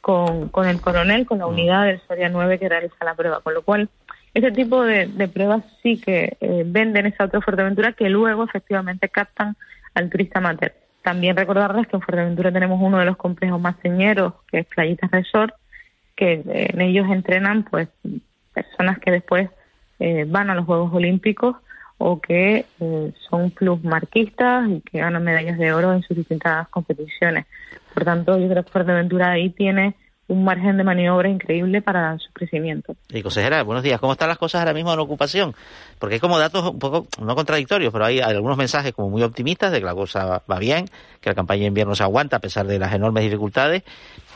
con, 0.00 0.48
con 0.48 0.66
el 0.66 0.80
coronel, 0.80 1.24
con 1.24 1.38
la 1.38 1.46
Mm. 1.46 1.50
unidad 1.50 1.84
del 1.84 2.00
Soria 2.08 2.28
9 2.28 2.58
que 2.58 2.68
realiza 2.68 3.04
la 3.04 3.14
prueba. 3.14 3.40
Con 3.40 3.54
lo 3.54 3.62
cual, 3.62 3.88
ese 4.34 4.50
tipo 4.50 4.82
de, 4.82 5.06
de 5.06 5.28
pruebas 5.28 5.62
sí 5.84 6.00
que 6.00 6.36
eh, 6.40 6.64
venden 6.66 7.06
esa 7.06 7.26
otra 7.26 7.40
Fuerteventura 7.40 7.92
que 7.92 8.08
luego 8.08 8.42
efectivamente 8.42 9.08
captan 9.08 9.54
al 9.94 10.10
turista 10.10 10.40
amateur. 10.40 10.72
También 11.02 11.36
recordarles 11.36 11.86
que 11.86 11.94
en 11.94 12.02
Fuerteventura 12.02 12.50
tenemos 12.50 12.80
uno 12.82 12.98
de 12.98 13.04
los 13.04 13.16
complejos 13.16 13.60
más 13.60 13.76
señeros, 13.80 14.34
que 14.50 14.58
es 14.58 14.66
Playitas 14.66 15.12
Resort, 15.12 15.54
que 16.16 16.32
eh, 16.32 16.70
en 16.72 16.80
ellos 16.80 17.06
entrenan 17.08 17.62
pues 17.62 17.88
personas 18.52 18.98
que 18.98 19.12
después 19.12 19.48
eh, 20.00 20.24
van 20.26 20.50
a 20.50 20.56
los 20.56 20.66
Juegos 20.66 20.92
Olímpicos 20.92 21.54
o 21.98 22.20
que 22.20 22.64
eh, 22.80 23.12
son 23.28 23.50
plusmarquistas 23.50 24.68
y 24.70 24.80
que 24.80 24.98
ganan 24.98 25.24
medallas 25.24 25.58
de 25.58 25.72
oro 25.72 25.92
en 25.92 26.02
sus 26.02 26.16
distintas 26.16 26.68
competiciones. 26.68 27.46
Por 27.92 28.04
tanto, 28.04 28.38
yo 28.38 28.48
creo 28.48 28.64
que 28.64 28.70
Fuerteventura 28.70 29.32
ahí 29.32 29.50
tiene 29.50 29.94
un 30.28 30.44
margen 30.44 30.76
de 30.76 30.84
maniobra 30.84 31.28
increíble 31.28 31.80
para 31.80 32.18
su 32.18 32.30
crecimiento. 32.34 32.94
Y 33.08 33.22
consejera, 33.22 33.62
buenos 33.62 33.82
días. 33.82 33.98
¿Cómo 33.98 34.12
están 34.12 34.28
las 34.28 34.36
cosas 34.36 34.60
ahora 34.60 34.74
mismo 34.74 34.92
en 34.92 34.98
ocupación? 35.00 35.54
Porque 35.98 36.16
hay 36.16 36.20
como 36.20 36.38
datos 36.38 36.70
un 36.70 36.78
poco, 36.78 37.06
no 37.18 37.34
contradictorios, 37.34 37.90
pero 37.90 38.04
hay 38.04 38.20
algunos 38.20 38.58
mensajes 38.58 38.92
como 38.92 39.08
muy 39.08 39.22
optimistas 39.22 39.72
de 39.72 39.80
que 39.80 39.86
la 39.86 39.94
cosa 39.94 40.42
va 40.50 40.58
bien, 40.58 40.84
que 41.22 41.30
la 41.30 41.34
campaña 41.34 41.62
de 41.62 41.68
invierno 41.68 41.94
se 41.94 42.02
aguanta 42.02 42.36
a 42.36 42.40
pesar 42.40 42.66
de 42.66 42.78
las 42.78 42.92
enormes 42.92 43.24
dificultades, 43.24 43.84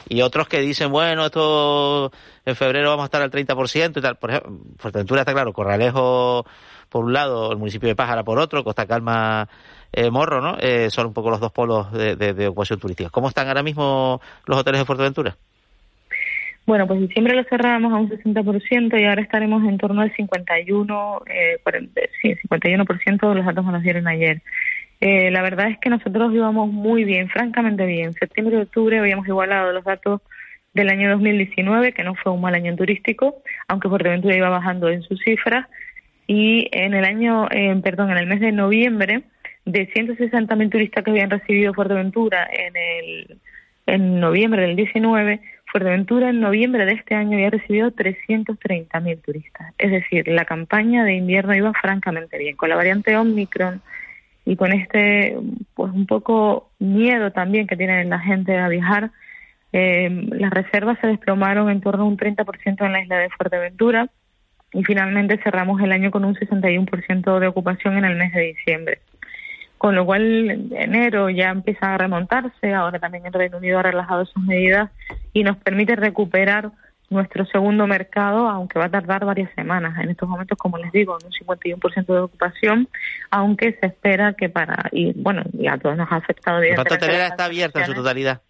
y 0.08 0.22
otros 0.22 0.48
que 0.48 0.60
dicen, 0.60 0.90
bueno, 0.90 1.26
esto 1.26 2.10
en 2.46 2.56
febrero 2.56 2.88
vamos 2.88 3.04
a 3.04 3.06
estar 3.06 3.22
al 3.22 3.30
30% 3.30 3.98
y 3.98 4.00
tal. 4.00 4.16
Por 4.16 4.30
ejemplo, 4.30 4.52
Fuerteventura 4.78 5.20
está 5.20 5.34
claro, 5.34 5.52
Corralejo 5.52 6.46
por 6.93 7.05
un 7.05 7.14
lado, 7.14 7.51
el 7.51 7.59
municipio 7.59 7.88
de 7.88 7.97
Pájara 7.97 8.22
por 8.22 8.38
otro, 8.38 8.62
Costa 8.62 8.86
Calma, 8.86 9.49
eh, 9.93 10.11
Morro, 10.11 10.43
¿no? 10.43 10.59
Eh, 10.61 10.90
son 10.90 11.07
un 11.07 11.14
poco 11.14 11.30
los 11.30 11.40
dos 11.40 11.51
polos 11.51 11.90
de, 11.90 12.47
ocupación 12.47 12.78
turística. 12.78 13.11
¿Cómo 13.11 13.28
están 13.28 13.49
ahora 13.49 13.62
mismo 13.62 14.20
los 14.47 14.59
hoteles 14.59 14.80
de 14.80 14.84
Fuerteventura? 14.84 15.34
Bueno, 16.66 16.86
pues 16.86 17.01
diciembre 17.01 17.34
lo 17.34 17.43
cerramos 17.45 17.93
a 17.93 17.97
un 17.97 18.09
60% 18.09 19.01
y 19.01 19.05
ahora 19.05 19.22
estaremos 19.22 19.64
en 19.64 19.78
torno 19.78 20.03
al 20.03 20.14
51, 20.14 21.22
eh, 21.26 21.59
40, 21.62 22.01
sí, 22.20 22.36
51% 22.49 23.28
de 23.28 23.34
los 23.34 23.47
datos 23.47 23.64
que 23.64 23.72
nos 23.72 23.82
dieron 23.82 24.07
ayer. 24.07 24.43
Eh, 25.01 25.32
la 25.32 25.43
verdad 25.43 25.70
es 25.70 25.78
que 25.80 25.90
nosotros 25.90 26.32
íbamos 26.32 26.70
muy 26.70 27.03
bien, 27.03 27.28
francamente 27.28 27.84
bien. 27.86 28.12
Septiembre 28.12 28.59
y 28.59 28.61
octubre 28.61 29.01
habíamos 29.01 29.26
igualado 29.26 29.72
los 29.72 29.82
datos 29.82 30.20
del 30.74 30.88
año 30.90 31.11
2019, 31.11 31.93
que 31.93 32.05
no 32.05 32.14
fue 32.14 32.32
un 32.32 32.40
mal 32.40 32.55
año 32.55 32.76
turístico, 32.76 33.43
aunque 33.66 33.88
Fuerteventura 33.88 34.36
iba 34.36 34.49
bajando 34.49 34.88
en 34.88 35.03
sus 35.03 35.18
cifras. 35.20 35.66
Y 36.26 36.68
en 36.72 36.94
el 36.94 37.04
año, 37.04 37.48
perdón, 37.82 38.10
en 38.10 38.18
el 38.18 38.26
mes 38.26 38.40
de 38.40 38.52
noviembre, 38.52 39.24
de 39.64 39.88
160.000 39.92 40.70
turistas 40.70 41.04
que 41.04 41.10
habían 41.10 41.30
recibido 41.30 41.74
Fuerteventura 41.74 42.48
en 42.52 42.76
el 42.76 43.38
en 43.86 44.20
noviembre 44.20 44.62
del 44.62 44.76
19, 44.76 45.40
Fuerteventura 45.66 46.30
en 46.30 46.40
noviembre 46.40 46.84
de 46.84 46.92
este 46.92 47.14
año 47.14 47.36
había 47.36 47.50
recibido 47.50 47.90
330.000 47.90 49.22
turistas. 49.22 49.72
Es 49.78 49.90
decir, 49.90 50.28
la 50.28 50.44
campaña 50.44 51.04
de 51.04 51.14
invierno 51.14 51.54
iba 51.54 51.72
francamente 51.72 52.38
bien. 52.38 52.56
Con 52.56 52.68
la 52.68 52.76
variante 52.76 53.16
Omicron 53.16 53.80
y 54.44 54.56
con 54.56 54.72
este, 54.72 55.36
pues 55.74 55.92
un 55.92 56.06
poco 56.06 56.70
miedo 56.78 57.32
también 57.32 57.66
que 57.66 57.76
tiene 57.76 58.04
la 58.04 58.18
gente 58.18 58.56
a 58.58 58.68
viajar, 58.68 59.10
eh, 59.72 60.10
las 60.32 60.50
reservas 60.50 60.98
se 61.00 61.06
desplomaron 61.06 61.70
en 61.70 61.80
torno 61.80 62.04
a 62.04 62.06
un 62.06 62.18
30% 62.18 62.84
en 62.84 62.92
la 62.92 63.02
isla 63.02 63.18
de 63.18 63.30
Fuerteventura 63.30 64.08
y 64.72 64.84
finalmente 64.84 65.40
cerramos 65.42 65.80
el 65.80 65.92
año 65.92 66.10
con 66.10 66.24
un 66.24 66.34
61% 66.34 67.38
de 67.38 67.46
ocupación 67.46 67.98
en 67.98 68.04
el 68.04 68.16
mes 68.16 68.32
de 68.32 68.40
diciembre. 68.40 69.00
Con 69.78 69.96
lo 69.96 70.06
cual, 70.06 70.68
enero 70.76 71.28
ya 71.28 71.50
empieza 71.50 71.94
a 71.94 71.98
remontarse, 71.98 72.72
ahora 72.72 73.00
también 73.00 73.26
el 73.26 73.32
Reino 73.32 73.58
Unido 73.58 73.80
ha 73.80 73.82
relajado 73.82 74.24
sus 74.26 74.42
medidas 74.42 74.90
y 75.32 75.42
nos 75.42 75.56
permite 75.56 75.96
recuperar 75.96 76.70
nuestro 77.10 77.44
segundo 77.46 77.86
mercado, 77.86 78.48
aunque 78.48 78.78
va 78.78 78.86
a 78.86 78.90
tardar 78.90 79.24
varias 79.24 79.50
semanas. 79.54 79.98
En 80.00 80.10
estos 80.10 80.28
momentos, 80.28 80.56
como 80.56 80.78
les 80.78 80.90
digo, 80.92 81.18
en 81.20 81.26
un 81.26 81.32
51% 81.32 82.06
de 82.06 82.18
ocupación, 82.20 82.88
aunque 83.30 83.76
se 83.80 83.86
espera 83.86 84.32
que 84.34 84.48
para, 84.48 84.88
y 84.92 85.12
bueno, 85.14 85.42
y 85.52 85.66
a 85.66 85.76
todos 85.78 85.96
nos 85.96 86.10
ha 86.10 86.16
afectado 86.16 86.60
La 86.60 86.76
las 86.76 87.30
está 87.30 87.44
abierta 87.44 87.80
en 87.80 87.86
su 87.86 87.94
totalidad. 87.94 88.40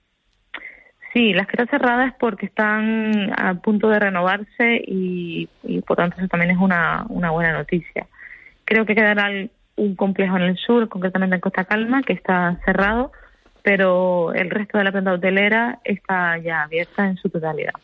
Sí, 1.13 1.35
las 1.35 1.47
que 1.47 1.53
están 1.53 1.69
cerradas 1.69 2.09
es 2.09 2.15
porque 2.19 2.47
están 2.47 3.33
a 3.37 3.55
punto 3.55 3.89
de 3.89 3.99
renovarse 3.99 4.83
y, 4.87 5.47
por 5.87 5.99
tanto 5.99 6.17
eso 6.17 6.29
también 6.29 6.53
es 6.53 6.59
una, 6.59 7.05
buena 7.09 7.53
noticia. 7.53 8.07
Creo 8.65 8.87
que 8.87 8.95
quedará 8.95 9.29
un 9.77 9.95
complejo 9.95 10.37
en 10.37 10.45
el 10.45 10.57
sur, 10.57 10.89
concretamente 10.89 11.35
en 11.35 11.41
Costa 11.41 11.65
Calma, 11.65 12.03
que 12.03 12.15
está 12.15 12.59
cerrado, 12.65 13.13
pero 13.63 14.33
el 14.33 14.49
resto 14.49 14.79
de 14.79 14.85
la 14.85 14.93
planta 14.93 15.13
hotelera 15.13 15.81
está 15.85 16.39
ya 16.39 16.63
abierta 16.63 17.07
en 17.07 17.17
su 17.17 17.29
totalidad. 17.29 17.75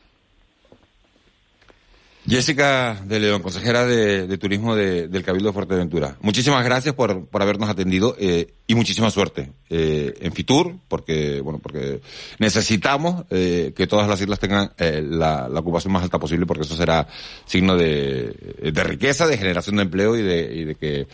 Jessica 2.26 3.00
de 3.06 3.20
León, 3.20 3.40
consejera 3.42 3.86
de, 3.86 4.26
de 4.26 4.38
Turismo 4.38 4.74
de- 4.76 5.08
del 5.08 5.22
Cabildo 5.24 5.48
de 5.48 5.52
Fuerteventura. 5.54 6.16
Muchísimas 6.20 6.62
gracias 6.64 6.94
por, 6.94 7.26
por 7.26 7.40
habernos 7.42 7.70
atendido 7.70 8.14
eh, 8.18 8.48
y 8.66 8.74
muchísima 8.74 9.10
suerte 9.10 9.52
eh, 9.70 10.12
en 10.20 10.32
Fitur, 10.32 10.74
porque 10.88 11.40
bueno, 11.40 11.58
porque 11.58 12.00
necesitamos 12.38 13.24
eh, 13.30 13.72
que 13.74 13.86
todas 13.86 14.08
las 14.08 14.20
islas 14.20 14.38
tengan 14.40 14.72
eh, 14.78 15.02
la, 15.08 15.48
la 15.48 15.60
ocupación 15.60 15.92
más 15.92 16.02
alta 16.02 16.18
posible, 16.18 16.44
porque 16.44 16.64
eso 16.64 16.76
será 16.76 17.06
signo 17.46 17.76
de, 17.76 18.70
de 18.72 18.84
riqueza, 18.84 19.26
de 19.26 19.38
generación 19.38 19.76
de 19.76 19.82
empleo 19.82 20.16
y 20.16 20.22
de, 20.22 20.54
y 20.54 20.64
de 20.64 20.74
que 20.74 21.06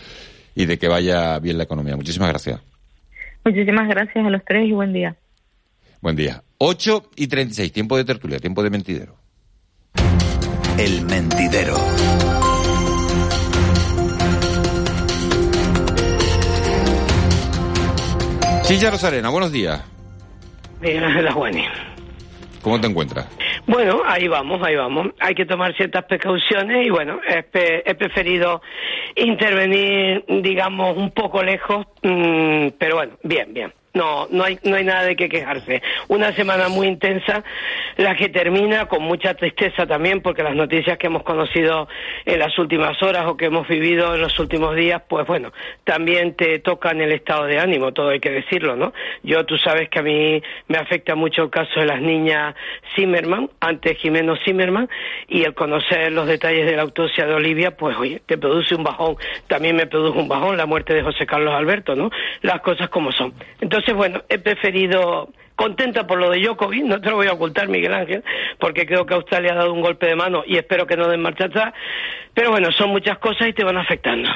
y 0.56 0.66
de 0.66 0.78
que 0.78 0.88
vaya 0.88 1.38
bien 1.38 1.58
la 1.58 1.64
economía. 1.64 1.96
Muchísimas 1.96 2.28
gracias. 2.28 2.60
Muchísimas 3.44 3.88
gracias 3.88 4.24
a 4.24 4.30
los 4.30 4.42
tres 4.46 4.68
y 4.68 4.72
buen 4.72 4.92
día. 4.92 5.16
Buen 6.00 6.16
día. 6.16 6.42
8 6.58 7.10
y 7.16 7.26
36, 7.26 7.72
tiempo 7.72 7.96
de 7.96 8.04
tertulia, 8.04 8.38
tiempo 8.38 8.62
de 8.62 8.70
mentidero. 8.70 9.16
El 10.76 11.02
mentidero. 11.06 11.74
Chicha 18.62 18.90
Rosarena, 18.90 19.28
buenos 19.28 19.52
días. 19.52 19.84
La 20.82 21.32
Juani. 21.32 21.64
¿Cómo 22.60 22.80
te 22.80 22.88
encuentras? 22.88 23.26
Bueno, 23.66 24.02
ahí 24.04 24.26
vamos, 24.26 24.60
ahí 24.62 24.74
vamos. 24.74 25.08
Hay 25.20 25.34
que 25.34 25.46
tomar 25.46 25.76
ciertas 25.76 26.04
precauciones 26.06 26.86
y 26.86 26.90
bueno, 26.90 27.20
he 27.24 27.94
preferido 27.94 28.60
intervenir, 29.14 30.24
digamos, 30.28 30.96
un 30.96 31.12
poco 31.12 31.42
lejos, 31.42 31.86
mm, 32.02 32.68
pero 32.78 32.96
bueno, 32.96 33.12
bien, 33.22 33.54
bien. 33.54 33.72
No, 33.94 34.26
no 34.30 34.42
hay, 34.42 34.58
no 34.64 34.74
hay 34.74 34.84
nada 34.84 35.04
de 35.04 35.14
qué 35.14 35.28
quejarse. 35.28 35.80
Una 36.08 36.32
semana 36.32 36.68
muy 36.68 36.88
intensa, 36.88 37.44
la 37.96 38.16
que 38.16 38.28
termina 38.28 38.86
con 38.86 39.04
mucha 39.04 39.34
tristeza 39.34 39.86
también, 39.86 40.20
porque 40.20 40.42
las 40.42 40.56
noticias 40.56 40.98
que 40.98 41.06
hemos 41.06 41.22
conocido 41.22 41.86
en 42.24 42.40
las 42.40 42.58
últimas 42.58 43.00
horas 43.04 43.26
o 43.26 43.36
que 43.36 43.44
hemos 43.46 43.68
vivido 43.68 44.16
en 44.16 44.20
los 44.20 44.36
últimos 44.40 44.74
días, 44.74 45.00
pues 45.08 45.24
bueno, 45.28 45.52
también 45.84 46.34
te 46.34 46.58
tocan 46.58 47.00
el 47.00 47.12
estado 47.12 47.44
de 47.44 47.60
ánimo, 47.60 47.92
todo 47.92 48.08
hay 48.08 48.18
que 48.18 48.30
decirlo, 48.30 48.74
¿no? 48.74 48.92
Yo, 49.22 49.46
tú 49.46 49.56
sabes 49.58 49.88
que 49.88 50.00
a 50.00 50.02
mí 50.02 50.42
me 50.66 50.78
afecta 50.78 51.14
mucho 51.14 51.44
el 51.44 51.50
caso 51.50 51.78
de 51.78 51.86
las 51.86 52.00
niñas 52.00 52.56
Zimmerman, 52.96 53.48
antes 53.60 53.96
Jimeno 53.98 54.34
Zimmerman, 54.44 54.88
y 55.28 55.44
el 55.44 55.54
conocer 55.54 56.10
los 56.10 56.26
detalles 56.26 56.66
de 56.66 56.74
la 56.74 56.82
autopsia 56.82 57.26
de 57.26 57.34
Olivia, 57.34 57.76
pues 57.76 57.96
oye, 57.96 58.20
te 58.26 58.38
produce 58.38 58.74
un 58.74 58.82
bajón. 58.82 59.16
También 59.46 59.76
me 59.76 59.86
produjo 59.86 60.18
un 60.18 60.28
bajón 60.28 60.56
la 60.56 60.66
muerte 60.66 60.94
de 60.94 61.02
José 61.02 61.26
Carlos 61.26 61.54
Alberto, 61.54 61.94
¿no? 61.94 62.10
Las 62.42 62.60
cosas 62.60 62.88
como 62.88 63.12
son. 63.12 63.32
Entonces, 63.60 63.83
bueno, 63.92 64.22
he 64.28 64.38
preferido 64.38 65.28
contenta 65.56 66.06
por 66.06 66.18
lo 66.18 66.30
de 66.30 66.40
Djokovic, 66.40 66.84
no 66.84 67.00
te 67.00 67.10
lo 67.10 67.16
voy 67.16 67.28
a 67.28 67.32
ocultar, 67.32 67.68
Miguel 67.68 67.94
Ángel, 67.94 68.24
porque 68.58 68.86
creo 68.86 69.06
que 69.06 69.14
Australia 69.14 69.52
ha 69.52 69.56
dado 69.56 69.72
un 69.72 69.80
golpe 69.80 70.06
de 70.06 70.16
mano 70.16 70.42
y 70.46 70.56
espero 70.56 70.86
que 70.86 70.96
no 70.96 71.08
den 71.08 71.22
marcha 71.22 71.46
atrás. 71.46 71.74
Pero 72.32 72.50
bueno, 72.50 72.70
son 72.72 72.90
muchas 72.90 73.18
cosas 73.18 73.48
y 73.48 73.52
te 73.52 73.64
van 73.64 73.76
afectando. 73.76 74.28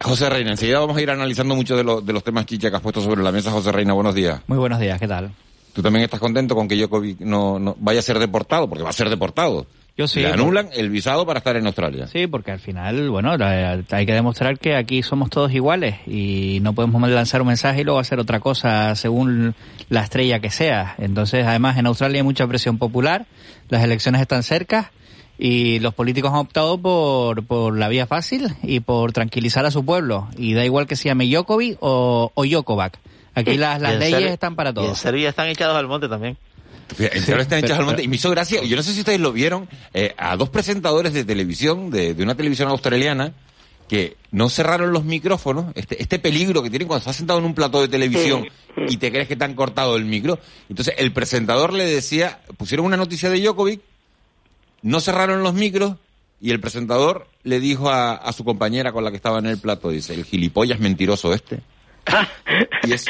José 0.00 0.28
Reina, 0.28 0.50
enseguida 0.50 0.80
vamos 0.80 0.96
a 0.96 1.02
ir 1.02 1.10
analizando 1.10 1.54
muchos 1.54 1.76
de, 1.76 1.84
los 1.84 2.04
de 2.04 2.12
los 2.12 2.24
temas 2.24 2.46
chicha 2.46 2.70
que 2.70 2.76
has 2.76 2.82
puesto 2.82 3.00
sobre 3.00 3.22
la 3.22 3.32
mesa. 3.32 3.50
José 3.50 3.72
Reina, 3.72 3.92
buenos 3.92 4.14
días. 4.14 4.40
Muy 4.46 4.58
buenos 4.58 4.78
días, 4.80 4.98
¿qué 5.00 5.08
tal? 5.08 5.30
¿Tú 5.72 5.82
también 5.82 6.04
estás 6.04 6.20
contento 6.20 6.54
con 6.54 6.68
que 6.68 6.76
Djokovic 6.76 7.20
no, 7.20 7.58
no 7.58 7.76
vaya 7.78 7.98
a 7.98 8.02
ser 8.02 8.18
deportado? 8.18 8.68
Porque 8.68 8.84
va 8.84 8.90
a 8.90 8.94
ser 8.94 9.08
deportado. 9.08 9.66
Yo 9.96 10.08
sí. 10.08 10.20
Le 10.20 10.32
anulan 10.32 10.70
el 10.72 10.90
visado 10.90 11.24
para 11.24 11.38
estar 11.38 11.54
en 11.56 11.66
Australia. 11.66 12.08
Sí, 12.08 12.26
porque 12.26 12.50
al 12.50 12.58
final, 12.58 13.10
bueno, 13.10 13.36
la- 13.36 13.80
hay 13.92 14.06
que 14.06 14.12
demostrar 14.12 14.58
que 14.58 14.74
aquí 14.74 15.04
somos 15.04 15.30
todos 15.30 15.52
iguales 15.52 15.96
y 16.08 16.58
no 16.62 16.72
podemos 16.72 17.08
lanzar 17.08 17.40
un 17.42 17.46
mensaje 17.48 17.82
y 17.82 17.84
luego 17.84 18.00
hacer 18.00 18.18
otra 18.18 18.40
cosa 18.40 18.94
según 18.96 19.54
la 19.90 20.00
estrella 20.02 20.40
que 20.40 20.50
sea. 20.50 20.96
Entonces, 20.98 21.46
además, 21.46 21.78
en 21.78 21.86
Australia 21.86 22.18
hay 22.18 22.22
mucha 22.24 22.46
presión 22.48 22.76
popular, 22.78 23.26
las 23.68 23.84
elecciones 23.84 24.20
están 24.20 24.42
cerca 24.42 24.90
y 25.38 25.78
los 25.78 25.94
políticos 25.94 26.32
han 26.32 26.38
optado 26.40 26.76
por, 26.78 27.44
por 27.46 27.76
la 27.78 27.86
vía 27.88 28.06
fácil 28.08 28.48
y 28.64 28.80
por 28.80 29.12
tranquilizar 29.12 29.64
a 29.64 29.70
su 29.70 29.84
pueblo. 29.84 30.26
Y 30.36 30.54
da 30.54 30.64
igual 30.64 30.88
que 30.88 30.96
se 30.96 31.04
llame 31.08 31.26
Djokovic 31.28 31.76
o, 31.80 32.32
o 32.34 32.44
Djokovac. 32.44 32.98
Aquí 33.36 33.56
las, 33.56 33.78
Y 33.78 33.82
las 33.82 33.98
leyes 33.98 34.10
Serbia- 34.18 34.32
están 34.32 34.56
para 34.56 34.70
Y 34.70 34.72
en 34.72 34.74
todos. 34.74 34.98
Serbia 34.98 35.28
están 35.28 35.46
echados 35.48 35.76
al 35.76 35.86
monte 35.86 36.08
también. 36.08 36.36
En 36.98 37.22
serio 37.22 37.40
están 37.42 37.60
pero- 37.60 37.74
al 37.76 37.84
monte. 37.84 38.02
Y 38.02 38.08
me 38.08 38.16
hizo 38.16 38.30
gracia, 38.30 38.62
yo 38.62 38.76
no 38.76 38.82
sé 38.82 38.92
si 38.92 39.00
ustedes 39.00 39.20
lo 39.20 39.32
vieron, 39.32 39.68
eh, 39.92 40.14
a 40.16 40.36
dos 40.36 40.48
presentadores 40.50 41.12
de 41.12 41.24
televisión, 41.24 41.90
de, 41.90 42.14
de 42.14 42.22
una 42.22 42.34
televisión 42.34 42.68
australiana, 42.68 43.32
que 43.88 44.16
no 44.30 44.48
cerraron 44.48 44.92
los 44.92 45.04
micrófonos, 45.04 45.66
este, 45.74 46.00
este 46.00 46.18
peligro 46.18 46.62
que 46.62 46.70
tienen 46.70 46.88
cuando 46.88 47.00
estás 47.00 47.16
sentado 47.16 47.38
en 47.38 47.44
un 47.44 47.54
plato 47.54 47.80
de 47.82 47.88
televisión 47.88 48.46
y 48.88 48.96
te 48.96 49.10
crees 49.12 49.28
que 49.28 49.36
te 49.36 49.44
han 49.44 49.54
cortado 49.54 49.96
el 49.96 50.06
micro. 50.06 50.38
Entonces 50.70 50.94
el 50.96 51.12
presentador 51.12 51.72
le 51.74 51.84
decía, 51.84 52.40
pusieron 52.56 52.86
una 52.86 52.96
noticia 52.96 53.28
de 53.28 53.40
Djokovic, 53.40 53.80
no 54.82 55.00
cerraron 55.00 55.42
los 55.42 55.52
micros 55.54 55.96
y 56.40 56.50
el 56.50 56.60
presentador 56.60 57.28
le 57.42 57.60
dijo 57.60 57.90
a, 57.90 58.14
a 58.14 58.32
su 58.32 58.44
compañera 58.44 58.90
con 58.92 59.04
la 59.04 59.10
que 59.10 59.16
estaba 59.16 59.38
en 59.38 59.46
el 59.46 59.58
plato, 59.58 59.90
dice, 59.90 60.14
el 60.14 60.24
gilipollas 60.24 60.80
mentiroso 60.80 61.34
este. 61.34 61.60
Y 62.84 62.92
es- 62.92 63.06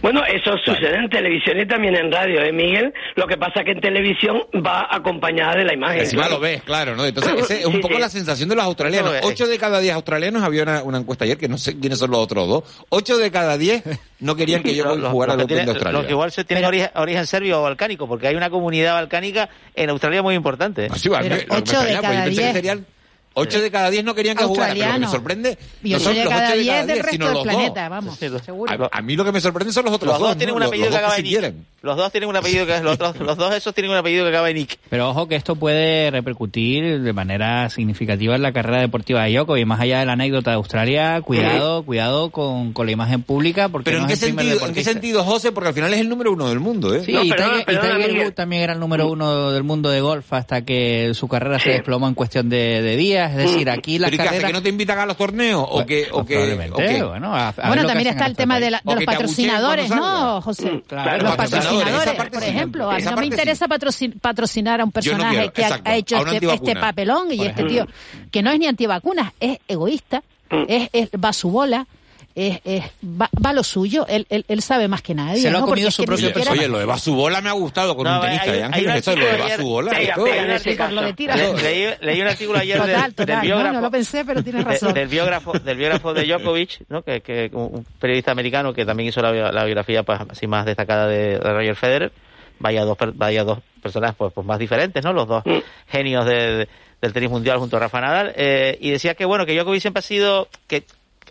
Bueno, 0.00 0.24
eso 0.24 0.52
sucede 0.64 0.96
en 0.96 1.08
televisión 1.10 1.58
y 1.60 1.66
también 1.66 1.96
en 1.96 2.10
radio, 2.12 2.42
¿eh, 2.42 2.52
Miguel? 2.52 2.92
Lo 3.16 3.26
que 3.26 3.36
pasa 3.36 3.64
que 3.64 3.72
en 3.72 3.80
televisión 3.80 4.42
va 4.64 4.86
acompañada 4.90 5.56
de 5.56 5.64
la 5.64 5.74
imagen. 5.74 6.00
Encima 6.00 6.22
claro. 6.22 6.36
lo 6.36 6.40
ves, 6.40 6.62
claro, 6.62 6.96
¿no? 6.96 7.04
Entonces, 7.04 7.32
esa 7.38 7.54
es 7.54 7.66
un 7.66 7.72
Sí, 7.74 7.78
poco 7.80 7.94
sí. 7.94 8.00
la 8.00 8.08
sensación 8.08 8.48
de 8.48 8.54
los 8.56 8.64
australianos. 8.64 9.14
Es. 9.14 9.24
Ocho 9.24 9.46
de 9.46 9.58
cada 9.58 9.80
diez 9.80 9.94
australianos, 9.94 10.42
había 10.42 10.62
una, 10.62 10.82
una 10.82 10.98
encuesta 10.98 11.24
ayer 11.24 11.36
que 11.36 11.48
no 11.48 11.58
sé 11.58 11.78
quiénes 11.78 11.98
son 11.98 12.10
los 12.12 12.20
otros 12.20 12.48
dos. 12.48 12.84
Ocho 12.88 13.18
de 13.18 13.30
cada 13.30 13.58
diez 13.58 13.82
no 14.20 14.36
querían 14.36 14.62
que 14.62 14.74
yo 14.74 14.84
Los- 14.90 14.98
los- 14.98 15.10
jugara 15.12 15.32
los 15.34 15.40
al 15.40 15.44
Open 15.46 15.64
de 15.66 15.70
Australia. 15.72 15.98
los 15.98 16.06
que 16.06 16.12
igual 16.12 16.30
se 16.32 16.44
tienen 16.44 16.64
origen, 16.64 16.90
origen 16.94 17.26
serbio 17.26 17.60
o 17.60 17.62
balcánico, 17.62 18.06
porque 18.08 18.28
hay 18.28 18.36
una 18.36 18.48
comunidad 18.50 18.94
balcánica 18.94 19.48
en 19.74 19.90
Australia 19.90 20.22
muy 20.22 20.34
importante. 20.36 20.88
Ah, 20.90 20.96
sí, 20.96 21.08
Pero 21.10 21.36
ocho 21.50 21.80
de 21.82 21.88
pues 21.88 22.00
cada 22.00 22.14
yo 22.14 22.24
pensé 22.24 22.30
que 22.36 22.40
diez. 22.42 22.52
serían 22.52 22.86
ocho 23.34 23.60
de 23.60 23.70
cada 23.70 23.90
diez 23.90 24.04
no 24.04 24.14
querían 24.14 24.36
que 24.36 24.44
jugara, 24.44 24.72
pero 24.74 24.86
lo 24.86 24.92
que 24.94 24.98
me 25.00 25.06
sorprende 25.08 25.58
Y 25.82 25.90
no 25.90 25.96
ocho 25.96 26.04
son 26.06 26.14
de 26.14 26.24
los 26.24 26.32
cada 26.34 26.52
diez 26.54 26.86
del 26.86 26.96
resto 26.98 27.10
sino 27.12 27.24
del 27.26 27.34
los 27.34 27.42
planeta, 27.44 27.80
dos. 27.82 27.90
vamos, 27.90 28.18
seguro. 28.44 28.88
A, 28.92 28.98
a 28.98 29.02
mí 29.02 29.16
lo 29.16 29.24
que 29.24 29.32
me 29.32 29.40
sorprende 29.40 29.72
son 29.72 29.84
los 29.84 29.94
otros 29.94 30.08
Los 30.12 30.18
dos 30.20 30.28
dos, 30.30 30.36
tienen 30.36 30.52
¿no? 30.52 30.56
un 30.56 30.60
Los- 30.60 30.68
apellido 30.68 30.88
los 30.90 30.96
que 30.96 31.00
dos 31.00 31.08
acaba 31.08 31.14
que 31.16 31.20
en 31.20 31.26
sí 31.26 31.30
Nick. 31.32 31.40
quieren. 31.40 31.66
Los 31.82 31.96
dos 31.96 32.12
tienen 32.12 32.28
un 32.28 32.36
apellido 32.36 32.66
que 32.66 32.78
los, 32.80 32.92
otros- 32.94 33.18
los 33.20 33.36
dos 33.38 33.54
esos 33.54 33.72
tienen 33.74 33.90
un 33.90 33.96
apellido 33.96 34.24
que 34.24 34.28
acaba 34.30 34.50
en 34.50 34.56
Nick. 34.56 34.78
Pero 34.90 35.08
ojo 35.10 35.28
que 35.28 35.36
esto 35.36 35.56
puede 35.56 36.10
repercutir 36.10 37.00
de 37.00 37.12
manera 37.14 37.70
significativa 37.70 38.34
en 38.36 38.42
la 38.42 38.52
carrera 38.52 38.80
deportiva 38.80 39.24
de 39.24 39.32
Djokovic. 39.34 39.64
Más 39.66 39.80
allá 39.80 40.00
de 40.00 40.06
la 40.06 40.12
anécdota 40.12 40.50
de 40.50 40.56
Australia, 40.56 41.20
cuidado, 41.22 41.82
cuidado 41.82 42.30
con, 42.30 42.72
con 42.74 42.84
la 42.86 42.92
imagen 42.92 43.22
pública 43.22 43.68
porque 43.70 43.86
Pero 43.90 43.98
no 43.98 44.04
¿en 44.04 44.08
qué, 44.08 44.14
es 44.14 44.22
el 44.22 44.28
primer 44.34 44.44
sentido, 44.44 44.66
¿en 44.68 44.74
qué 44.74 44.80
deportista. 44.80 44.92
sentido, 44.92 45.24
José? 45.24 45.52
Porque 45.52 45.68
al 45.68 45.74
final 45.74 45.94
es 45.94 46.00
el 46.00 46.08
número 46.08 46.32
uno 46.32 46.48
del 46.50 46.60
mundo, 46.60 46.94
¿eh? 46.94 47.02
Sí, 47.04 47.12
No, 47.12 47.22
y, 47.24 47.30
perdona, 47.32 47.64
Tiger, 47.64 48.10
y. 48.16 48.18
Woods 48.24 48.34
también 48.34 48.62
era 48.62 48.72
el 48.74 48.80
número 48.80 49.08
uno 49.08 49.50
del 49.50 49.62
mundo 49.62 49.88
de 49.90 50.00
golf 50.02 50.30
hasta 50.34 50.62
que 50.66 51.12
su 51.14 51.28
carrera 51.28 51.58
se 51.58 51.70
desplomó 51.70 52.08
en 52.08 52.14
cuestión 52.14 52.48
de, 52.50 52.82
de 52.82 52.96
días. 52.96 53.30
Es 53.32 53.36
decir, 53.38 53.70
aquí 53.70 53.98
las 53.98 54.10
¿Pero 54.10 54.22
y 54.22 54.28
qué 54.28 54.36
hace? 54.36 54.46
¿Que 54.48 54.52
no 54.52 54.62
te 54.62 54.68
invitan 54.68 54.98
a 54.98 55.06
los 55.06 55.16
torneos? 55.16 55.64
¿O 55.66 55.86
que, 55.86 56.08
o 56.12 56.24
que, 56.24 56.36
o 56.72 57.08
bueno, 57.08 57.34
a- 57.34 57.48
a 57.48 57.52
también 57.54 58.08
está 58.08 58.26
el 58.26 58.36
tema 58.36 58.60
de, 58.60 58.70
la- 58.70 58.82
de 58.84 58.94
los 58.96 59.04
patrocinadores, 59.04 59.88
¿no. 59.90 60.42
José? 60.42 60.82
Claro, 60.86 61.12
los 61.12 61.22
los 61.22 61.36
patrocinadores, 61.36 61.69
patrocinadores, 61.78 62.06
esa 62.08 62.16
parte 62.16 62.32
por 62.32 62.42
sí. 62.42 62.48
ejemplo, 62.50 62.90
a 62.90 62.96
mí 62.96 63.02
no 63.04 63.10
me 63.16 63.22
sí. 63.22 63.28
interesa 63.28 63.66
patrocin- 63.68 64.20
patrocinar 64.20 64.80
a 64.80 64.84
un 64.84 64.88
no 64.88 64.92
personaje 64.92 65.36
quiero, 65.36 65.52
que 65.52 65.64
ha- 65.64 65.68
exacto, 65.68 65.90
ha, 65.90 65.94
hecho 65.96 66.16
este, 66.26 66.54
este 66.54 66.76
papelón 66.76 67.32
y 67.32 67.36
Por 67.38 67.46
este 67.46 67.62
ejemplo. 67.62 67.86
tío, 67.86 68.28
que 68.30 68.42
no 68.42 68.50
es 68.50 68.58
ni 68.58 68.66
antivacunas, 68.66 69.32
es 69.40 69.58
egoísta, 69.68 70.22
es, 70.68 70.88
es- 70.92 71.10
va 71.22 71.28
a 71.30 71.32
su 71.32 71.50
bola, 71.50 71.86
es, 72.34 72.60
es- 72.64 72.84
va, 73.04 73.52
lo 73.52 73.62
suyo, 73.64 74.06
él, 74.08 74.26
él, 74.30 74.44
él 74.48 74.62
sabe 74.62 74.88
más 74.88 75.02
que 75.02 75.14
nadie. 75.14 75.40
Se 75.42 75.50
lo 75.50 75.58
ha 75.58 75.60
comido 75.62 75.90
su 75.90 76.04
propio 76.04 76.28
siquiera- 76.28 76.52
Oye, 76.52 76.68
lo 76.68 76.78
de 76.78 76.84
Basubola 76.86 77.40
me 77.40 77.48
ha 77.50 77.52
gustado 77.52 77.96
con 77.96 78.04
No, 78.04 78.16
un 78.16 78.20
tenista 78.22 78.50
hay- 78.50 78.58
de 78.58 78.62
Ángeles. 78.64 78.96
Eso, 78.96 79.16
lo 79.16 79.26
de 79.26 79.36
Basubola. 79.36 79.92
Leí, 81.62 81.88
leí 82.00 82.20
un 82.20 82.26
artículo 82.28 82.58
ayer 82.58 82.80
del 82.82 83.40
biógrafo. 83.40 83.72
no 83.72 83.80
lo 83.80 83.90
pensé, 83.90 84.24
pero 84.24 84.42
tienes 84.42 84.64
de- 84.64 84.70
razón. 84.72 84.94
del 84.94 85.08
biógrafo 85.08 85.52
del 85.52 85.76
biógrafo 85.76 86.14
de 86.14 86.24
Djokovic, 86.24 86.80
¿no? 86.88 87.02
que, 87.02 87.20
que 87.20 87.50
un 87.52 87.84
periodista 87.98 88.30
americano 88.32 88.72
que 88.72 88.84
también 88.84 89.08
hizo 89.08 89.20
la, 89.20 89.30
bio- 89.32 89.52
la 89.52 89.64
biografía 89.64 90.02
pues, 90.02 90.20
así 90.28 90.46
más 90.46 90.64
destacada 90.66 91.06
de, 91.06 91.38
de 91.38 91.52
Roger 91.52 91.76
Federer. 91.76 92.12
Vaya 92.58 92.84
dos 92.84 92.96
per- 92.98 93.12
vaya 93.12 93.42
dos 93.42 93.58
personas 93.82 94.14
pues, 94.16 94.32
pues 94.34 94.46
más 94.46 94.58
diferentes, 94.58 95.02
¿no? 95.04 95.12
Los 95.12 95.26
dos 95.26 95.42
genios 95.88 96.26
de- 96.26 96.56
de- 96.56 96.68
del 97.00 97.12
tenis 97.14 97.30
mundial 97.30 97.56
junto 97.58 97.76
a 97.78 97.80
Rafa 97.80 98.00
Nadal. 98.02 98.32
Eh, 98.36 98.76
y 98.80 98.90
decía 98.90 99.14
que 99.14 99.24
bueno 99.24 99.46
que 99.46 99.54
Djokovic 99.54 99.80
siempre 99.80 100.00
ha 100.00 100.02
sido 100.02 100.48
que 100.66 100.84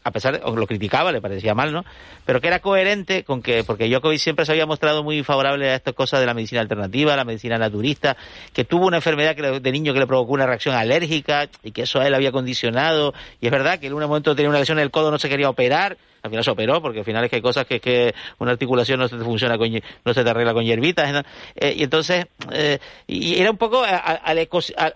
a 0.10 0.12
pesar 0.12 0.40
de, 0.42 0.52
lo 0.56 0.68
criticaba, 0.68 1.12
le 1.12 1.22
parecía 1.22 1.54
mal, 1.56 1.72
¿no? 1.72 1.86
Pero 2.26 2.42
que 2.42 2.48
era 2.48 2.60
coherente 2.60 3.24
con 3.24 3.42
que, 3.42 3.64
porque 3.64 3.88
Djokovic 3.88 4.20
siempre 4.20 4.46
se 4.46 4.52
había 4.52 4.66
mostrado 4.66 5.04
muy 5.04 5.24
favorable 5.24 5.70
a 5.70 5.76
estas 5.76 5.94
cosas 5.94 6.20
de 6.20 6.26
la 6.26 6.34
medicina 6.34 6.62
alternativa, 6.62 7.16
la 7.16 7.24
medicina 7.26 7.58
naturista, 7.58 8.18
que 8.54 8.66
tuvo 8.66 8.86
una 8.88 8.98
enfermedad 8.98 9.36
que 9.36 9.60
de 9.60 9.72
niño 9.72 9.94
que 9.94 10.00
le 10.00 10.08
provocó 10.08 10.34
una 10.34 10.46
reacción 10.46 10.76
alérgica 10.76 11.48
y 11.64 11.72
que 11.72 11.84
eso 11.84 12.00
a 12.00 12.08
él 12.08 12.14
había 12.14 12.32
condicionado. 12.32 13.14
Y 13.42 13.46
es 13.46 13.52
verdad 13.52 13.80
que 13.80 13.88
en 13.88 13.94
un 13.94 14.02
momento 14.02 14.36
tenía 14.36 14.50
una 14.50 14.60
lesión 14.60 14.78
en 14.80 14.84
el 14.84 14.92
codo, 14.92 15.12
no 15.12 15.20
se 15.20 15.30
quería 15.30 15.50
operar, 15.50 15.98
al 16.22 16.30
final 16.30 16.44
se 16.44 16.52
operó, 16.52 16.82
porque 16.82 17.00
al 17.00 17.06
final 17.06 17.24
es 17.24 17.30
que 17.30 17.38
hay 17.38 17.42
cosas 17.42 17.66
que, 17.66 17.80
que 17.80 18.14
una 18.40 18.52
articulación 18.52 19.00
no 19.00 19.08
se 19.08 19.18
te 19.18 19.24
funciona 19.24 19.58
con, 19.58 19.70
no 20.04 20.14
se 20.14 20.24
te 20.24 20.30
arregla 20.30 20.54
con 20.54 20.66
hierbitas. 20.66 21.24
Eh, 21.56 21.76
y 21.78 21.84
entonces, 21.84 22.26
eh, 22.52 22.78
y 23.08 23.40
era 23.40 23.50
un 23.52 23.58
poco 23.58 23.84
a- 23.84 23.96
al, 23.98 24.48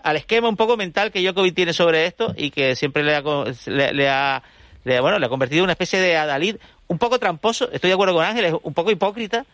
al- 0.02 0.16
esquema 0.16 0.48
un 0.48 0.56
poco 0.56 0.76
mental 0.76 1.10
que 1.10 1.22
Djokovic 1.22 1.54
tiene 1.54 1.72
sobre 1.72 2.04
esto 2.04 2.34
y 2.36 2.50
que 2.50 2.76
siempre 2.76 3.02
le 3.02 3.16
ha, 3.16 3.22
le, 3.66 3.92
le 3.94 4.08
ha, 4.10 4.42
le- 4.84 5.00
bueno, 5.00 5.18
le 5.18 5.26
ha 5.26 5.28
convertido 5.28 5.60
en 5.60 5.64
una 5.64 5.72
especie 5.72 6.00
de 6.00 6.16
adalid 6.16 6.56
un 6.88 6.98
poco 6.98 7.18
tramposo, 7.18 7.70
estoy 7.72 7.88
de 7.88 7.94
acuerdo 7.94 8.14
con 8.14 8.24
Ángeles, 8.24 8.54
un 8.62 8.74
poco 8.74 8.90
hipócrita, 8.90 9.44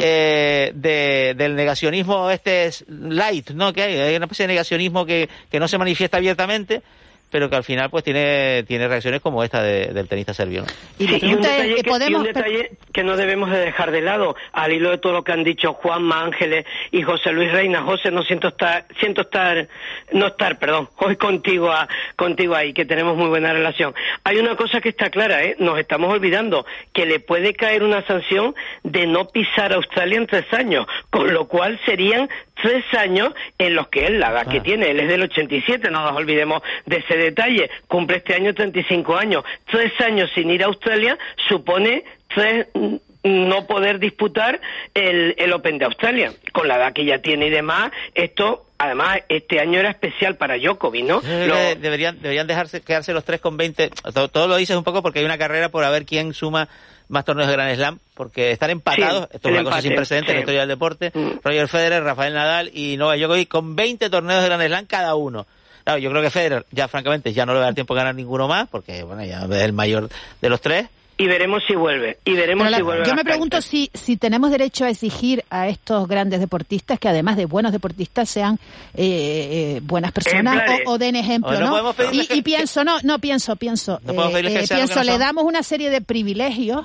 eh, 0.00 0.72
de, 0.74 1.34
del 1.36 1.54
negacionismo 1.54 2.28
este 2.30 2.66
es 2.66 2.84
light, 2.88 3.50
¿no? 3.50 3.72
Que 3.72 3.82
hay, 3.82 3.96
hay 3.98 4.16
una 4.16 4.24
especie 4.26 4.44
de 4.46 4.52
negacionismo 4.54 5.06
que, 5.06 5.28
que 5.50 5.60
no 5.60 5.68
se 5.68 5.78
manifiesta 5.78 6.16
abiertamente, 6.16 6.82
pero 7.30 7.50
que 7.50 7.56
al 7.56 7.64
final 7.64 7.90
pues 7.90 8.04
tiene, 8.04 8.62
tiene 8.66 8.88
reacciones 8.88 9.20
como 9.20 9.42
esta 9.42 9.62
de- 9.62 9.86
del 9.88 10.08
tenista 10.08 10.32
serbio, 10.32 10.62
¿no? 10.62 10.66
Y 10.98 11.08
la 11.08 11.18
Sí, 11.18 11.26
y 11.26 11.34
un 11.34 11.42
detalle, 11.42 11.68
¿que 11.68 11.74
que, 11.74 11.80
y 11.80 11.90
podemos... 11.90 12.20
un 12.20 12.26
detalle 12.26 12.70
que 12.92 13.02
no 13.04 13.16
debemos 13.16 13.50
de 13.50 13.58
dejar 13.58 13.90
de 13.90 14.00
lado, 14.00 14.36
al 14.52 14.72
hilo 14.72 14.90
de 14.90 14.98
todo 14.98 15.12
lo 15.12 15.24
que 15.24 15.32
han 15.32 15.44
dicho 15.44 15.72
Juanma 15.74 16.22
Ángeles 16.22 16.64
y 16.92 17.02
José 17.02 17.32
Luis 17.32 17.52
Reina. 17.52 17.82
José, 17.82 18.10
no 18.10 18.22
siento 18.22 18.48
estar, 18.48 18.86
siento 19.00 19.22
estar, 19.22 19.68
no 20.12 20.28
estar, 20.28 20.58
perdón, 20.58 20.88
hoy 20.98 21.16
contigo, 21.16 21.70
a- 21.72 21.88
contigo 22.14 22.54
ahí, 22.54 22.72
que 22.72 22.84
tenemos 22.86 23.16
muy 23.16 23.28
buena 23.28 23.52
relación. 23.52 23.94
Hay 24.24 24.38
una 24.38 24.56
cosa 24.56 24.80
que 24.80 24.88
está 24.90 25.10
clara, 25.10 25.42
¿eh? 25.44 25.56
Nos 25.58 25.78
estamos 25.78 26.12
olvidando 26.12 26.64
que 26.92 27.06
le 27.06 27.20
puede 27.20 27.54
caer 27.54 27.82
una 27.82 28.06
sanción 28.06 28.54
de 28.82 29.06
no 29.06 29.28
pisar 29.28 29.72
Australia 29.72 30.16
en 30.18 30.26
tres 30.26 30.46
años, 30.52 30.86
con 31.10 31.32
lo 31.34 31.46
cual 31.48 31.78
serían 31.84 32.28
tres 32.62 32.84
años 32.98 33.30
en 33.58 33.74
los 33.74 33.88
que 33.88 34.06
él, 34.06 34.18
la 34.20 34.30
edad 34.30 34.46
que 34.46 34.60
tiene, 34.60 34.90
él 34.90 35.00
es 35.00 35.08
del 35.08 35.22
87, 35.22 35.90
no 35.90 36.02
nos 36.02 36.16
olvidemos 36.16 36.62
de 36.86 36.96
ese 36.98 37.16
detalle, 37.16 37.70
cumple 37.88 38.18
este 38.18 38.34
año 38.34 38.54
35 38.54 39.16
años, 39.16 39.44
tres 39.70 39.92
años 40.00 40.30
sin 40.34 40.50
ir 40.50 40.62
a 40.62 40.66
Australia 40.66 41.18
supone 41.48 42.04
tres 42.34 42.66
mm, 42.74 42.96
no 43.24 43.66
poder 43.66 43.98
disputar 43.98 44.60
el, 44.94 45.34
el 45.38 45.52
Open 45.52 45.78
de 45.78 45.84
Australia, 45.84 46.32
con 46.52 46.68
la 46.68 46.76
edad 46.76 46.92
que 46.92 47.04
ya 47.04 47.18
tiene 47.18 47.46
y 47.46 47.50
demás, 47.50 47.90
esto 48.14 48.62
Además, 48.78 49.20
este 49.30 49.58
año 49.58 49.80
era 49.80 49.88
especial 49.88 50.36
para 50.36 50.58
Djokovic, 50.58 51.06
¿no? 51.06 51.22
Lo- 51.46 51.74
deberían, 51.76 52.20
deberían 52.20 52.46
dejarse, 52.46 52.82
quedarse 52.82 53.14
los 53.14 53.24
tres 53.24 53.40
con 53.40 53.56
20. 53.56 53.88
Todo, 54.12 54.28
todo 54.28 54.48
lo 54.48 54.56
dices 54.56 54.76
un 54.76 54.84
poco 54.84 55.00
porque 55.02 55.20
hay 55.20 55.24
una 55.24 55.38
carrera 55.38 55.70
por 55.70 55.82
a 55.82 55.88
ver 55.88 56.04
quién 56.04 56.34
suma 56.34 56.68
más 57.08 57.24
torneos 57.24 57.48
de 57.48 57.52
Grand 57.54 57.74
Slam, 57.74 57.98
porque 58.14 58.50
están 58.50 58.70
empatados, 58.70 59.28
Sí, 59.30 59.36
esto 59.36 59.48
es 59.48 59.54
una 59.54 59.64
cosa 59.64 59.82
sin 59.82 59.94
precedentes 59.94 60.30
en 60.30 60.36
la 60.36 60.40
sí. 60.40 60.42
historia 60.42 60.60
del 60.60 60.68
deporte, 60.68 61.12
Roger 61.42 61.68
Federer, 61.68 62.02
Rafael 62.02 62.34
Nadal 62.34 62.70
y 62.74 62.96
Novak 62.96 63.18
Djokovic 63.18 63.48
con 63.48 63.76
20 63.76 64.10
torneos 64.10 64.42
de 64.42 64.48
Grand 64.48 64.66
Slam 64.66 64.86
cada 64.86 65.14
uno. 65.14 65.46
Claro, 65.84 66.00
yo 66.00 66.10
creo 66.10 66.20
que 66.22 66.30
Federer, 66.30 66.66
ya 66.72 66.88
francamente, 66.88 67.32
ya 67.32 67.46
no 67.46 67.52
le 67.52 67.58
va 67.60 67.64
a 67.66 67.68
dar 67.68 67.74
tiempo 67.74 67.94
a 67.94 67.98
ganar 67.98 68.14
ninguno 68.14 68.48
más, 68.48 68.66
porque 68.68 69.04
bueno, 69.04 69.24
ya 69.24 69.44
es 69.44 69.62
el 69.62 69.72
mayor 69.72 70.08
de 70.40 70.48
los 70.48 70.60
tres. 70.60 70.88
Y 71.18 71.26
veremos 71.26 71.62
si 71.66 71.74
vuelve, 71.74 72.18
y 72.26 72.32
veremos 72.34 72.68
la- 72.70 72.76
si 72.76 72.82
vuelve. 72.82 73.06
yo 73.06 73.14
me 73.14 73.24
pregunto 73.24 73.62
si, 73.62 73.90
si 73.94 74.18
tenemos 74.18 74.50
derecho 74.50 74.84
a 74.84 74.90
exigir 74.90 75.44
a 75.48 75.66
estos 75.68 76.06
grandes 76.08 76.40
deportistas 76.40 76.98
que 76.98 77.08
además 77.08 77.38
de 77.38 77.46
buenos 77.46 77.72
deportistas 77.72 78.28
sean 78.28 78.58
eh, 78.94 79.76
eh, 79.76 79.80
buenas 79.82 80.12
personas 80.12 80.62
o, 80.84 80.90
o 80.92 80.98
den 80.98 81.16
ejemplo, 81.16 81.56
O 81.56 81.60
no 81.60 81.82
¿no? 81.82 81.94
Y, 82.12 82.26
que- 82.26 82.34
y 82.36 82.42
pienso, 82.42 82.84
no, 82.84 82.98
no 83.02 83.18
pienso, 83.18 83.56
pienso, 83.56 83.98
No 84.04 84.12
podemos 84.14 84.34
eh, 84.34 84.40
eh, 84.64 84.66
pienso, 84.68 84.94
no 84.96 85.04
le 85.04 85.16
damos 85.18 85.44
una 85.44 85.62
serie 85.62 85.88
de 85.88 86.02
privilegios. 86.02 86.84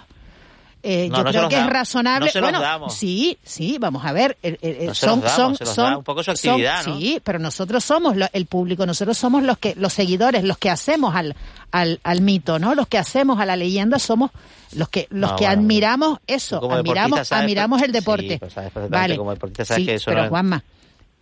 Eh, 0.83 1.07
No, 1.09 1.17
yo 1.17 1.23
no 1.23 1.29
creo 1.31 1.49
que 1.49 1.57
es 1.59 1.67
razonable. 1.67 2.25
No 2.27 2.31
se 2.31 2.39
los 2.41 2.49
bueno, 2.51 2.61
damos. 2.61 2.93
sí, 2.93 3.37
sí, 3.43 3.77
vamos 3.79 4.05
a 4.05 4.11
ver. 4.13 4.37
eh, 4.43 4.57
eh, 4.61 4.89
son, 4.93 5.21
damos, 5.21 5.59
un 5.97 6.03
poco 6.03 6.23
su 6.23 6.31
actividad. 6.31 6.83
Sí, 6.83 7.19
pero 7.23 7.39
nosotros 7.39 7.83
somos 7.83 8.15
lo- 8.15 8.27
el 8.33 8.45
público, 8.45 8.85
nosotros 8.85 9.17
somos 9.17 9.43
los 9.43 9.57
que, 9.57 9.75
los 9.75 9.93
seguidores, 9.93 10.43
los 10.43 10.57
que 10.57 10.69
hacemos 10.69 11.15
al, 11.15 11.35
al, 11.71 11.99
al 12.03 12.21
mito, 12.21 12.59
¿no? 12.59 12.75
Los 12.75 12.87
que 12.87 12.97
hacemos 12.97 13.39
a 13.39 13.45
la 13.45 13.55
leyenda 13.55 13.99
somos 13.99 14.31
los 14.73 14.89
que, 14.89 15.07
los 15.09 15.31
No, 15.31 15.35
que 15.35 15.45
bueno, 15.45 15.61
admiramos 15.61 16.19
eso, 16.27 16.71
admiramos, 16.71 17.31
admiramos 17.31 17.81
el 17.81 17.91
deporte. 17.91 18.29
Sí, 18.33 18.37
pues 18.39 18.53
sabes 18.53 18.71
vale. 18.89 19.17
como 19.17 19.31
deportista 19.31 19.65
sabes 19.65 19.81
Sí, 19.81 19.85
que 19.87 19.93
eso 19.95 20.05
pero 20.11 20.23
es- 20.23 20.29
Juanma, 20.29 20.63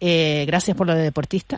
eh, 0.02 0.46
gracias 0.48 0.76
por 0.78 0.88
lo 0.88 0.96
de 0.96 1.04
deportista. 1.04 1.58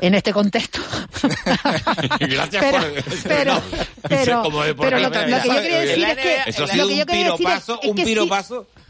En 0.00 0.14
este 0.14 0.32
contexto. 0.32 0.80
Gracias 2.20 2.64
pero, 2.64 2.78
por... 2.78 3.04
pero, 3.24 3.62
pero, 4.08 4.42
Como 4.42 4.60
pero 4.80 4.98
lo, 4.98 5.10
que- 5.10 5.26
lo 5.26 5.40
que 5.42 5.48
yo 5.48 5.54
quería 5.62 5.80
decir 5.80 6.04
es 6.08 6.16
que 6.16 6.36
Eso 6.50 6.64
ha 6.64 6.66
lo 6.66 6.72
sido 6.72 6.88
que 6.88 6.94
yo 6.96 7.00
un 7.02 7.06
quería 7.06 7.30
decir 7.32 7.46
es- 7.48 7.64
que 7.94 8.04
sí-. 8.04 8.28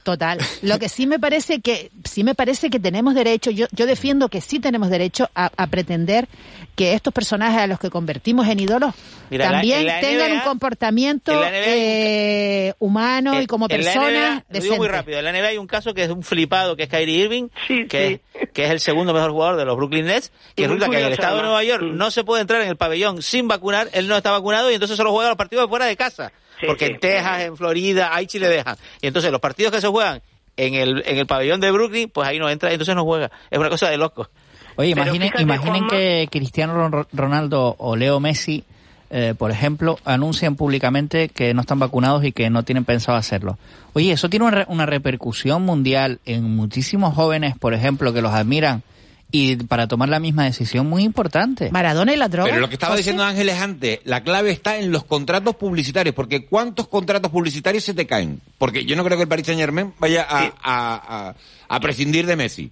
Total. 0.02 0.38
Lo 0.62 0.78
que 0.78 0.88
sí 0.88 1.06
me 1.06 1.18
parece 1.20 1.60
que 1.60 1.90
sí 2.04 2.24
me 2.24 2.34
parece 2.34 2.70
que 2.70 2.80
tenemos 2.80 3.14
derecho, 3.14 3.50
yo, 3.50 3.66
yo 3.70 3.86
defiendo 3.86 4.28
que 4.28 4.40
sí 4.40 4.58
tenemos 4.58 4.90
derecho 4.90 5.30
a, 5.34 5.50
a 5.56 5.66
pretender 5.68 6.28
que 6.74 6.94
estos 6.94 7.12
personajes 7.12 7.60
a 7.60 7.66
los 7.66 7.78
que 7.78 7.90
convertimos 7.90 8.48
en 8.48 8.60
ídolos 8.60 8.94
Mira, 9.30 9.50
también 9.50 9.86
la 9.86 10.00
tengan 10.00 10.30
NBA 10.30 10.36
un 10.36 10.40
comportamiento 10.40 11.32
NBA 11.32 11.50
eh, 11.50 12.74
humano 12.78 13.40
y 13.40 13.46
como 13.46 13.66
En 13.68 13.84
la 13.84 13.92
personas 13.92 14.44
digo 14.48 14.76
muy 14.76 14.88
rápido, 14.88 15.18
en 15.18 15.24
la 15.24 15.32
NBA 15.32 15.48
hay 15.48 15.58
un 15.58 15.66
caso 15.66 15.94
que 15.94 16.02
es 16.04 16.10
un 16.10 16.22
flipado, 16.22 16.76
que 16.76 16.84
es 16.84 16.88
Kyrie 16.88 17.24
Irving, 17.24 17.48
que, 17.66 18.20
que 18.52 18.64
es 18.64 18.70
el 18.70 18.80
segundo 18.80 19.12
mejor 19.12 19.30
jugador 19.30 19.56
de 19.56 19.64
los 19.64 19.76
Brooklyn 19.76 20.06
Nets, 20.06 20.32
que 20.54 20.64
resulta 20.64 20.88
que 20.88 20.98
en 20.98 21.06
el 21.06 21.12
estado 21.12 21.36
de. 21.36 21.42
Nueva 21.42 21.62
York 21.64 21.82
no 21.82 22.10
se 22.10 22.24
puede 22.24 22.42
entrar 22.42 22.60
en 22.62 22.68
el 22.68 22.76
pabellón 22.76 23.22
sin 23.22 23.48
vacunar, 23.48 23.88
él 23.92 24.08
no 24.08 24.16
está 24.16 24.30
vacunado 24.30 24.70
y 24.70 24.74
entonces 24.74 24.96
solo 24.96 25.12
juega 25.12 25.28
los 25.28 25.38
partidos 25.38 25.64
de 25.64 25.68
fuera 25.68 25.86
de 25.86 25.96
casa. 25.96 26.32
Sí, 26.62 26.66
porque 26.66 26.86
sí. 26.86 26.92
en 26.92 27.00
Texas, 27.00 27.42
en 27.42 27.56
Florida, 27.58 28.14
ahí 28.14 28.26
sí 28.28 28.38
le 28.38 28.48
dejan. 28.48 28.76
Y 29.02 29.06
entonces 29.08 29.30
los 29.30 29.40
partidos 29.40 29.70
que 29.72 29.80
se 29.82 29.88
juegan 29.88 30.22
en 30.56 30.74
el, 30.74 31.02
en 31.06 31.18
el 31.18 31.26
pabellón 31.26 31.60
de 31.60 31.70
Brooklyn, 31.70 32.08
pues 32.08 32.26
ahí 32.26 32.38
no 32.38 32.48
entra 32.48 32.70
y 32.70 32.74
entonces 32.74 32.94
no 32.94 33.04
juega. 33.04 33.30
Es 33.50 33.58
una 33.58 33.68
cosa 33.68 33.90
de 33.90 33.96
loco. 33.98 34.28
Oye, 34.76 34.88
imaginen, 34.90 35.22
fíjate, 35.28 35.42
imaginen 35.42 35.86
que 35.88 36.28
Cristiano 36.30 36.74
Ron- 36.88 37.06
Ronaldo 37.12 37.74
o 37.78 37.94
Leo 37.96 38.20
Messi, 38.20 38.64
eh, 39.10 39.34
por 39.36 39.50
ejemplo, 39.50 39.98
anuncian 40.06 40.56
públicamente 40.56 41.28
que 41.28 41.52
no 41.52 41.60
están 41.60 41.78
vacunados 41.78 42.24
y 42.24 42.32
que 42.32 42.48
no 42.48 42.62
tienen 42.62 42.86
pensado 42.86 43.18
hacerlo. 43.18 43.58
Oye, 43.92 44.12
eso 44.12 44.30
tiene 44.30 44.46
una, 44.46 44.56
re- 44.56 44.64
una 44.68 44.86
repercusión 44.86 45.62
mundial 45.62 46.20
en 46.24 46.56
muchísimos 46.56 47.14
jóvenes, 47.14 47.54
por 47.58 47.74
ejemplo, 47.74 48.14
que 48.14 48.22
los 48.22 48.32
admiran 48.32 48.82
y 49.34 49.56
para 49.56 49.88
tomar 49.88 50.08
la 50.10 50.20
misma 50.20 50.44
decisión 50.44 50.86
muy 50.88 51.02
importante. 51.02 51.70
Maradona 51.70 52.12
y 52.12 52.16
la 52.16 52.28
droga. 52.28 52.50
Pero 52.50 52.60
lo 52.60 52.68
que 52.68 52.74
estaba 52.74 52.94
diciendo 52.96 53.24
Ángeles 53.24 53.58
antes, 53.58 54.00
la 54.04 54.22
clave 54.22 54.50
está 54.50 54.76
en 54.76 54.92
los 54.92 55.04
contratos 55.04 55.56
publicitarios, 55.56 56.14
porque 56.14 56.44
¿cuántos 56.46 56.86
contratos 56.86 57.30
publicitarios 57.32 57.82
se 57.82 57.94
te 57.94 58.06
caen? 58.06 58.40
Porque 58.58 58.84
yo 58.84 58.94
no 58.94 59.02
creo 59.04 59.16
que 59.16 59.22
el 59.22 59.28
Paris 59.28 59.46
Saint 59.46 59.60
Germain 59.60 59.94
vaya 59.98 60.26
a, 60.28 60.44
a- 60.62 61.28
a- 61.28 61.34
a 61.68 61.80
prescindir 61.80 62.26
de 62.26 62.36
Messi. 62.36 62.70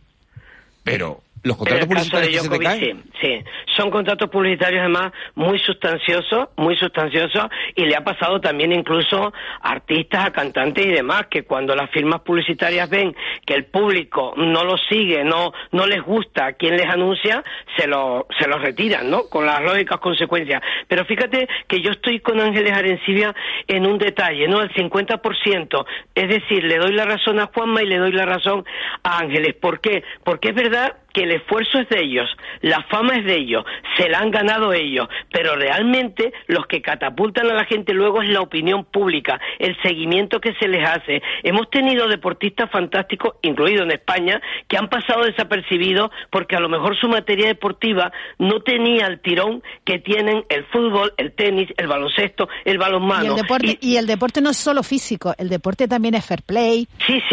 Pero 0.84 1.22
los 1.42 1.56
contratos 1.56 1.88
el 1.88 1.94
caso 1.96 2.20
de 2.20 2.26
publicitarios 2.26 2.42
que 2.42 2.48
se 2.48 2.48
te 2.48 2.64
Djokovic, 2.64 2.80
caen. 2.80 3.02
sí, 3.20 3.26
sí. 3.26 3.44
Son 3.76 3.90
contratos 3.90 4.28
publicitarios 4.28 4.80
además 4.80 5.12
muy 5.34 5.58
sustanciosos, 5.58 6.48
muy 6.56 6.76
sustanciosos, 6.76 7.44
y 7.74 7.84
le 7.86 7.96
ha 7.96 8.04
pasado 8.04 8.40
también 8.40 8.72
incluso 8.72 9.32
a 9.62 9.70
artistas, 9.70 10.26
a 10.26 10.32
cantantes 10.32 10.84
y 10.84 10.90
demás, 10.90 11.26
que 11.30 11.44
cuando 11.44 11.74
las 11.74 11.90
firmas 11.90 12.20
publicitarias 12.20 12.90
ven 12.90 13.14
que 13.46 13.54
el 13.54 13.64
público 13.64 14.34
no 14.36 14.64
lo 14.64 14.76
sigue, 14.76 15.24
no, 15.24 15.52
no 15.72 15.86
les 15.86 16.02
gusta 16.02 16.46
a 16.46 16.52
quien 16.52 16.76
les 16.76 16.86
anuncia, 16.86 17.42
se 17.76 17.86
lo, 17.86 18.26
se 18.38 18.46
lo 18.46 18.58
retiran, 18.58 19.08
¿no? 19.10 19.28
Con 19.30 19.46
las 19.46 19.62
lógicas 19.62 19.98
consecuencias. 19.98 20.62
Pero 20.88 21.04
fíjate 21.04 21.48
que 21.66 21.80
yo 21.80 21.90
estoy 21.92 22.20
con 22.20 22.40
Ángeles 22.40 22.72
Arencibia 22.72 23.34
en 23.66 23.86
un 23.86 23.98
detalle, 23.98 24.46
¿no? 24.48 24.60
El 24.60 24.70
50%. 24.74 25.86
Es 26.14 26.28
decir, 26.28 26.64
le 26.64 26.78
doy 26.78 26.92
la 26.92 27.04
razón 27.04 27.38
a 27.40 27.46
Juanma 27.46 27.82
y 27.82 27.86
le 27.86 27.98
doy 27.98 28.12
la 28.12 28.26
razón 28.26 28.64
a 29.02 29.18
Ángeles. 29.18 29.54
¿Por 29.54 29.80
qué? 29.80 30.02
Porque 30.24 30.50
es 30.50 30.54
verdad 30.54 30.96
que 31.12 31.22
el 31.22 31.32
esfuerzo 31.32 31.78
es 31.78 31.88
de 31.88 32.02
ellos, 32.02 32.28
la 32.60 32.82
fama 32.90 33.16
es 33.16 33.24
de 33.24 33.36
ellos, 33.36 33.64
se 33.96 34.08
la 34.08 34.18
han 34.18 34.30
ganado 34.30 34.72
ellos, 34.72 35.08
pero 35.32 35.54
realmente 35.56 36.32
los 36.46 36.66
que 36.66 36.82
catapultan 36.82 37.50
a 37.50 37.54
la 37.54 37.64
gente 37.64 37.92
luego 37.92 38.22
es 38.22 38.28
la 38.28 38.40
opinión 38.40 38.84
pública, 38.84 39.40
el 39.58 39.76
seguimiento 39.82 40.40
que 40.40 40.54
se 40.54 40.68
les 40.68 40.86
hace. 40.88 41.22
Hemos 41.42 41.70
tenido 41.70 42.08
deportistas 42.08 42.70
fantásticos, 42.70 43.34
incluido 43.42 43.84
en 43.84 43.92
España, 43.92 44.40
que 44.68 44.76
han 44.76 44.88
pasado 44.88 45.24
desapercibidos 45.24 46.10
porque 46.30 46.56
a 46.56 46.60
lo 46.60 46.68
mejor 46.68 46.96
su 46.98 47.08
materia 47.08 47.48
deportiva 47.48 48.12
no 48.38 48.60
tenía 48.60 49.06
el 49.06 49.20
tirón 49.20 49.62
que 49.84 49.98
tienen 49.98 50.44
el 50.48 50.64
fútbol, 50.66 51.12
el 51.16 51.32
tenis, 51.32 51.68
el 51.76 51.86
baloncesto, 51.86 52.48
el 52.64 52.74
Y 52.74 52.78
balonmano. 52.78 53.30
el, 53.30 53.42
deporte, 53.42 53.78
y, 53.80 53.96
el 53.96 54.06
deporte 54.06 54.40
no 54.40 54.50
es 54.50 54.56
solo 54.56 54.82
físico, 54.82 55.34
el 55.38 55.48
deporte 55.48 55.88
también 55.88 56.14
es 56.14 56.24
fair 56.24 56.42
play, 56.42 56.88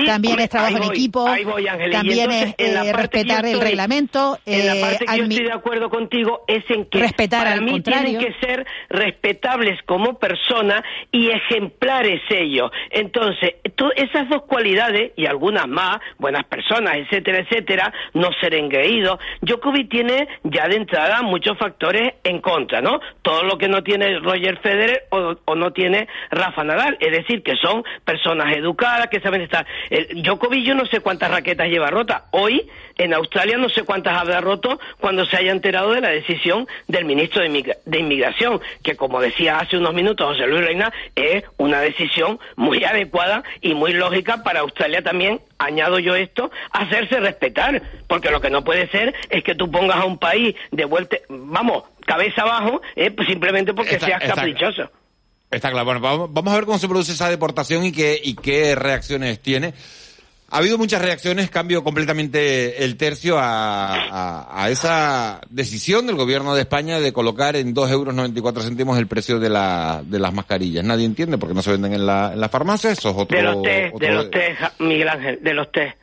también 0.06 0.40
es 0.40 0.50
trabajo 0.50 0.76
ahí 0.76 0.82
en 0.82 0.88
voy, 0.88 0.98
equipo, 0.98 1.22
voy. 1.24 1.68
Y 1.68 1.92
también 1.92 2.32
entonces, 2.32 2.56
es 2.58 2.68
en 2.68 2.74
la 2.74 2.86
eh, 2.86 2.92
parte 2.92 3.18
respetar 3.18 3.46
el 3.46 3.60
reglamento, 3.70 4.38
En 4.46 4.66
la 4.68 4.76
eh, 4.76 4.82
parte 4.82 5.06
que 5.06 5.18
yo 5.18 5.24
estoy 5.24 5.46
de 5.46 5.54
acuerdo 5.54 5.90
contigo 5.90 6.44
es 6.48 6.64
en 6.70 6.86
que 6.86 7.00
Respetar 7.00 7.44
para 7.44 7.54
al 7.54 7.62
mí 7.62 7.72
contrario. 7.72 8.20
tienen 8.20 8.34
que 8.34 8.46
ser 8.46 8.66
respetables 8.90 9.80
como 9.86 10.18
personas 10.20 10.84
y 11.12 11.30
ejemplares 11.30 12.22
ellos. 12.30 12.72
Entonces, 12.90 13.56
to- 13.76 13.94
esas 13.96 14.28
dos 14.30 14.44
cualidades 14.44 15.12
y 15.16 15.26
algunas 15.26 15.68
más, 15.68 15.98
buenas 16.18 16.44
personas, 16.46 16.96
etcétera, 16.98 17.40
etcétera, 17.40 17.94
no 18.14 18.30
ser 18.42 18.54
engreídos. 18.56 19.20
Djokovic 19.42 19.90
tiene 19.90 20.28
ya 20.44 20.68
de 20.68 20.76
entrada 20.78 21.22
muchos 21.22 21.58
factores 21.58 22.14
en 22.24 22.42
contra, 22.42 22.82
¿no? 22.82 23.00
Todo 23.22 23.44
lo 23.44 23.58
que 23.58 23.68
no 23.68 23.84
tiene 23.84 24.20
Roger 24.20 24.58
Federer 24.60 25.04
o, 25.12 25.36
o 25.46 25.56
no 25.56 25.72
tiene 25.72 26.08
Rafa 26.32 26.64
Nadal, 26.64 26.98
es 27.00 27.12
decir, 27.12 27.44
que 27.44 27.56
son 27.56 27.84
personas 28.06 28.56
educadas, 28.56 29.08
que 29.08 29.20
saben 29.20 29.42
estar. 29.42 29.66
El 29.90 30.22
Djokovic 30.24 30.64
yo 30.66 30.76
no 30.76 30.86
sé 30.86 31.00
cuántas 31.02 31.32
raquetas 31.32 31.68
lleva 31.70 31.90
rota. 31.90 32.26
Hoy 32.32 32.68
en 32.98 33.14
Australia 33.14 33.57
no 33.58 33.70
sé 33.70 33.84
cuántas 33.84 34.18
habrá 34.18 34.42
roto 34.42 34.80
cuando 35.00 35.26
se 35.26 35.38
haya 35.38 35.52
enterado 35.52 35.92
de 35.94 36.02
la 36.02 36.10
decisión 36.10 36.68
del 36.88 37.06
ministro 37.06 37.42
de, 37.42 37.48
Inmigra- 37.50 37.78
de 37.86 38.00
Inmigración, 38.00 38.60
que 38.84 38.96
como 38.96 39.20
decía 39.22 39.60
hace 39.60 39.78
unos 39.78 39.94
minutos 39.94 40.28
José 40.28 40.48
Luis 40.48 40.66
Reina, 40.66 40.92
es 41.16 41.44
una 41.58 41.82
decisión 41.82 42.40
muy 42.56 42.84
adecuada 42.84 43.44
y 43.62 43.74
muy 43.74 43.94
lógica 43.94 44.44
para 44.44 44.62
Australia 44.62 45.02
también, 45.02 45.42
añado 45.58 46.00
yo 46.00 46.16
esto, 46.16 46.52
hacerse 46.72 47.20
respetar, 47.20 47.82
porque 48.08 48.32
lo 48.32 48.42
que 48.42 48.50
no 48.50 48.64
puede 48.64 48.88
ser 48.90 49.14
es 49.30 49.44
que 49.44 49.56
tú 49.56 49.70
pongas 49.72 49.98
a 49.98 50.06
un 50.06 50.18
país 50.18 50.56
de 50.72 50.86
vuelta, 50.86 51.18
vamos, 51.30 51.84
cabeza 52.06 52.44
abajo, 52.44 52.82
eh, 52.96 53.12
pues 53.12 53.28
simplemente 53.28 53.74
porque 53.74 53.96
Está- 53.96 54.06
seas 54.08 54.22
está- 54.22 54.36
caprichoso. 54.36 54.90
Está 55.50 55.72
claro. 55.72 55.86
Bueno, 55.86 56.02
vamos, 56.02 56.34
vamos 56.34 56.52
a 56.52 56.58
ver 56.58 56.66
cómo 56.66 56.78
se 56.78 56.90
produce 56.90 57.14
esa 57.14 57.30
deportación 57.30 57.86
y 57.86 57.94
qué, 57.94 58.20
y 58.22 58.36
qué 58.36 58.76
reacciones 58.76 59.42
tiene. 59.42 59.74
Ha 60.50 60.60
habido 60.60 60.78
muchas 60.78 61.02
reacciones, 61.02 61.50
cambio 61.50 61.84
completamente 61.84 62.84
el 62.86 62.96
tercio 62.96 63.38
a, 63.38 63.94
a- 63.96 64.64
a 64.64 64.70
esa 64.70 65.42
decisión 65.50 66.08
del 66.08 66.16
gobierno 66.16 66.56
de 66.56 66.62
España 66.62 67.00
de 67.02 67.12
colocar 67.12 67.58
en 67.58 67.76
2,94 67.76 67.92
euros 67.92 68.16
94 68.16 68.64
céntimos 68.64 68.98
el 68.98 69.08
precio 69.08 69.40
de, 69.40 69.50
la, 69.50 70.02
de 70.06 70.20
las 70.20 70.34
mascarillas. 70.34 70.86
Nadie 70.86 71.06
entiende 71.06 71.38
por 71.38 71.50
qué 71.50 71.56
no 71.56 71.62
se 71.62 71.72
venden 71.72 71.94
en 71.94 72.06
la, 72.06 72.32
en 72.34 72.40
la 72.40 72.48
farmacia. 72.48 72.92
Eso 72.92 73.10
es 73.10 73.16
otro... 73.18 73.38
De 73.38 73.44
los 73.44 73.62
test, 73.62 73.94
otro- 73.96 74.08
de 74.08 74.14
los 74.14 74.32
test, 74.32 74.62
Miguel 74.80 75.10
Ángel, 75.10 75.40
de 75.42 75.54
los 75.54 75.70
test. 75.72 75.98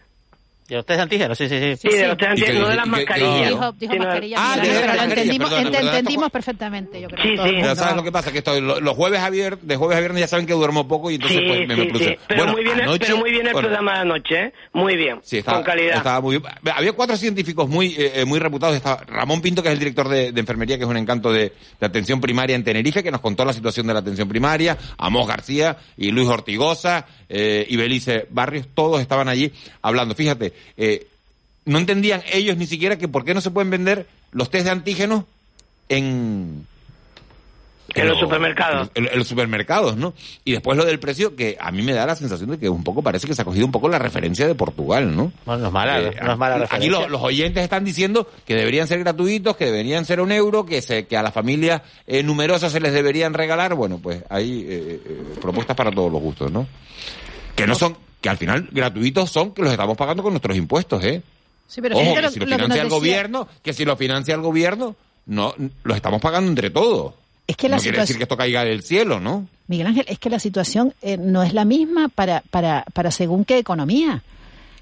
¿De 0.69 0.77
los 0.77 0.87
test 0.87 0.99
antígenos? 1.01 1.37
Sí, 1.37 1.47
sí, 1.47 1.59
sí. 1.59 1.77
Sí, 1.91 1.97
de 1.99 2.09
los 2.09 2.17
test 2.17 2.39
¿Y 2.39 2.41
qué 2.43 2.47
antígenos, 2.47 2.63
no 2.63 2.69
de 2.69 2.75
las 2.77 2.87
¿Y 2.87 2.91
qué- 2.91 2.97
mascarillas. 2.97 3.49
Dijo, 3.51 3.73
dijo 3.73 3.93
Ah, 3.93 4.57
de 4.57 4.63
pero 4.63 4.75
lo 4.81 4.87
mascarilla, 4.87 5.05
entendimos, 5.05 5.51
perdona, 5.51 5.69
ent- 5.69 5.73
perdona, 5.73 5.99
entendimos 5.99 6.31
perfectamente, 6.31 7.01
yo 7.03 7.09
creo. 7.09 7.23
Sí, 7.23 7.31
sí. 7.51 7.55
Pero. 7.61 7.77
¿sabes 7.77 7.97
lo 7.97 8.03
que 8.03 8.13
pasa? 8.13 8.33
Que 8.33 8.39
esto, 8.39 8.61
lo- 8.61 8.81
los 8.81 8.97
jueves 8.97 9.21
a 9.21 9.31
vier- 9.31 9.59
de 9.61 9.77
jueves 9.77 9.97
a 9.97 10.01
viernes 10.01 10.21
ya 10.21 10.27
saben 10.29 10.47
que 10.47 10.55
duermo 10.55 10.89
poco 10.89 11.11
y 11.11 11.17
entonces 11.17 11.39
Sí, 11.39 11.45
pues 11.47 11.61
me, 11.61 11.67
me 11.67 11.75
sí, 11.83 11.89
produce. 11.91 12.05
sí. 12.11 12.17
Pero, 12.27 12.39
Bueno, 12.41 12.53
muy 12.53 12.65
bien, 12.65 12.81
anoche- 12.81 12.99
pero 13.07 13.17
muy 13.19 13.31
bien 13.31 13.47
el 13.47 13.53
bueno, 13.53 13.69
programa 13.69 13.93
de 13.95 13.99
anoche, 14.01 14.43
¿eh? 14.43 14.53
Muy 14.73 14.97
bien, 14.97 15.21
Sí, 15.23 15.39
estaba, 15.39 15.59
con 15.59 15.65
calidad. 15.67 15.97
estaba 15.99 16.21
muy 16.23 16.39
bien. 16.39 16.53
Había 16.75 16.93
cuatro 16.95 17.17
científicos 17.19 17.69
muy 17.69 17.89
eh, 17.99 18.13
eh, 18.17 18.25
muy 18.25 18.39
reputados. 18.39 18.75
Estaba 18.75 19.03
Ramón 19.07 19.43
Pinto, 19.43 19.63
que 19.63 19.69
es 19.69 19.75
el 19.75 19.79
director 19.79 20.09
de, 20.09 20.33
de 20.33 20.41
enfermería, 20.41 20.79
que 20.79 20.85
es 20.85 20.89
un 20.89 20.97
encanto 20.97 21.31
de, 21.31 21.53
de 21.79 21.87
atención 21.87 22.23
primaria 22.23 22.57
en 22.57 22.65
Tenerife, 22.65 23.03
que 23.03 23.11
nos 23.11 23.21
contó 23.21 23.45
la 23.45 23.53
situación 23.53 23.87
de 23.87 23.93
la 23.93 24.01
atención 24.01 24.29
primaria. 24.31 24.79
Amos 24.97 25.27
García 25.29 25.77
y 25.99 26.11
Luis 26.11 26.27
Ortigosa 26.29 27.07
eh, 27.29 27.67
y 27.69 27.77
Belice 27.77 28.27
Barrios, 28.31 28.67
todos 28.75 29.03
estaban 29.03 29.29
allí 29.29 29.53
hablando. 29.83 30.15
Fíjate, 30.15 30.54
eh, 30.77 31.07
no 31.65 31.79
entendían 31.79 32.23
ellos 32.33 32.57
ni 32.57 32.67
siquiera 32.67 32.99
que 32.99 33.09
por 33.09 33.25
qué 33.25 33.35
no 33.35 33.41
se 33.41 33.51
pueden 33.51 33.71
vender 33.71 34.07
los 34.33 34.51
test 34.51 34.65
de 34.65 34.71
antígenos 34.71 35.25
en... 35.89 36.67
En 37.95 38.09
los 38.09 38.19
supermercados. 38.19 38.91
En, 38.95 39.07
en 39.07 39.19
los 39.19 39.29
supermercados, 39.29 39.97
¿no? 39.97 40.15
Y 40.43 40.53
después 40.53 40.77
lo 40.77 40.85
del 40.85 40.99
precio, 40.99 41.37
que 41.37 41.57
a 41.61 41.71
mí 41.71 41.83
me 41.83 41.93
da 41.93 42.07
la 42.07 42.17
sensación 42.17 42.51
de 42.51 42.59
que 42.59 42.69
un 42.69 42.83
poco 42.83 43.03
parece 43.03 43.29
que 43.29 43.35
se 43.35 43.43
ha 43.43 43.45
cogido 43.45 43.67
un 43.67 43.73
poco 43.73 43.89
la 43.89 43.99
referencia 44.01 44.49
de 44.49 44.55
Portugal, 44.55 45.15
¿no? 45.15 45.33
Bueno, 45.45 45.61
no 45.61 45.67
es 45.69 45.73
mala, 45.73 46.01
Eh, 46.01 46.17
no 46.21 46.33
es 46.33 46.39
mala 46.39 46.67
aquí 46.71 46.89
los, 46.89 47.09
los 47.09 47.23
oyentes 47.23 47.63
están 47.63 47.85
diciendo 47.85 48.29
que 48.47 48.57
deberían 48.57 48.89
ser 48.89 48.99
gratuitos, 49.01 49.57
que 49.57 49.67
deberían 49.67 50.07
ser 50.07 50.21
un 50.21 50.33
euro, 50.33 50.67
que 50.67 50.83
se, 50.83 51.07
que 51.07 51.17
a 51.17 51.23
las 51.23 51.35
familias 51.35 51.83
eh, 52.07 52.23
numerosas 52.23 52.73
se 52.73 52.81
les 52.81 52.93
deberían 52.93 53.33
regalar. 53.35 53.75
Bueno, 53.75 54.01
pues 54.03 54.25
hay 54.29 54.63
eh, 54.63 55.01
eh, 55.05 55.25
propuestas 55.41 55.77
para 55.77 55.93
todos 55.93 56.11
los 56.11 56.23
gustos, 56.23 56.51
¿no? 56.51 56.67
Que 57.55 57.67
no 57.67 57.77
son, 57.77 57.97
que 58.25 58.31
al 58.31 58.39
final 58.39 58.67
gratuitos 58.73 59.31
son 59.31 59.53
que 59.53 59.61
los 59.61 59.71
estamos 59.71 59.99
pagando 59.99 60.23
con 60.23 60.33
nuestros 60.33 60.57
impuestos, 60.57 61.05
¿eh? 61.05 61.21
Sí, 61.69 61.83
pero 61.83 61.95
Ojo, 61.95 62.15
que 62.15 62.31
si 62.31 62.41
lo 62.41 62.47
financia 62.47 62.81
el 62.81 62.89
gobierno, 62.89 63.47
que 63.63 63.75
si 63.75 63.85
lo 63.85 63.99
financia 63.99 64.35
el 64.35 64.41
gobierno, 64.41 64.97
no, 65.27 65.55
lo 65.83 65.95
estamos 65.95 66.23
pagando 66.23 66.49
entre 66.49 66.71
todos. 66.71 67.13
Es 67.47 67.55
que 67.55 67.69
la 67.69 67.77
no 67.77 67.83
quiere 67.83 67.99
decir 67.99 68.17
que 68.17 68.23
esto 68.23 68.39
caiga 68.39 68.65
del 68.65 68.83
cielo, 68.83 69.21
¿no? 69.21 69.47
Miguel 69.69 69.89
Ángel, 69.89 70.07
es 70.09 70.19
que 70.19 70.31
la 70.31 70.39
situación 70.39 70.95
eh, 71.03 71.19
no 71.19 71.43
es 71.43 71.53
la 71.53 71.67
misma 71.67 72.09
para, 72.09 72.43
para, 72.51 72.87
para 72.95 73.11
según 73.11 73.45
qué 73.45 73.59
economía. 73.59 74.23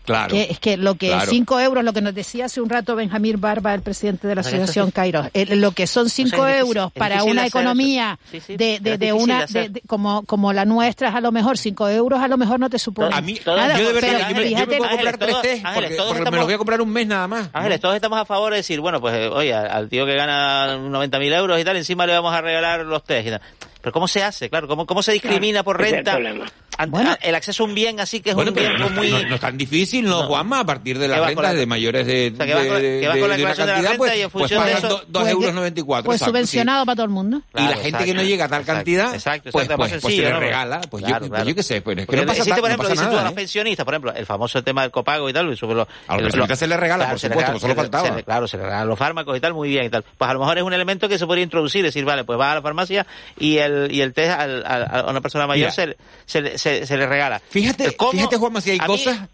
Claro. 0.04 0.34
Que, 0.34 0.48
es 0.50 0.58
que 0.58 0.76
lo 0.76 0.96
que 0.96 1.08
claro. 1.08 1.30
5 1.30 1.60
euros, 1.60 1.84
lo 1.84 1.92
que 1.92 2.00
nos 2.00 2.12
decía 2.14 2.46
hace 2.46 2.60
un 2.60 2.68
rato 2.68 2.96
Benjamín 2.96 3.40
Barba, 3.40 3.72
el 3.72 3.82
presidente 3.82 4.26
de 4.26 4.34
la 4.34 4.40
Asociación 4.40 4.90
Cairo, 4.90 5.28
eh, 5.32 5.54
lo 5.56 5.70
que 5.72 5.86
son 5.86 6.10
5 6.10 6.28
es 6.28 6.56
difícil- 6.56 6.58
euros 6.58 6.92
para 6.92 7.22
una 7.22 7.42
hacer 7.42 7.48
economía 7.60 8.18
eso. 8.24 8.30
Sí, 8.32 8.40
sí, 8.40 8.56
de, 8.56 8.80
de, 8.80 8.98
de 8.98 9.12
una 9.12 9.46
de 9.46 9.68
de- 9.68 9.80
como, 9.86 10.24
como 10.24 10.52
la 10.52 10.64
nuestra 10.64 11.10
es 11.10 11.14
a 11.14 11.20
lo 11.20 11.30
mejor 11.30 11.56
5 11.56 11.88
euros, 11.88 12.20
a 12.20 12.26
lo 12.26 12.36
mejor 12.36 12.58
no 12.58 12.68
te 12.68 12.78
supone 12.80 13.14
A 13.14 13.20
mí, 13.20 13.38
nada. 13.46 13.78
yo 13.78 13.86
de 13.86 13.92
verdad, 13.92 14.08
pero 14.10 14.18
yo 14.18 14.26
me, 14.26 14.32
yo 14.32 14.36
me 14.40 14.48
fíjate- 14.48 14.76
puedo 14.78 14.90
comprar 14.90 14.92
Ángeles, 14.92 15.18
tres 15.18 15.30
todos- 15.30 15.42
test 15.42 15.64
Ángeles, 15.66 15.74
porque, 15.90 15.96
todos 15.96 16.12
porque 16.16 16.30
me 16.30 16.36
los 16.36 16.46
voy 16.46 16.54
a 16.54 16.58
comprar 16.58 16.80
un 16.80 16.90
mes 16.90 17.06
nada 17.06 17.28
más. 17.28 17.48
Ángeles, 17.52 17.80
todos 17.80 17.94
estamos 17.94 18.18
a 18.18 18.24
favor 18.24 18.50
de 18.52 18.56
decir, 18.56 18.80
bueno, 18.80 19.00
pues 19.00 19.30
oye, 19.30 19.54
al, 19.54 19.88
tío 19.88 20.04
que 20.04 20.14
gana 20.16 20.76
90.000 20.78 21.32
euros 21.32 21.60
y 21.60 21.64
tal, 21.64 21.76
encima 21.76 22.06
le 22.06 22.12
vamos 22.14 22.34
a 22.34 22.40
regalar 22.40 22.80
los 22.84 23.04
test 23.04 23.28
y 23.28 23.30
tal. 23.30 23.40
Pero 23.80 23.92
¿cómo 23.92 24.06
se 24.08 24.22
hace? 24.22 24.48
Claro, 24.50 24.66
¿cómo, 24.68 24.84
cómo 24.86 25.02
se 25.02 25.12
discrimina 25.12 25.62
por 25.62 25.80
ese 25.84 26.02
el 26.78 26.84
renta? 26.86 26.90
problema. 26.98 27.18
el 27.22 27.34
acceso 27.34 27.62
a 27.62 27.66
un 27.66 27.74
bien 27.74 28.00
así 28.00 28.20
que 28.20 28.30
es 28.30 28.34
Bueno, 28.36 28.50
un 28.50 28.54
pero 28.56 28.68
bien 28.70 28.80
no, 28.80 28.88
muy... 28.90 29.10
no- 29.10 29.22
no 29.28 29.34
es 29.34 29.40
tan 29.40 29.56
difícil, 29.58 30.04
¿no, 30.04 30.24
Juanma? 30.24 30.60
A 30.60 30.66
partir 30.66 30.98
de 30.98 31.08
las 31.08 31.18
rentas 31.26 31.42
la- 31.44 31.54
de 31.54 31.66
mayores 31.66 32.06
de, 32.06 32.30
O 32.32 32.36
sea, 32.36 32.46
que 32.46 32.54
va 32.54 32.60
con 32.60 32.68
la- 32.74 32.80
de- 32.80 33.00
que 33.00 33.08
va 33.08 33.14
de- 33.14 33.20
con 33.20 33.28
la 33.30 33.36
de 33.36 33.42
una 33.44 33.50
declaración 33.54 33.66
de 33.66 33.72
la 33.72 33.88
renta 33.90 33.96
pues, 33.98 34.16
y 34.16 34.20
en 34.22 34.30
pues 34.30 34.42
función 34.42 34.64
de 34.64 34.72
pagan 34.72 34.78
eso- 34.86 34.88
do- 34.98 35.04
dos 35.08 35.22
Pues, 35.22 35.32
euros 35.32 35.46
que- 35.48 35.52
94. 35.54 36.04
Pues 36.06 36.16
exacto, 36.16 36.24
sí. 36.24 36.30
subvencionado 36.30 36.86
para 36.86 36.96
todo 36.96 37.04
el 37.04 37.10
mundo. 37.12 37.42
y 37.54 37.60
la 37.62 37.76
gente 37.76 38.04
que 38.04 38.14
no 38.14 38.22
llega 38.22 38.44
a 38.44 38.48
tal 38.48 38.64
cantidad, 38.64 39.14
exacto, 39.14 39.50
pues, 39.52 39.64
exacto, 39.64 39.76
pues, 39.76 40.00
pues 40.02 40.14
se 40.16 40.22
le 40.22 40.32
regala. 40.38 40.80
Pues, 40.90 41.04
Claro, 41.04 41.24
yo, 41.26 41.30
claro. 41.30 41.44
pues 41.44 41.48
yo 41.48 41.54
qué 41.56 41.62
sé, 41.62 41.82
pues 41.82 41.96
es 41.98 42.02
que 42.02 42.06
Porque 42.06 42.20
no 42.22 42.26
pasa, 42.26 42.38
existe, 42.38 42.60
por 42.60 42.68
ejemplo, 42.70 42.88
pasa 42.88 42.92
dices 42.94 43.06
tú, 43.06 43.10
nada. 43.12 43.20
a 43.20 43.24
los 43.24 43.32
¿eh? 43.32 43.36
pensionistas, 43.36 43.84
por 43.84 43.94
ejemplo, 43.94 44.14
el 44.14 44.26
famoso 44.26 44.62
tema 44.64 44.82
del 44.82 44.90
copago 44.90 45.28
y 45.28 45.32
tal, 45.32 45.46
A 45.46 45.48
los 45.48 45.58
pensionistas 45.60 46.58
se 46.58 46.66
les 46.66 46.78
regala, 46.80 47.08
por 47.10 47.18
supuesto, 47.18 47.50
pues 47.52 47.60
solo 47.62 47.74
se 47.74 47.80
le- 47.82 47.82
faltaba. 47.90 48.22
claro, 48.22 48.48
se 48.48 48.56
le 48.56 48.62
regalan 48.64 48.88
los 48.88 48.98
fármacos 48.98 49.36
y 49.36 49.40
tal, 49.40 49.54
muy 49.54 49.68
bien 49.68 49.84
y 49.84 49.90
tal. 49.90 50.04
Pues 50.16 50.30
a 50.30 50.32
lo 50.34 50.40
mejor 50.40 50.58
es 50.58 50.64
un 50.64 50.72
elemento 50.72 51.08
que 51.08 51.18
se 51.18 51.26
podría 51.26 51.44
introducir, 51.44 51.82
decir, 51.84 52.04
vale, 52.04 52.24
pues 52.24 52.38
va 52.38 52.52
a 52.52 52.54
la 52.56 52.62
farmacia 52.62 53.06
y 53.38 53.58
el, 53.58 53.92
y 53.92 54.00
el 54.00 54.12
test 54.12 54.32
a 54.32 55.04
una 55.08 55.20
persona 55.20 55.46
mayor 55.46 55.70
se, 55.70 55.86
le- 55.88 56.58
se, 56.62 56.70
le- 56.72 56.78
se, 56.80 56.86
se 56.86 56.96
le 56.96 57.06
regala. 57.06 57.40
Fíjate, 57.50 57.96
cómo- 57.96 58.12
fíjate, 58.12 58.36
Juanma, 58.36 58.60
si 58.60 58.70
hay 58.70 58.78
a 58.78 58.82
mí, 58.82 58.88
cosas... 58.88 59.28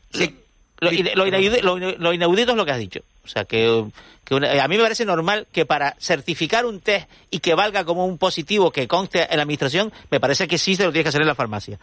Lo, 0.81 0.93
lo 0.93 1.27
inaudito, 1.27 1.77
lo 1.99 2.13
inaudito 2.13 2.53
es 2.53 2.57
lo 2.57 2.65
que 2.65 2.71
has 2.71 2.79
dicho. 2.79 3.01
O 3.25 3.29
sea, 3.29 3.45
que, 3.45 3.85
que 4.25 4.35
una- 4.37 4.63
a 4.63 4.69
mí 4.69 4.77
me 4.77 4.83
parece 4.85 5.05
normal 5.05 5.49
que 5.51 5.67
para 5.67 5.97
certificar 5.99 6.65
un 6.67 6.81
test 6.81 7.09
y 7.31 7.41
que 7.41 7.55
valga 7.55 7.85
como 7.85 8.07
un 8.07 8.17
positivo 8.17 8.71
que 8.71 8.87
conste 8.87 9.27
en 9.29 9.37
la 9.39 9.43
administración, 9.43 9.93
me 10.11 10.21
parece 10.21 10.47
que 10.47 10.57
sí 10.57 10.77
se 10.77 10.85
lo 10.85 10.93
tienes 10.93 11.05
que 11.05 11.09
hacer 11.09 11.21
en 11.23 11.27
la 11.27 11.35
farmacia. 11.35 11.79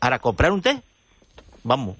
Ahora, 0.00 0.18
comprar 0.18 0.52
un 0.52 0.60
test, 0.60 0.80
vamos. 1.62 1.96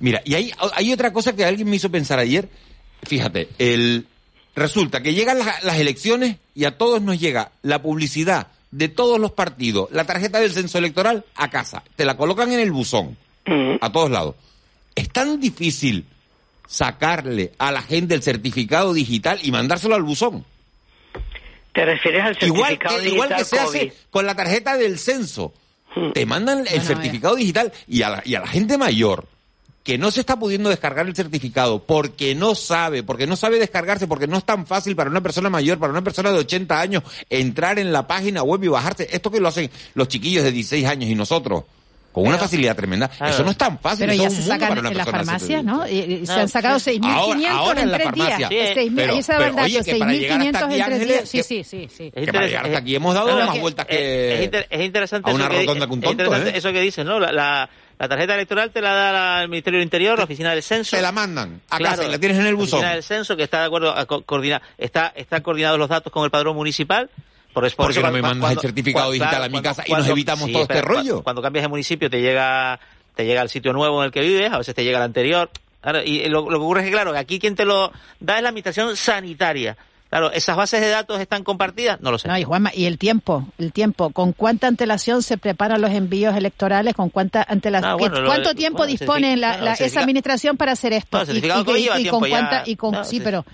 Mira, 0.00 0.20
y 0.24 0.34
hay, 0.34 0.52
hay 0.74 0.92
otra 0.92 1.12
cosa 1.12 1.34
que 1.36 1.44
alguien 1.44 1.68
me 1.70 1.76
hizo 1.76 1.90
pensar 1.90 2.18
ayer. 2.18 2.48
Fíjate, 3.04 3.48
el, 3.58 4.06
resulta 4.56 5.00
que 5.00 5.14
llegan 5.14 5.38
las, 5.38 5.62
las 5.62 5.76
elecciones 5.78 6.36
y 6.56 6.64
a 6.64 6.76
todos 6.76 7.00
nos 7.00 7.20
llega 7.20 7.52
la 7.62 7.80
publicidad 7.80 8.48
de 8.70 8.88
todos 8.88 9.18
los 9.18 9.32
partidos, 9.32 9.88
la 9.92 10.04
tarjeta 10.04 10.40
del 10.40 10.52
censo 10.52 10.78
electoral 10.78 11.24
a 11.34 11.48
casa. 11.50 11.82
Te 11.96 12.04
la 12.04 12.16
colocan 12.16 12.52
en 12.52 12.60
el 12.60 12.70
buzón, 12.72 13.16
a 13.80 13.90
todos 13.92 14.10
lados. 14.10 14.34
Es 14.94 15.08
tan 15.10 15.40
difícil 15.40 16.04
sacarle 16.66 17.52
a 17.58 17.72
la 17.72 17.82
gente 17.82 18.14
el 18.14 18.22
certificado 18.22 18.92
digital 18.92 19.38
y 19.42 19.50
mandárselo 19.50 19.94
al 19.94 20.02
buzón. 20.02 20.44
¿Te 21.72 21.84
refieres 21.84 22.22
al 22.24 22.36
Igual 22.42 22.70
certificado 22.72 23.00
que, 23.00 23.08
igual 23.08 23.28
que 23.28 23.34
digital 23.36 23.58
se 23.60 23.64
COVID? 23.66 23.78
hace 23.88 23.92
con 24.10 24.26
la 24.26 24.34
tarjeta 24.34 24.76
del 24.76 24.98
censo. 24.98 25.52
Te 26.12 26.26
mandan 26.26 26.58
el 26.60 26.66
Bueno, 26.66 26.84
certificado 26.84 27.34
digital 27.36 27.72
y 27.88 28.02
a, 28.02 28.10
la, 28.10 28.22
y 28.24 28.34
a 28.34 28.40
la 28.40 28.46
gente 28.46 28.76
mayor 28.78 29.26
que 29.82 29.96
no 29.96 30.10
se 30.10 30.20
está 30.20 30.38
pudiendo 30.38 30.68
descargar 30.68 31.06
el 31.06 31.14
certificado 31.16 31.82
porque 31.82 32.34
no 32.34 32.54
sabe, 32.54 33.02
porque 33.02 33.26
no 33.26 33.36
sabe 33.36 33.58
descargarse, 33.58 34.06
porque 34.06 34.26
no 34.26 34.36
es 34.36 34.44
tan 34.44 34.66
fácil 34.66 34.94
para 34.94 35.08
una 35.08 35.22
persona 35.22 35.48
mayor, 35.48 35.78
para 35.78 35.92
una 35.92 36.02
persona 36.02 36.30
de 36.30 36.38
80 36.40 36.78
años, 36.80 37.02
entrar 37.30 37.78
en 37.78 37.90
la 37.92 38.06
página 38.06 38.42
web 38.42 38.62
y 38.64 38.68
bajarse. 38.68 39.08
Esto 39.10 39.30
que 39.30 39.40
lo 39.40 39.48
hacen 39.48 39.70
los 39.94 40.08
chiquillos 40.08 40.44
de 40.44 40.52
16 40.52 40.86
años 40.86 41.08
y 41.08 41.14
nosotros, 41.14 41.64
con 42.12 42.26
una 42.26 42.36
facilidad 42.36 42.74
tremenda. 42.76 43.10
Eso 43.28 43.44
no 43.44 43.50
es 43.52 43.56
tan 43.56 43.78
fácil. 43.78 44.06
Pero 44.08 44.20
ya 44.22 44.28
es 44.28 44.34
se 44.34 44.42
sacan 44.42 44.68
para 44.70 44.80
una 44.80 44.90
en 44.90 44.96
las 44.98 45.06
farmacias, 45.08 45.42
70. 45.62 45.72
¿no? 45.72 45.88
Y, 45.88 45.98
y 46.22 46.26
se 46.26 46.32
han 46.32 46.48
sacado 46.48 46.78
sí. 46.80 46.98
6.500 47.00 47.10
Ahora- 47.14 47.50
ahora 47.52 47.80
en 47.80 47.84
en 47.86 47.90
la 47.92 47.96
tres 47.98 48.08
farmacia. 48.08 48.48
días. 48.48 48.68
Sí, 48.74 48.80
6.000, 48.80 48.94
pero- 48.96 49.12
pero, 49.38 49.62
oye, 49.62 49.78
dato, 49.78 49.84
que 49.84 49.98
para 49.98 50.12
llegar 50.12 50.40
hasta 50.40 50.58
6.500 50.60 50.64
aquí, 50.64 50.74
en 50.80 50.84
tres 50.84 51.08
días. 51.08 51.28
Sí, 51.28 51.42
sí, 51.42 51.64
sí. 51.64 51.88
sí. 51.96 52.10
Que 52.10 52.32
para 52.32 52.46
llegar 52.46 52.66
hasta 52.66 52.78
aquí 52.78 52.94
hemos 52.94 53.14
dado 53.14 53.30
No, 53.38 53.46
más 53.46 53.54
que- 53.54 53.60
vueltas 53.60 53.86
es, 53.88 53.96
que... 53.96 54.34
es 54.38 54.44
inter- 54.44 54.66
es 54.68 54.80
interesante 54.84 55.30
a 55.30 55.34
una 55.34 55.44
eso 55.46 55.52
rotonda 55.60 55.86
que 55.86 55.92
un 55.92 55.98
es 56.00 56.04
tonto, 56.04 56.22
interesante 56.24 56.50
¿eh? 56.50 56.58
eso 56.58 56.72
que 56.72 56.80
dices, 56.80 57.04
¿no? 57.06 57.20
La, 57.20 57.30
la, 57.32 57.70
la 57.98 58.08
tarjeta 58.08 58.34
electoral 58.34 58.70
te 58.70 58.80
la 58.80 58.92
da 58.92 59.12
la- 59.12 59.42
el 59.42 59.48
Ministerio 59.48 59.78
del 59.78 59.84
Interior, 59.86 60.18
la 60.18 60.24
Oficina 60.24 60.50
del 60.52 60.62
Censo. 60.62 60.96
Te 60.96 61.02
la 61.02 61.12
mandan 61.12 61.60
a 61.70 61.78
casa 61.78 62.04
y 62.04 62.10
la 62.10 62.18
tienes 62.18 62.38
en 62.38 62.46
el 62.46 62.52
La 62.54 62.58
buzón. 62.58 62.78
Oficina 62.78 62.94
del 62.94 63.02
Censo 63.02 63.36
que 63.36 63.42
está 63.44 63.60
de 63.60 63.66
acuerdo, 63.66 63.90
a 63.96 64.06
co- 64.06 64.22
coordina, 64.22 64.62
está, 64.78 65.12
está 65.16 65.42
coordinados 65.42 65.78
los 65.78 65.88
datos 65.88 66.12
con 66.12 66.24
el 66.24 66.30
padrón 66.30 66.54
municipal. 66.56 67.10
Por, 67.52 67.64
eso- 67.64 67.76
por 67.76 67.86
¿Por 67.86 67.94
qué 67.94 67.98
eso 68.00 68.06
no 68.06 68.12
me 68.12 68.20
cuando- 68.20 68.42
mandas 68.42 68.52
el 68.64 68.68
certificado 68.68 69.06
cuando- 69.06 69.12
digital 69.14 69.30
claro, 69.30 69.44
a 69.44 69.48
mi 69.48 69.52
cuando- 69.52 69.68
casa 69.70 69.82
y 69.86 69.92
nos 69.92 70.06
evitamos 70.08 70.44
sí, 70.46 70.52
todo 70.52 70.62
este 70.62 70.82
rollo? 70.82 71.16
cu- 71.16 71.22
Cuando 71.24 71.42
cambias 71.42 71.62
de 71.64 71.68
municipio 71.68 72.08
te 72.10 72.20
llega, 72.20 72.78
te 73.16 73.24
llega 73.26 73.40
al 73.40 73.48
sitio 73.48 73.72
nuevo 73.72 74.00
en 74.00 74.06
el 74.06 74.12
que 74.12 74.20
vives, 74.20 74.52
a 74.52 74.58
veces 74.58 74.74
te 74.74 74.84
llega 74.84 74.98
el 74.98 75.04
anterior. 75.04 75.50
Claro, 75.80 76.02
y 76.04 76.28
lo, 76.28 76.42
lo 76.42 76.58
que 76.58 76.64
ocurre 76.64 76.80
es 76.82 76.86
que, 76.86 76.92
claro, 76.92 77.16
aquí 77.16 77.38
quien 77.38 77.56
te 77.56 77.64
lo 77.64 77.90
da 78.20 78.36
es 78.36 78.42
la 78.42 78.50
administración 78.50 78.96
sanitaria. 78.96 79.76
Claro, 80.10 80.32
¿esas 80.32 80.56
bases 80.56 80.80
de 80.80 80.88
datos 80.88 81.20
están 81.20 81.44
compartidas? 81.44 82.00
No 82.00 82.10
lo 82.10 82.18
sé. 82.18 82.28
No, 82.28 82.38
y 82.38 82.42
Juanma, 82.44 82.70
y 82.74 82.86
el 82.86 82.96
tiempo, 82.98 83.46
el 83.58 83.72
tiempo, 83.72 84.10
¿con 84.10 84.32
cuánta 84.32 84.66
antelación 84.66 85.22
se 85.22 85.36
preparan 85.38 85.80
los 85.82 85.90
envíos 85.90 86.34
electorales? 86.36 86.94
¿Con 86.94 87.10
cuánta 87.10 87.44
antelación? 87.46 87.90
Ah, 87.92 87.94
bueno, 87.94 88.20
lo- 88.20 88.26
¿Cuánto 88.28 88.54
tiempo 88.54 88.78
bueno, 88.78 88.90
dispone 88.90 89.36
la, 89.36 89.74
esa 89.74 90.00
administración 90.00 90.56
para 90.56 90.72
hacer 90.72 90.92
esto? 90.94 91.18
No, 91.24 91.64
COVID 91.64 91.78
lleva 91.80 91.98
y 91.98 92.02
tiempo 92.04 92.20
con 92.20 92.28
ya. 92.30 92.36
cuánta, 92.38 92.62
y 92.64 92.76
con, 92.76 92.92
No, 92.92 93.04
sí, 93.04 93.20
pero 93.20 93.44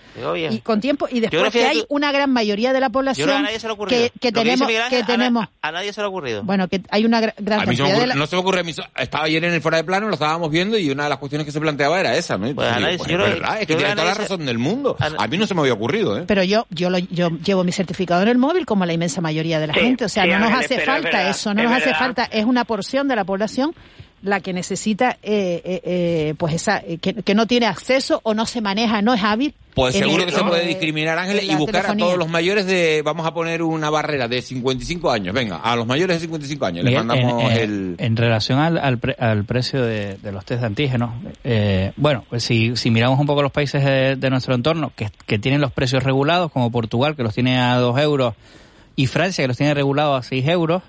y 0.50 0.58
con 0.60 0.80
tiempo 0.80 1.08
y 1.10 1.20
después 1.20 1.44
que 1.52 1.58
que 1.58 1.66
hay 1.66 1.84
una 1.88 2.12
gran 2.12 2.30
mayoría 2.30 2.72
de 2.72 2.80
la 2.80 2.86
Yo 2.86 2.92
creo 2.92 3.04
que 3.04 3.10
a 3.10 3.14
población 3.24 3.42
nadie 3.42 3.58
se 3.58 3.66
le 3.66 3.70
ha 3.70 3.74
ocurrido. 3.74 4.02
que, 4.02 4.10
que 4.10 4.18
que 4.20 4.32
tenemos 4.32 4.68
que 4.68 4.78
Ángel, 4.80 4.98
a 4.98 5.00
na- 5.02 5.06
tenemos 5.06 5.46
A, 5.62 5.72
nadie 5.72 5.92
se 5.92 6.00
le 6.00 6.04
ha 6.04 6.08
ocurrido. 6.08 6.42
bueno 6.44 6.68
que 6.68 6.82
hay 6.90 7.04
una 7.04 7.20
gra- 7.20 7.34
gran 7.38 7.60
A 7.60 7.66
mí 7.66 7.74
se 7.76 7.82
de 7.82 8.06
la- 8.06 8.14
no 8.14 8.26
se 8.26 8.36
me 8.36 8.40
ocurre 8.42 8.62
Estaba 8.96 9.24
ayer 9.24 9.44
en 9.44 9.52
el 9.54 9.60
fuera 9.60 9.78
de 9.78 9.84
plano, 9.84 10.06
lo 10.08 10.14
estábamos 10.14 10.50
viendo 10.50 10.78
y 10.78 10.90
una 10.90 11.04
de 11.04 11.08
las 11.10 11.18
cuestiones 11.18 11.44
que 11.46 11.52
se 11.52 11.60
planteaba 11.60 11.98
era 11.98 12.14
esa, 12.16 12.38
¿no? 12.38 12.48
Y 12.48 12.54
Pues 12.54 12.68
a 12.68 12.76
digo, 12.76 12.86
nadie- 12.88 12.98
yo 12.98 13.04
es 13.26 13.32
verdad, 13.34 13.58
que 13.58 13.66
tiene 13.66 13.82
que 13.84 13.90
toda 13.92 14.04
la 14.04 14.14
razón 14.14 14.46
del 14.46 14.58
mundo. 14.58 14.96
A 15.18 15.26
mí 15.26 15.36
no 15.36 15.46
se 15.48 15.54
me 15.54 15.60
había 15.62 15.72
ocurrido, 15.72 16.16
¿eh? 16.18 16.24
pero 16.26 16.43
yo 16.44 16.66
yo 16.70 16.90
lo, 16.90 16.98
yo 16.98 17.30
llevo 17.44 17.64
mi 17.64 17.72
certificado 17.72 18.22
en 18.22 18.28
el 18.28 18.38
móvil 18.38 18.66
como 18.66 18.86
la 18.86 18.92
inmensa 18.92 19.20
mayoría 19.20 19.58
de 19.60 19.66
la 19.68 19.74
Sí, 19.74 19.80
gente. 19.80 20.04
O 20.04 20.08
sea 20.08 20.24
sí, 20.24 20.30
no 20.30 20.38
nos 20.38 20.52
hace 20.52 20.78
falta 20.80 21.08
verdad, 21.08 21.30
eso 21.30 21.54
no 21.54 21.62
nos 21.62 21.72
hace 21.72 21.94
falta 21.94 22.24
es 22.24 22.44
una 22.44 22.64
porción 22.64 23.08
de 23.08 23.16
la 23.16 23.24
población 23.24 23.74
la 24.24 24.40
que 24.40 24.52
necesita 24.52 25.18
eh, 25.22 25.60
eh, 25.64 25.80
eh, 25.84 26.34
pues 26.38 26.54
esa 26.54 26.78
eh, 26.78 26.98
que, 26.98 27.14
que 27.14 27.34
no 27.34 27.46
tiene 27.46 27.66
acceso 27.66 28.20
o 28.24 28.34
no 28.34 28.46
se 28.46 28.60
maneja 28.60 29.02
no 29.02 29.14
es 29.14 29.22
hábil 29.22 29.54
Pues 29.74 29.94
seguro 29.94 30.22
el- 30.24 30.30
que 30.30 30.34
se 30.36 30.42
puede 30.42 30.66
discriminar, 30.66 31.18
Ángeles, 31.18 31.44
y 31.44 31.54
buscar 31.54 31.82
telefonía. 31.82 32.04
a 32.04 32.06
todos 32.08 32.18
los 32.18 32.28
mayores 32.28 32.64
de, 32.66 33.02
vamos 33.04 33.26
a 33.26 33.34
poner 33.34 33.62
una 33.62 33.90
barrera 33.90 34.26
de 34.26 34.40
55 34.40 35.10
años. 35.10 35.34
Venga, 35.34 35.56
a 35.58 35.76
los 35.76 35.86
mayores 35.86 36.16
de 36.16 36.20
55 36.22 36.64
años 36.66 36.84
les 36.84 36.94
mandamos 36.94 37.42
en, 37.44 37.50
en- 37.50 37.58
el... 37.60 37.94
en 37.98 38.16
relación 38.16 38.58
al, 38.60 38.78
al, 38.78 38.98
pre- 38.98 39.16
al 39.18 39.44
precio 39.44 39.82
de, 39.82 40.16
de 40.16 40.32
los 40.32 40.44
test 40.44 40.60
de 40.62 40.66
antígenos, 40.66 41.10
eh, 41.44 41.92
bueno, 41.96 42.24
pues 42.30 42.42
si, 42.44 42.76
si 42.76 42.90
miramos 42.90 43.20
un 43.20 43.26
poco 43.26 43.42
los 43.42 43.52
países 43.52 43.84
de, 43.84 44.16
de 44.16 44.30
nuestro 44.30 44.54
entorno 44.54 44.90
que, 44.96 45.10
que 45.26 45.38
tienen 45.38 45.60
los 45.60 45.70
precios 45.72 46.02
regulados, 46.02 46.50
como 46.50 46.70
Portugal, 46.70 47.14
que 47.14 47.22
los 47.22 47.34
tiene 47.34 47.58
a 47.60 47.76
2 47.76 47.98
euros, 48.00 48.34
y 48.96 49.06
Francia, 49.06 49.42
que 49.44 49.48
los 49.48 49.56
tiene 49.56 49.74
regulados 49.74 50.18
a 50.24 50.26
6 50.28 50.46
euros, 50.48 50.82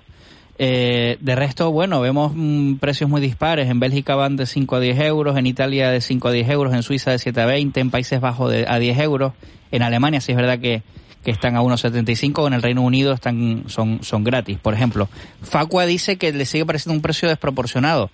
eh, 0.58 1.18
de 1.20 1.34
resto, 1.36 1.70
bueno, 1.70 2.00
vemos 2.00 2.32
mm, 2.34 2.74
precios 2.76 3.08
muy 3.10 3.20
dispares. 3.20 3.68
En 3.68 3.80
Bélgica 3.80 4.14
van 4.14 4.36
de 4.36 4.46
5 4.46 4.76
a 4.76 4.80
10 4.80 4.98
euros, 5.00 5.36
en 5.36 5.46
Italia 5.46 5.90
de 5.90 6.00
5 6.00 6.28
a 6.28 6.32
10 6.32 6.48
euros, 6.50 6.74
en 6.74 6.82
Suiza 6.82 7.10
de 7.10 7.18
7 7.18 7.40
a 7.40 7.46
20, 7.46 7.80
en 7.80 7.90
Países 7.90 8.20
Bajos 8.20 8.50
de, 8.50 8.64
a 8.68 8.78
10 8.78 8.98
euros. 9.00 9.32
En 9.70 9.82
Alemania 9.82 10.20
sí 10.20 10.32
es 10.32 10.36
verdad 10.36 10.58
que, 10.58 10.82
que 11.24 11.30
están 11.30 11.56
a 11.56 11.62
1,75, 11.62 12.46
en 12.46 12.52
el 12.54 12.62
Reino 12.62 12.82
Unido 12.82 13.12
están 13.12 13.64
son, 13.66 14.02
son 14.02 14.24
gratis. 14.24 14.58
Por 14.58 14.74
ejemplo, 14.74 15.08
Facua 15.42 15.84
dice 15.86 16.16
que 16.16 16.32
le 16.32 16.44
sigue 16.46 16.64
pareciendo 16.64 16.94
un 16.96 17.02
precio 17.02 17.28
desproporcionado. 17.28 18.10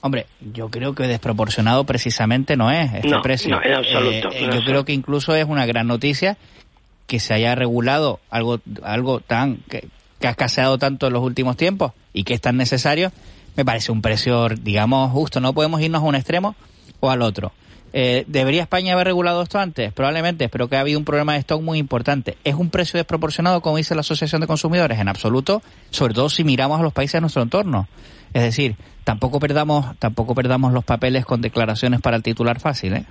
Hombre, 0.00 0.26
yo 0.52 0.70
creo 0.70 0.94
que 0.94 1.04
desproporcionado 1.06 1.84
precisamente 1.84 2.56
no 2.56 2.70
es 2.70 2.92
este 2.92 3.08
No, 3.08 3.22
precio. 3.22 3.50
no, 3.56 3.62
en 3.62 3.72
absoluto, 3.74 4.08
Eh, 4.08 4.16
en 4.16 4.22
yo 4.22 4.28
absoluto. 4.46 4.64
creo 4.66 4.84
que 4.84 4.92
incluso 4.92 5.34
es 5.34 5.44
una 5.46 5.64
gran 5.66 5.86
noticia 5.86 6.36
que 7.06 7.20
se 7.20 7.32
haya 7.34 7.54
regulado 7.54 8.18
algo 8.30 8.60
algo 8.82 9.20
tan 9.20 9.58
que, 9.68 9.88
que 10.24 10.28
ha 10.28 10.30
escaseado 10.30 10.78
tanto 10.78 11.06
en 11.06 11.12
los 11.12 11.22
últimos 11.22 11.54
tiempos 11.54 11.92
y 12.14 12.24
que 12.24 12.32
es 12.32 12.40
tan 12.40 12.56
necesario, 12.56 13.12
me 13.56 13.64
parece 13.66 13.92
un 13.92 14.00
precio, 14.00 14.48
digamos, 14.48 15.12
justo. 15.12 15.38
No 15.38 15.52
podemos 15.52 15.82
irnos 15.82 16.00
a 16.00 16.06
un 16.06 16.14
extremo 16.14 16.56
o 17.00 17.10
al 17.10 17.20
otro. 17.20 17.52
Eh, 17.92 18.24
¿Debería 18.26 18.62
España 18.62 18.94
haber 18.94 19.08
regulado 19.08 19.42
esto 19.42 19.58
antes? 19.58 19.92
Probablemente, 19.92 20.48
pero 20.48 20.66
que 20.66 20.76
ha 20.76 20.80
habido 20.80 20.98
un 20.98 21.04
problema 21.04 21.34
de 21.34 21.40
stock 21.40 21.60
muy 21.60 21.78
importante. 21.78 22.38
¿Es 22.42 22.54
un 22.54 22.70
precio 22.70 22.96
desproporcionado, 22.96 23.60
como 23.60 23.76
dice 23.76 23.94
la 23.94 24.00
Asociación 24.00 24.40
de 24.40 24.46
Consumidores? 24.46 24.98
En 24.98 25.08
absoluto, 25.08 25.60
sobre 25.90 26.14
todo 26.14 26.30
si 26.30 26.42
miramos 26.42 26.80
a 26.80 26.82
los 26.82 26.94
países 26.94 27.12
de 27.12 27.20
nuestro 27.20 27.42
entorno. 27.42 27.86
Es 28.32 28.44
decir, 28.44 28.76
tampoco 29.04 29.38
perdamos, 29.40 29.94
tampoco 29.98 30.34
perdamos 30.34 30.72
los 30.72 30.84
papeles 30.84 31.26
con 31.26 31.42
declaraciones 31.42 32.00
para 32.00 32.16
el 32.16 32.22
titular 32.22 32.60
fácil, 32.60 32.94
¿eh? 32.94 33.04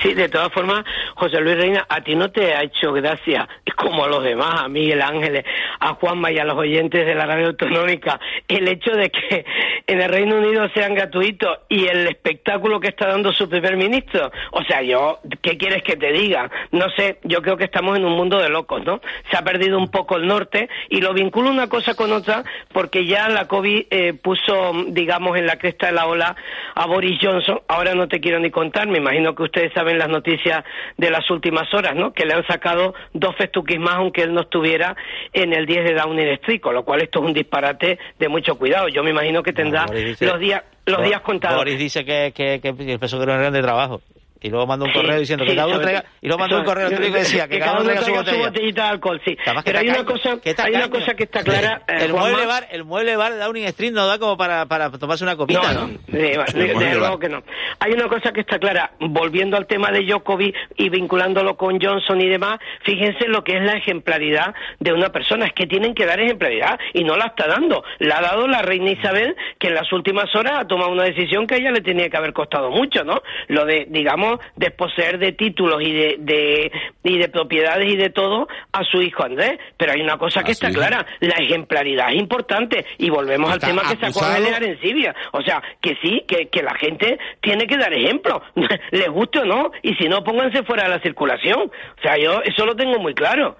Sí, 0.00 0.14
de 0.14 0.28
todas 0.28 0.52
formas, 0.52 0.84
José 1.14 1.40
Luis 1.40 1.56
Reina, 1.56 1.86
a 1.88 2.00
ti 2.02 2.14
no 2.14 2.30
te 2.30 2.54
ha 2.54 2.62
hecho 2.62 2.92
gracia, 2.92 3.48
como 3.76 4.04
a 4.04 4.08
los 4.08 4.24
demás, 4.24 4.62
a 4.62 4.68
Miguel 4.68 5.02
Ángeles, 5.02 5.44
a 5.80 5.94
Juanma 5.94 6.32
y 6.32 6.38
a 6.38 6.44
los 6.44 6.56
oyentes 6.56 7.06
de 7.06 7.14
la 7.14 7.26
radio 7.26 7.48
autonómica, 7.48 8.18
el 8.48 8.66
hecho 8.68 8.92
de 8.92 9.10
que 9.10 9.44
en 9.86 10.00
el 10.00 10.08
Reino 10.08 10.36
Unido 10.36 10.68
sean 10.74 10.94
gratuitos 10.94 11.58
y 11.68 11.86
el 11.86 12.06
espectáculo 12.08 12.80
que 12.80 12.88
está 12.88 13.06
dando 13.06 13.32
su 13.32 13.48
primer 13.48 13.76
ministro. 13.76 14.32
O 14.52 14.62
sea, 14.64 14.82
yo, 14.82 15.20
¿qué 15.42 15.56
quieres 15.56 15.82
que 15.82 15.96
te 15.96 16.12
diga? 16.12 16.50
No 16.72 16.90
sé, 16.90 17.18
yo 17.22 17.42
creo 17.42 17.56
que 17.56 17.64
estamos 17.64 17.96
en 17.96 18.04
un 18.04 18.14
mundo 18.14 18.38
de 18.38 18.48
locos, 18.48 18.84
¿no? 18.84 19.00
Se 19.30 19.36
ha 19.36 19.42
perdido 19.42 19.78
un 19.78 19.90
poco 19.90 20.16
el 20.16 20.26
norte 20.26 20.68
y 20.88 21.00
lo 21.00 21.12
vinculo 21.12 21.50
una 21.50 21.68
cosa 21.68 21.94
con 21.94 22.12
otra 22.12 22.44
porque 22.72 23.06
ya 23.06 23.28
la 23.28 23.46
COVID 23.46 23.86
eh, 23.90 24.14
puso, 24.14 24.72
digamos, 24.88 25.36
en 25.36 25.46
la 25.46 25.56
cresta 25.58 25.86
de 25.86 25.92
la 25.92 26.06
ola 26.06 26.34
a 26.74 26.86
Boris 26.86 27.18
Johnson. 27.20 27.60
Ahora 27.68 27.94
no 27.94 28.08
te 28.08 28.20
quiero 28.20 28.40
ni 28.40 28.50
contar, 28.50 28.88
me 28.88 28.98
imagino 28.98 29.34
que 29.34 29.44
ustedes 29.44 29.65
saben 29.70 29.98
las 29.98 30.08
noticias 30.08 30.64
de 30.96 31.10
las 31.10 31.30
últimas 31.30 31.72
horas, 31.74 31.94
¿no? 31.94 32.12
Que 32.12 32.24
le 32.26 32.34
han 32.34 32.46
sacado 32.46 32.94
dos 33.12 33.34
festuquis 33.36 33.78
más 33.78 33.94
aunque 33.96 34.22
él 34.22 34.32
no 34.34 34.42
estuviera 34.42 34.96
en 35.32 35.52
el 35.52 35.66
10 35.66 35.84
de 35.84 35.94
Downing 35.94 36.28
Street, 36.34 36.60
con 36.60 36.74
lo 36.74 36.84
cual 36.84 37.02
esto 37.02 37.20
es 37.20 37.26
un 37.26 37.32
disparate 37.32 37.98
de 38.18 38.28
mucho 38.28 38.56
cuidado. 38.56 38.88
Yo 38.88 39.02
me 39.02 39.10
imagino 39.10 39.42
que 39.42 39.52
tendrá 39.52 39.86
dice- 39.86 40.26
los 40.26 40.38
días 40.40 40.62
los 40.86 41.02
días 41.02 41.20
contados. 41.20 41.56
Boris 41.58 41.78
dice 41.78 42.04
que, 42.04 42.32
que, 42.34 42.60
que 42.60 42.68
el 42.68 42.98
peso 43.00 43.18
que 43.18 43.26
no 43.26 43.42
es 43.42 43.52
de 43.52 43.60
trabajo. 43.62 44.00
Y 44.40 44.50
luego 44.50 44.66
mando 44.66 44.84
un 44.84 44.92
Sí, 44.92 44.98
correo 44.98 45.18
diciendo 45.18 45.44
que 45.44 45.54
cada 45.54 45.66
uno 45.68 45.80
traiga 45.80 46.04
y 46.20 46.26
luego 46.26 46.40
mando 46.40 46.58
un 46.58 46.64
correo 46.64 46.86
electrónico 46.86 47.14
que 47.14 47.20
decía 47.20 47.48
que, 47.48 47.58
cada 47.58 47.72
uno 47.80 47.84
traiga 47.84 48.24
su 48.24 48.38
botellita 48.38 48.82
de 48.84 48.88
alcohol, 48.88 49.20
sí. 49.24 49.36
Pero 49.64 49.78
hay 49.78 49.88
una 49.88 50.04
cosa, 50.04 50.40
que 50.40 50.54
hay 50.58 50.74
una 50.74 50.90
cosa 50.90 51.14
que 51.14 51.24
está 51.24 51.42
clara, 51.42 51.82
eh, 51.88 51.94
el 52.04 52.12
Juanma. 52.12 52.28
mueble 52.30 52.46
bar, 52.46 52.68
el 52.70 52.84
mueble 52.84 53.16
bar 53.16 53.32
de 53.32 53.38
Downing 53.38 53.64
Street 53.64 53.92
no 53.92 54.06
da 54.06 54.18
como 54.18 54.36
para, 54.36 54.66
para 54.66 54.90
tomarse 54.90 55.24
una 55.24 55.36
copita, 55.36 55.72
No, 55.72 55.80
¿no? 55.82 55.86
no, 55.88 55.98
de- 56.18 56.94
luego 56.96 57.18
que 57.18 57.28
no. 57.28 57.42
Hay 57.80 57.92
una 57.92 58.08
cosa 58.08 58.32
que 58.32 58.40
está 58.40 58.58
clara, 58.58 58.92
volviendo 59.00 59.56
al 59.56 59.66
tema 59.66 59.90
de 59.90 60.02
Djokovic 60.04 60.54
y 60.76 60.88
vinculándolo 60.88 61.56
con 61.56 61.80
Johnson 61.80 62.20
y 62.20 62.28
demás, 62.28 62.58
fíjense 62.84 63.28
lo 63.28 63.42
que 63.42 63.56
es 63.56 63.62
la 63.62 63.72
ejemplaridad 63.72 64.54
de 64.80 64.92
una 64.92 65.10
persona, 65.10 65.46
es 65.46 65.52
que 65.52 65.66
tienen 65.66 65.94
que 65.94 66.06
dar 66.06 66.20
ejemplaridad 66.20 66.78
y 66.92 67.04
no 67.04 67.16
la 67.16 67.26
está 67.26 67.46
dando. 67.46 67.82
La 67.98 68.18
ha 68.18 68.22
dado 68.22 68.46
la 68.48 68.62
reina 68.62 68.90
Isabel, 68.90 69.34
que 69.58 69.68
en 69.68 69.74
las 69.74 69.90
últimas 69.92 70.34
horas 70.34 70.54
ha 70.60 70.66
tomado 70.66 70.90
una 70.90 71.04
decisión 71.04 71.46
que 71.46 71.54
a 71.54 71.58
ella 71.58 71.70
le 71.70 71.80
tenía 71.80 72.08
que 72.08 72.16
haber 72.16 72.32
costado 72.32 72.70
mucho, 72.70 73.04
¿no? 73.04 73.22
Lo 73.48 73.64
de, 73.64 73.86
digamos, 73.88 74.25
desposeer 74.56 75.18
de 75.18 75.32
títulos 75.32 75.82
y 75.82 75.92
de, 75.92 76.16
de- 76.18 76.72
y 77.04 77.18
de 77.18 77.28
propiedades 77.28 77.88
y 77.92 77.96
de 77.96 78.10
todo 78.10 78.48
a 78.72 78.82
su 78.84 79.00
hijo 79.02 79.24
Andrés. 79.24 79.58
Pero 79.76 79.92
hay 79.92 80.00
una 80.00 80.16
cosa 80.18 80.42
que 80.42 80.52
está 80.52 80.70
clara, 80.70 81.06
la 81.20 81.36
ejemplaridad 81.36 82.10
es 82.10 82.16
importante 82.20 82.84
y 82.98 83.10
volvemos 83.10 83.52
Está 83.52 83.66
al 83.66 83.72
tema 83.72 83.82
que 83.82 83.88
sacó 83.96 84.06
acusado- 84.20 84.36
Amelia 84.36 84.56
Arencibia. 84.56 85.14
O 85.32 85.42
sea, 85.42 85.62
que 85.80 85.96
sí, 86.02 86.24
que, 86.26 86.48
que 86.48 86.62
la 86.62 86.74
gente 86.74 87.18
tiene 87.40 87.66
que 87.66 87.76
dar 87.76 87.92
ejemplo, 87.92 88.42
les 88.90 89.08
guste 89.08 89.40
o 89.40 89.44
no, 89.44 89.70
y 89.82 89.94
si 89.94 90.08
no, 90.08 90.22
pónganse 90.24 90.62
fuera 90.64 90.84
de 90.84 90.90
la 90.90 91.00
circulación. 91.00 91.60
O 91.98 92.02
sea, 92.02 92.16
yo 92.18 92.40
eso 92.44 92.64
lo 92.66 92.74
tengo 92.76 92.98
muy 92.98 93.14
claro. 93.14 93.56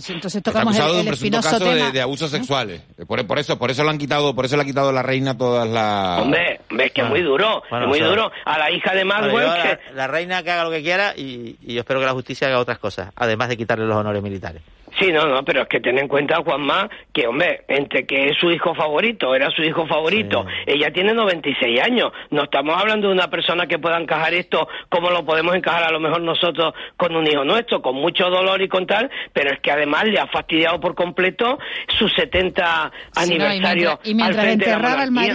Sea, 0.00 0.14
entonces 0.14 0.38
Está 0.38 0.52
tocamos 0.52 0.74
acusado 0.74 0.98
el, 0.98 1.04
de 1.04 1.08
un 1.08 1.14
espinoso 1.14 1.50
caso 1.50 1.64
de, 1.64 1.74
tema. 1.76 1.90
de 1.90 2.00
abusos 2.00 2.30
sexuales. 2.30 2.82
Por, 3.06 3.26
por 3.26 3.38
eso, 3.38 3.58
por 3.58 3.70
eso 3.70 3.84
le 3.84 3.90
han 3.90 3.98
quitado, 3.98 4.34
por 4.34 4.44
eso 4.44 4.56
le 4.56 4.62
ha 4.62 4.66
quitado 4.66 4.92
la 4.92 5.02
reina 5.02 5.36
todas 5.36 5.68
las. 5.68 6.20
Hombre, 6.20 6.60
ves 6.70 6.92
que 6.92 7.02
es 7.02 7.08
muy 7.08 7.22
duro, 7.22 7.62
Bueno, 7.70 7.86
es 7.86 7.88
muy 7.88 7.98
o 7.98 8.02
sea, 8.02 8.08
duro. 8.08 8.32
A 8.44 8.58
la 8.58 8.70
hija 8.70 8.94
de 8.94 9.04
Bueno, 9.04 9.20
Maxwell, 9.22 9.46
yo 9.46 9.54
que, 9.62 9.68
la, 9.90 9.96
la 9.96 10.06
reina 10.06 10.42
que 10.42 10.50
haga 10.50 10.64
lo 10.64 10.70
que 10.70 10.82
quiera 10.82 11.14
y, 11.16 11.56
y 11.62 11.74
yo 11.74 11.80
espero 11.80 12.00
que 12.00 12.06
la 12.06 12.12
justicia 12.12 12.48
haga 12.48 12.58
otras 12.58 12.78
cosas, 12.78 13.10
además 13.16 13.48
de 13.48 13.56
quitarle 13.56 13.86
los 13.86 13.96
honores 13.96 14.22
militares. 14.22 14.62
Sí, 14.98 15.12
no, 15.12 15.26
no, 15.26 15.44
pero 15.44 15.62
es 15.62 15.68
que 15.68 15.80
ten 15.80 15.98
en 15.98 16.08
cuenta, 16.08 16.36
Juanma, 16.42 16.88
que, 17.12 17.26
hombre, 17.26 17.64
entre 17.68 18.06
que 18.06 18.28
es 18.28 18.36
su 18.38 18.50
hijo 18.50 18.74
favorito, 18.74 19.34
era 19.34 19.50
su 19.50 19.62
hijo 19.62 19.86
favorito, 19.86 20.46
ella 20.66 20.90
tiene 20.90 21.12
96 21.12 21.80
años. 21.82 22.12
No 22.30 22.44
estamos 22.44 22.74
hablando 22.80 23.08
de 23.08 23.12
una 23.14 23.28
persona 23.28 23.66
que 23.66 23.78
pueda 23.78 23.98
encajar 24.00 24.32
esto 24.34 24.66
como 24.88 25.10
lo 25.10 25.24
podemos 25.24 25.54
encajar 25.54 25.84
a 25.84 25.90
lo 25.90 26.00
mejor 26.00 26.22
nosotros 26.22 26.72
con 26.96 27.14
un 27.14 27.26
hijo 27.26 27.44
nuestro, 27.44 27.82
con 27.82 27.94
mucho 27.96 28.30
dolor 28.30 28.62
y 28.62 28.68
con 28.68 28.86
tal, 28.86 29.10
pero 29.32 29.50
es 29.52 29.60
que 29.60 29.70
además 29.70 30.04
le 30.04 30.18
ha 30.18 30.26
fastidiado 30.28 30.80
por 30.80 30.94
completo 30.94 31.58
su 31.98 32.08
70 32.08 32.90
Sí, 33.12 33.30
no, 33.30 33.44
y 33.44 33.46
aniversario. 33.48 33.82
mientras- 34.02 34.08
y 34.08 34.14
mientras 34.14 34.44
al 34.44 34.50
enterraba 34.52 35.02
al 35.02 35.10
monarquía. 35.10 35.34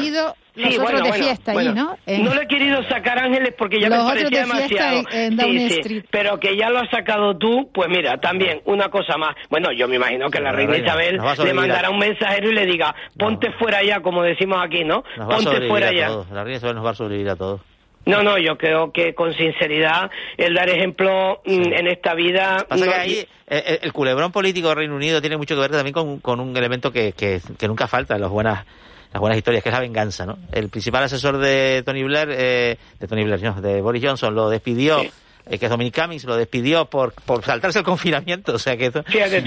Sí, 0.54 0.64
otros 0.64 0.82
bueno, 0.82 0.97
de 1.02 1.10
bueno, 1.10 1.24
fiesta 1.26 1.52
ahí, 1.52 1.56
bueno. 1.56 1.74
¿no? 1.74 1.97
Eh, 2.06 2.20
No 2.20 2.34
le 2.36 2.41
he 2.43 2.47
querido 2.47 2.84
sacar 2.89 3.18
ángeles 3.20 3.54
porque 3.58 3.80
ya 3.80 3.88
Los 3.88 3.99
me 3.99 4.04
otros 4.04 4.24
parecía 4.32 4.39
de 4.41 4.45
demasiado. 4.45 5.04
en- 5.12 5.39
en 5.39 5.70
Sí, 5.70 5.82
sí, 5.84 6.04
pero 6.12 6.39
que 6.39 6.58
ya 6.58 6.70
lo 6.70 6.80
has 6.80 6.89
sacado 6.89 7.38
tú, 7.38 7.70
pues 7.74 7.88
mira, 7.89 8.18
también 8.20 8.62
una 8.66 8.89
cosa 8.89 9.18
más. 9.18 9.36
Bueno, 9.49 9.72
yo 9.72 9.88
me 9.88 9.95
imagino 9.95 10.30
que 10.30 10.39
la 10.39 10.52
la 10.52 10.58
reina 10.58 10.74
reina 10.74 10.88
Isabel 10.88 11.22
le 11.45 11.54
mandará 11.54 11.89
un 11.89 11.99
mensajero 11.99 12.49
y 12.49 12.54
le 12.54 12.66
diga, 12.66 12.93
ponte 13.18 13.52
fuera 13.54 13.82
ya, 13.84 14.02
como 14.02 14.24
decimos 14.24 14.58
aquí, 14.62 14.84
¿no? 14.84 15.04
Nos 15.18 15.28
Ponte 15.43 15.68
fuera 15.70 15.93
ya. 15.93 16.08
todos. 16.08 16.30
La 16.32 16.43
reina 16.43 16.58
Isabel 16.58 16.76
nos 16.76 16.86
va 16.86 16.89
a 16.89 16.95
sobrevivir 16.95 17.30
a 17.30 17.36
todos. 17.38 17.62
No, 18.04 18.24
no, 18.24 18.38
yo 18.39 18.58
creo 18.58 18.91
que 18.91 19.14
con 19.14 19.32
sinceridad 19.36 20.10
el 20.36 20.56
dar 20.56 20.68
ejemplo 20.70 21.39
mm, 21.45 21.74
en 21.74 21.88
esta 21.88 22.14
vida... 22.16 22.66
Pasa 22.68 22.84
no- 22.86 22.91
que 22.91 22.97
ahí 22.97 23.12
eh, 23.14 23.28
eh, 23.47 23.80
el 23.84 23.93
culebrón 23.93 24.32
político 24.32 24.70
del 24.70 24.78
Reino 24.78 24.95
Unido 24.95 25.22
tiene 25.22 25.38
mucho 25.38 25.54
que 25.56 25.62
ver 25.62 25.72
también 25.72 25.93
con, 25.93 26.20
con 26.20 26.39
un 26.39 26.58
elemento 26.58 26.91
que, 26.91 27.14
que, 27.14 27.39
que 27.60 27.68
nunca 27.68 27.88
falta 27.88 28.16
en 28.16 28.22
las 28.22 28.32
buenas 28.32 28.66
las 29.12 29.20
buenas 29.20 29.38
historias, 29.38 29.64
que 29.64 29.70
es 29.70 29.74
la 29.74 29.82
venganza, 29.82 30.26
¿no? 30.26 30.38
El 30.51 30.70
principal 30.70 31.03
asesor 31.03 31.38
de 31.38 31.84
Tony 31.86 32.03
Blair, 32.03 32.30
eh, 32.32 32.78
de 32.99 33.07
Tony 33.07 33.24
Blair, 33.24 33.41
no, 33.43 33.62
de 33.62 33.82
Boris 33.82 34.03
Johnson, 34.03 34.34
lo 34.34 34.49
despidió, 34.49 35.01
eh, 35.01 35.57
que 35.57 35.66
es 35.66 35.70
Dominic 35.70 36.01
Cummings, 36.01 36.24
lo 36.24 36.38
despidió 36.38 36.86
por, 36.86 37.14
por 37.14 37.43
saltarse 37.43 37.80
el 37.80 37.86
confinamiento, 37.86 38.53
o 38.53 38.59
sea 38.59 38.78
que... 38.78 38.89
tú. 38.91 39.03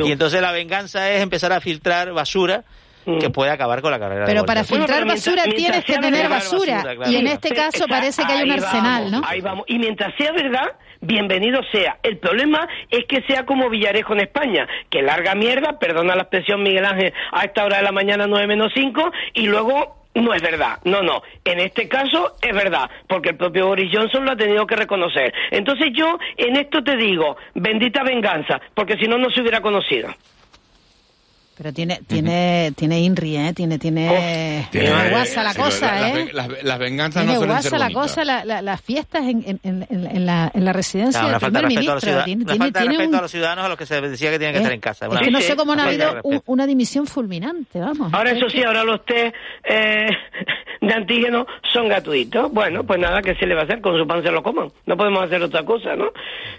Y 0.07 0.13
entonces 0.13 0.41
la 0.43 0.53
venganza 0.53 1.11
es 1.11 1.23
empezar 1.23 1.53
a 1.53 1.61
filtrar 1.61 2.13
basura 2.13 2.65
que 3.21 3.31
puede 3.31 3.51
acabar 3.51 3.83
con 3.83 3.91
la 3.91 3.99
carrera 3.99 4.25
Pero 4.27 4.45
para 4.45 4.65
filtrar 4.65 5.05
basura 5.07 5.43
mientras 5.47 5.57
tienes 5.57 5.85
que 5.85 5.99
tener 5.99 6.29
basura. 6.29 6.83
claro. 6.83 7.11
Y 7.11 7.17
en 7.17 7.27
este 7.27 7.51
caso 7.55 7.85
está- 7.85 7.87
parece 7.89 8.25
que 8.25 8.33
hay 8.33 8.43
un 8.45 8.53
arsenal, 8.53 9.05
vamos, 9.05 9.21
¿no? 9.21 9.29
Ahí 9.29 9.41
vamos. 9.41 9.65
Y 9.69 9.79
mientras 9.79 10.15
sea 10.17 10.33
verdad, 10.33 10.73
bienvenido 11.01 11.61
sea. 11.73 11.99
El 12.03 12.19
problema 12.19 12.67
es 12.91 13.05
que 13.07 13.23
sea 13.23 13.45
como 13.45 13.69
Villarejo 13.69 14.15
en 14.15 14.21
España, 14.21 14.67
que 14.91 15.03
larga 15.03 15.35
mierda, 15.35 15.79
perdona 15.79 16.15
la 16.15 16.23
expresión 16.23 16.63
Miguel 16.63 16.85
Ángel, 16.85 17.13
a 17.33 17.45
esta 17.45 17.65
hora 17.65 17.79
de 17.79 17.83
la 17.83 17.93
mañana 17.93 18.27
9 18.27 18.47
menos 18.47 18.73
5, 18.75 19.11
y 19.35 19.47
luego 19.47 19.97
no 20.15 20.33
es 20.33 20.41
verdad. 20.43 20.79
No, 20.85 21.03
no. 21.03 21.23
En 21.45 21.59
este 21.59 21.89
caso 21.89 22.37
es 22.41 22.55
verdad, 22.55 22.89
porque 23.09 23.31
el 23.31 23.37
propio 23.37 23.67
Boris 23.67 23.91
Johnson 23.93 24.25
lo 24.25 24.31
ha 24.33 24.37
tenido 24.37 24.65
que 24.67 24.77
reconocer. 24.77 25.35
Entonces 25.51 25.89
yo 25.93 26.19
en 26.37 26.57
esto 26.57 26.83
te 26.85 26.97
digo, 26.97 27.37
bendita 27.55 28.03
venganza, 28.05 28.61
porque 28.75 28.97
si 28.97 29.07
no, 29.09 29.19
no 29.19 29.29
se 29.31 29.41
hubiera 29.41 29.61
conocido. 29.61 30.09
Pero 31.57 31.73
tiene, 31.73 32.01
tiene, 32.07 32.73
tiene 32.77 33.01
INRI, 33.01 33.37
¿eh? 33.37 33.53
Tiene, 33.55 33.79
tiene, 33.79 34.09
Tiene- 34.09 34.69
tiene 34.91 35.11
guasa 35.11 35.43
la 35.45 35.55
cosa, 35.55 36.01
las- 36.01 36.17
¿eh? 36.17 36.31
Las, 36.33 36.49
las- 36.49 36.63
las 36.65 36.79
venganzas 36.81 37.23
Tiene 37.23 37.35
no 37.35 37.39
suelen 37.39 37.55
guasa 37.55 37.71
ser 37.71 37.79
la 37.79 37.85
bonitas. 37.87 38.03
cosa, 38.03 38.25
la- 38.25 38.45
la- 38.45 38.63
las 38.63 38.81
fiestas 38.81 39.23
en, 39.23 39.45
en, 39.47 39.61
en, 39.63 39.87
en 39.89 40.27
la, 40.27 40.51
en 40.53 40.65
la 40.65 40.73
residencia 40.73 41.21
del 41.23 41.31
falta 41.41 41.47
primer 41.61 41.67
ministro. 41.69 42.01
ciudadanos, 42.01 42.25
Tiene- 42.25 42.43
una 42.45 42.53
tiene- 42.53 42.65
falta 42.65 42.81
de 42.81 42.87
respeto 42.89 43.09
un- 43.11 43.15
a 43.15 43.21
los 43.23 43.31
ciudadanos 43.31 43.65
a 43.65 43.69
los 43.69 43.79
que 43.79 43.87
se 43.87 44.01
decía 44.01 44.31
que 44.31 44.39
tenían 44.39 44.53
que 44.53 44.59
es- 44.59 44.63
estar 44.63 44.75
en 44.75 44.81
casa. 44.81 45.07
Es 45.07 45.13
Una- 45.13 45.21
que 45.21 45.31
no 45.31 45.41
sé 45.41 45.55
cómo 45.57 45.77
no 45.77 45.83
ha 45.83 45.87
habido 45.87 46.21
un- 46.25 46.43
una 46.47 46.67
dimisión 46.67 47.07
fulminante, 47.07 47.79
vamos. 47.79 48.13
Ahora 48.13 48.31
Es 48.33 48.39
eso 48.39 48.47
que- 48.47 48.53
sí, 48.59 48.63
ahora 48.65 48.83
los 48.83 49.05
test 49.05 49.35
eh, 49.65 50.07
de 50.81 50.93
antígeno 50.93 51.47
son 51.73 51.89
gratuitos. 51.89 52.53
Bueno, 52.53 52.85
pues 52.85 52.99
nada, 52.99 53.23
¿qué 53.23 53.35
se 53.37 53.47
le 53.47 53.55
va 53.55 53.63
a 53.63 53.65
hacer? 53.65 53.81
Con 53.81 53.97
su 53.99 54.07
pan 54.07 54.23
se 54.23 54.31
lo 54.31 54.43
coman. 54.43 54.69
No 54.87 54.97
podemos 54.97 55.23
hacer 55.25 55.41
otra 55.43 55.65
cosa, 55.65 55.95
¿no? 55.97 56.07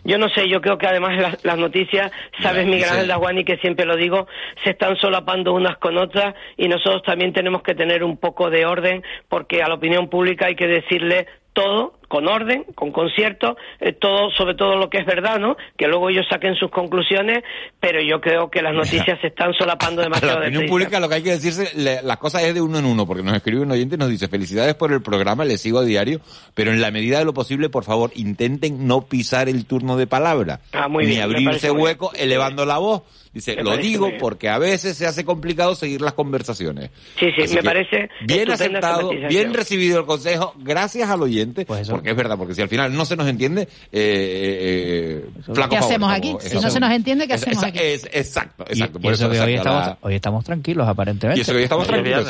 Yo 0.03 0.17
no 0.17 0.29
sé, 0.29 0.49
yo 0.49 0.61
creo 0.61 0.77
que 0.77 0.87
además 0.87 1.11
las, 1.21 1.43
las 1.43 1.57
noticias, 1.57 2.11
sabes, 2.41 2.65
Miguel 2.65 2.89
Ángel 2.89 3.07
Daguani, 3.07 3.43
que 3.43 3.57
siempre 3.57 3.85
lo 3.85 3.95
digo, 3.95 4.27
se 4.63 4.71
están 4.85 4.97
solapando 4.99 5.53
unas 5.53 5.77
con 5.77 5.97
otras 5.97 6.35
y 6.57 6.67
nosotros 6.67 7.01
también 7.03 7.33
tenemos 7.33 7.63
que 7.63 7.73
tener 7.75 8.03
un 8.03 8.17
poco 8.17 8.49
de 8.49 8.65
orden 8.65 9.01
porque 9.29 9.61
a 9.63 9.67
la 9.67 9.75
opinión 9.75 10.09
pública 10.09 10.45
hay 10.47 10.55
que 10.55 10.67
decirle 10.67 11.25
todo 11.53 11.93
con 12.09 12.27
orden, 12.27 12.65
con 12.75 12.91
concierto, 12.91 13.55
eh, 13.79 13.93
todo 13.93 14.29
sobre 14.31 14.55
todo 14.55 14.75
lo 14.75 14.89
que 14.89 14.97
es 14.99 15.05
verdad, 15.05 15.39
¿no? 15.39 15.55
Que 15.77 15.87
luego 15.87 16.09
ellos 16.09 16.25
saquen 16.29 16.53
sus 16.55 16.69
conclusiones, 16.69 17.43
pero 17.79 17.99
yo 18.01 18.19
creo 18.19 18.51
que 18.51 18.61
las 18.61 18.73
noticias 18.73 19.17
se 19.21 19.27
están 19.27 19.53
solapando 19.53 20.01
A 20.01 20.03
demasiado. 20.03 20.39
la 20.41 20.47
opinión 20.47 20.65
pública 20.67 20.99
lo 20.99 21.07
que 21.07 21.15
hay 21.15 21.23
que 21.23 21.31
decirse, 21.31 21.71
le- 21.77 22.01
las 22.03 22.17
cosas 22.17 22.43
es 22.43 22.53
de 22.53 22.61
uno 22.61 22.79
en 22.79 22.85
uno, 22.85 23.07
porque 23.07 23.23
nos 23.23 23.35
escribe 23.35 23.61
un 23.61 23.71
oyente 23.71 23.95
y 23.95 23.97
nos 23.97 24.09
dice, 24.09 24.27
felicidades 24.27 24.75
por 24.75 24.91
el 24.91 25.01
programa, 25.01 25.45
le 25.45 25.57
sigo 25.57 25.79
a 25.79 25.83
diario, 25.85 26.19
pero 26.53 26.71
en 26.71 26.81
la 26.81 26.91
medida 26.91 27.19
de 27.19 27.25
lo 27.25 27.33
posible, 27.33 27.69
por 27.69 27.85
favor, 27.85 28.11
intenten 28.15 28.85
no 28.85 29.01
pisar 29.07 29.47
el 29.47 29.65
turno 29.65 29.95
de 29.95 30.07
palabra, 30.07 30.59
Ah, 30.73 30.89
muy 30.89 31.05
ni 31.05 31.11
bien, 31.11 31.23
abrirse 31.23 31.71
hueco 31.71 32.11
elevando 32.15 32.65
la 32.65 32.77
voz. 32.79 33.03
Dice, 33.35 33.53
Me 33.57 33.63
lo 33.63 33.75
digo 33.75 34.07
bien. 34.07 34.17
porque 34.17 34.47
a 34.47 34.57
veces 34.57 34.95
se 34.95 35.05
hace 35.05 35.25
complicado 35.25 35.75
seguir 35.75 35.99
las 35.99 36.13
conversaciones. 36.13 36.89
Sí, 37.19 37.27
sí, 37.35 37.41
Así 37.43 37.55
me 37.55 37.63
parece 37.63 38.09
Bien 38.21 38.49
aceptado, 38.49 39.09
bien 39.09 39.53
recibido 39.53 39.99
el 39.99 40.05
consejo, 40.05 40.53
gracias 40.57 41.09
al 41.09 41.21
oyente, 41.21 41.65
porque 41.65 42.11
es 42.11 42.15
verdad, 42.15 42.37
porque 42.37 42.55
si 42.55 42.61
al 42.61 42.69
final 42.69 42.95
no 42.95 43.03
se 43.03 43.17
nos 43.17 43.27
entiende, 43.27 43.63
eh, 43.63 43.67
eh, 43.91 45.25
eh, 45.25 45.29
flaco 45.53 45.69
¿Qué 45.69 45.75
favor, 45.75 45.91
hacemos 45.91 45.93
como 45.93 46.07
aquí? 46.07 46.47
Si 46.47 46.55
no 46.55 46.69
se 46.69 46.79
nos 46.79 46.91
entiende, 46.93 47.27
¿qué 47.27 47.33
hacemos 47.33 47.61
aquí? 47.61 47.79
es- 47.81 48.05
exacto, 48.13 48.63
exacto. 48.69 48.99
y 48.99 49.01
por 49.01 49.11
eso 49.13 49.29
que 49.29 49.37
hoy 49.41 49.51
exacto, 49.53 49.57
estamos, 49.57 49.85
la- 49.87 49.97
hoy 49.99 50.15
estamos 50.15 50.45
tranquilos, 50.45 50.87
aparentemente. 50.87 51.39
y 51.39 51.41
eso 51.41 51.51
que 51.51 51.57
hoy 51.57 51.63
estamos 51.63 51.87
tranquilos. 51.87 52.25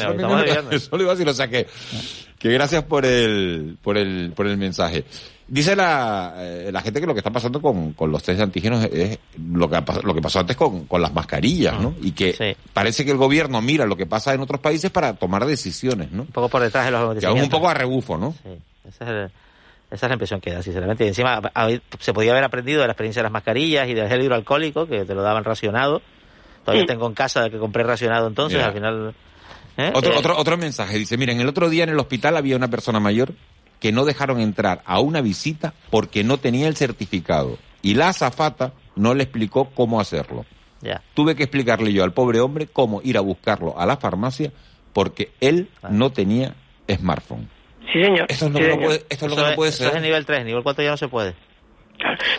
eso 0.71 0.89
lo 0.97 1.03
iba 1.03 1.11
a 1.11 1.15
decir, 1.15 1.29
o 1.29 1.33
sea 1.35 1.47
que, 1.47 1.67
que 2.39 2.49
gracias 2.49 2.83
por 2.83 3.05
el, 3.05 3.77
por 3.79 3.99
el, 3.99 4.33
por 4.35 4.47
el 4.47 4.57
mensaje. 4.57 5.05
Dice 5.47 5.75
la, 5.75 6.33
eh, 6.37 6.69
la 6.71 6.81
gente 6.81 6.99
que 6.99 7.05
lo 7.05 7.13
que 7.13 7.19
está 7.19 7.29
pasando 7.29 7.61
con, 7.61 7.93
con 7.93 8.11
los 8.11 8.23
test 8.23 8.37
de 8.37 8.43
antígenos 8.43 8.83
es 8.85 9.19
lo 9.47 9.69
que, 9.69 9.79
lo 10.03 10.13
que 10.15 10.21
pasó 10.21 10.39
antes 10.39 10.55
con, 10.57 10.85
con 10.85 11.01
las 11.03 11.13
mascarillas, 11.13 11.79
¿no? 11.79 11.93
Y 12.01 12.13
que 12.13 12.57
parece 12.73 13.05
que 13.05 13.11
el 13.11 13.17
gobierno 13.17 13.61
mira 13.61 13.85
lo 13.85 13.95
que 13.95 14.07
pasa 14.07 14.33
en 14.33 14.41
otros 14.41 14.59
países 14.59 14.89
para 14.89 15.13
tomar 15.13 15.45
decisiones, 15.45 16.11
¿no? 16.11 16.23
Un 16.23 16.29
poco 16.29 16.49
por 16.49 16.63
detrás 16.63 16.85
de 16.85 16.91
los 16.91 16.99
Que 16.99 17.05
aún 17.05 17.09
un 17.09 17.11
acontecimientos. 17.45 17.59
poco 17.59 17.69
a 17.69 17.73
rebufo, 17.75 18.17
¿no? 18.17 18.31
Sí, 18.43 18.57
esa 18.87 19.03
es, 19.05 19.09
el- 19.11 19.31
esa 19.91 20.05
es 20.07 20.09
la 20.09 20.13
impresión 20.13 20.41
que 20.41 20.51
da, 20.51 20.63
sinceramente. 20.63 21.05
Y 21.05 21.09
encima 21.09 21.39
a- 21.53 21.69
se 21.99 22.11
podía 22.11 22.31
haber 22.31 22.43
aprendido 22.43 22.81
de 22.81 22.87
la 22.87 22.93
experiencia 22.93 23.19
de 23.21 23.25
las 23.25 23.31
mascarillas 23.31 23.87
y 23.87 23.93
del 23.93 24.07
gel 24.09 24.23
hidroalcohólico, 24.23 24.87
que 24.87 25.05
te 25.05 25.13
lo 25.13 25.21
daban 25.21 25.43
racionado. 25.43 26.01
Todavía 26.63 26.85
Mm. 26.85 26.87
tengo 26.87 27.05
en 27.07 27.13
casa 27.13 27.51
que 27.51 27.59
compré 27.59 27.83
racionado 27.83 28.27
entonces, 28.27 28.57
Mira. 28.57 28.67
al 28.69 28.73
final... 28.73 29.15
¿eh? 29.77 29.91
Otro, 29.93 30.11
Eh, 30.13 30.17
otro, 30.17 30.37
otro 30.39 30.57
mensaje. 30.57 30.97
Dice, 30.97 31.17
miren, 31.17 31.39
el 31.39 31.47
otro 31.47 31.69
día 31.69 31.83
en 31.83 31.91
el 31.91 31.99
hospital 31.99 32.35
había 32.35 32.55
una 32.55 32.67
persona 32.67 32.99
mayor 32.99 33.33
que 33.85 33.91
no 33.91 34.03
dejaron 34.03 34.39
entrar 34.39 34.81
a 34.87 34.99
una 34.99 35.21
visita 35.21 35.75
porque 35.91 36.23
no 36.23 36.39
tenía 36.39 36.67
el 36.67 36.75
certificado. 36.75 37.59
Y 37.83 37.93
la 37.93 38.09
azafata 38.09 38.73
no 38.95 39.13
le 39.13 39.21
explicó 39.21 39.69
cómo 39.75 39.99
hacerlo. 39.99 40.43
Tuve 41.13 41.35
que 41.35 41.43
explicarle 41.43 41.93
yo 41.93 42.03
al 42.03 42.11
pobre 42.11 42.39
hombre 42.39 42.65
cómo 42.65 42.99
ir 43.03 43.15
a 43.15 43.21
buscarlo 43.21 43.79
a 43.79 43.85
la 43.85 43.97
farmacia 43.97 44.51
porque 44.91 45.33
él 45.39 45.69
no 45.91 46.09
tenía 46.11 46.55
smartphone. 46.91 47.47
Sí, 47.93 48.01
señor. 48.03 48.25
Esto 48.27 48.47
es 48.47 48.51
lo 48.53 48.57
Sí, 48.57 48.63
que 48.65 48.69
no 48.71 48.77
puede, 48.81 49.05
esto 49.07 49.25
es 49.27 49.29
lo 49.31 49.35
que 49.37 49.49
no 49.51 49.55
puede 49.55 49.69
eso 49.69 49.83
es 49.83 49.89
ser. 49.89 49.97
el 49.97 50.01
nivel 50.03 50.25
3, 50.25 50.45
nivel 50.45 50.63
4 50.63 50.83
ya 50.83 50.89
no 50.89 50.97
se 50.97 51.07
puede. 51.07 51.35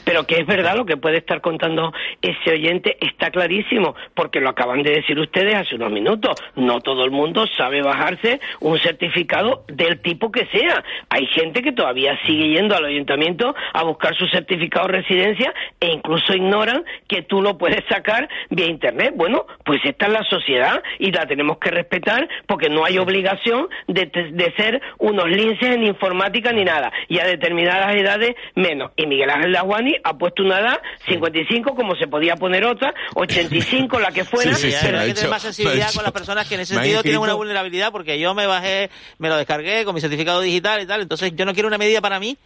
Pero 0.05 0.25
que 0.25 0.37
es 0.37 0.47
verdad 0.47 0.77
lo 0.77 0.87
que 0.87 0.97
puede 0.97 1.19
estar 1.19 1.41
contando 1.41 1.93
ese 2.23 2.51
oyente, 2.51 2.97
está 3.01 3.31
clarísimo, 3.31 3.95
porque 4.15 4.41
lo 4.41 4.51
acaban 4.51 4.83
de 4.83 4.93
decir 4.93 5.19
ustedes 5.19 5.55
hace 5.55 5.75
unos 5.77 5.91
minutos. 5.91 6.41
No 6.55 6.81
todo 6.81 7.05
el 7.05 7.11
mundo 7.11 7.47
sabe 7.57 7.83
bajarse 7.83 8.41
un 8.61 8.79
certificado 8.79 9.65
del 9.69 10.01
tipo 10.01 10.31
que 10.31 10.47
sea. 10.47 10.85
Hay 11.09 11.27
gente 11.27 11.63
que 11.63 11.73
todavía 11.73 12.19
sigue 12.27 12.49
yendo 12.49 12.77
al 12.77 12.85
ayuntamiento 12.85 13.55
a 13.73 13.83
buscar 13.85 14.17
su 14.17 14.27
certificado 14.27 14.87
de 14.87 15.01
residencia 15.01 15.53
e 15.81 15.89
incluso 15.89 16.35
ignoran 16.35 16.85
que 17.09 17.23
tú 17.23 17.43
lo 17.43 17.59
puedes 17.59 17.85
sacar 17.89 18.29
vía 18.51 18.67
internet. 18.67 19.13
Bueno, 19.17 19.47
pues 19.65 19.81
esta 19.85 20.07
es 20.07 20.13
la 20.13 20.25
sociedad 20.25 20.83
y 20.99 21.13
la 21.13 21.27
tenemos 21.27 21.59
que 21.59 21.71
respetar 21.71 22.29
porque 22.47 22.69
no 22.69 22.85
hay 22.85 22.99
obligación 22.99 23.69
de, 23.87 24.07
de 24.07 24.55
ser 24.57 24.81
unos 24.99 25.29
linces 25.29 25.75
en 25.75 25.85
informática 25.85 26.53
ni 26.53 26.65
nada. 26.65 26.93
Y 27.09 27.19
a 27.19 27.27
determinadas 27.27 27.95
edades 27.95 28.35
menos. 28.55 28.93
Y 28.97 29.07
Miguel 29.07 29.31
Laguani 29.53 29.95
ha 30.03 30.17
puesto 30.17 30.43
una 30.43 30.61
edad 30.61 30.81
55 31.09 31.75
como 31.75 31.95
se 31.97 32.07
podía 32.07 32.37
poner 32.37 32.65
otra, 32.65 32.95
85 33.15 33.99
la 33.99 34.11
que 34.13 34.25
fuera. 34.25 34.55
Sí, 34.55 34.71
sí, 34.71 34.77
pero 34.83 35.01
hay 35.01 35.09
que 35.09 35.15
tener 35.15 35.31
más 35.31 35.43
sensibilidad 35.43 35.93
con 35.95 36.03
las 36.03 36.13
personas 36.13 36.49
que 36.49 36.55
en 36.55 36.61
ese 36.61 36.75
sentido 36.75 37.03
tienen 37.03 37.21
una 37.21 37.35
vulnerabilidad 37.35 37.93
porque 37.93 38.19
yo 38.19 38.35
me 38.35 38.47
bajé, 38.47 38.91
me 39.19 39.29
lo 39.29 39.37
descargué 39.37 39.85
con 39.85 39.95
mi 39.95 40.01
certificado 40.01 40.41
digital 40.41 40.83
y 40.83 40.87
tal, 40.87 41.03
entonces 41.03 41.33
yo 41.35 41.45
no 41.45 41.55
quiero 41.55 41.69
una 41.69 41.79
medida 41.79 42.01
para 42.01 42.21
mí 42.21 42.37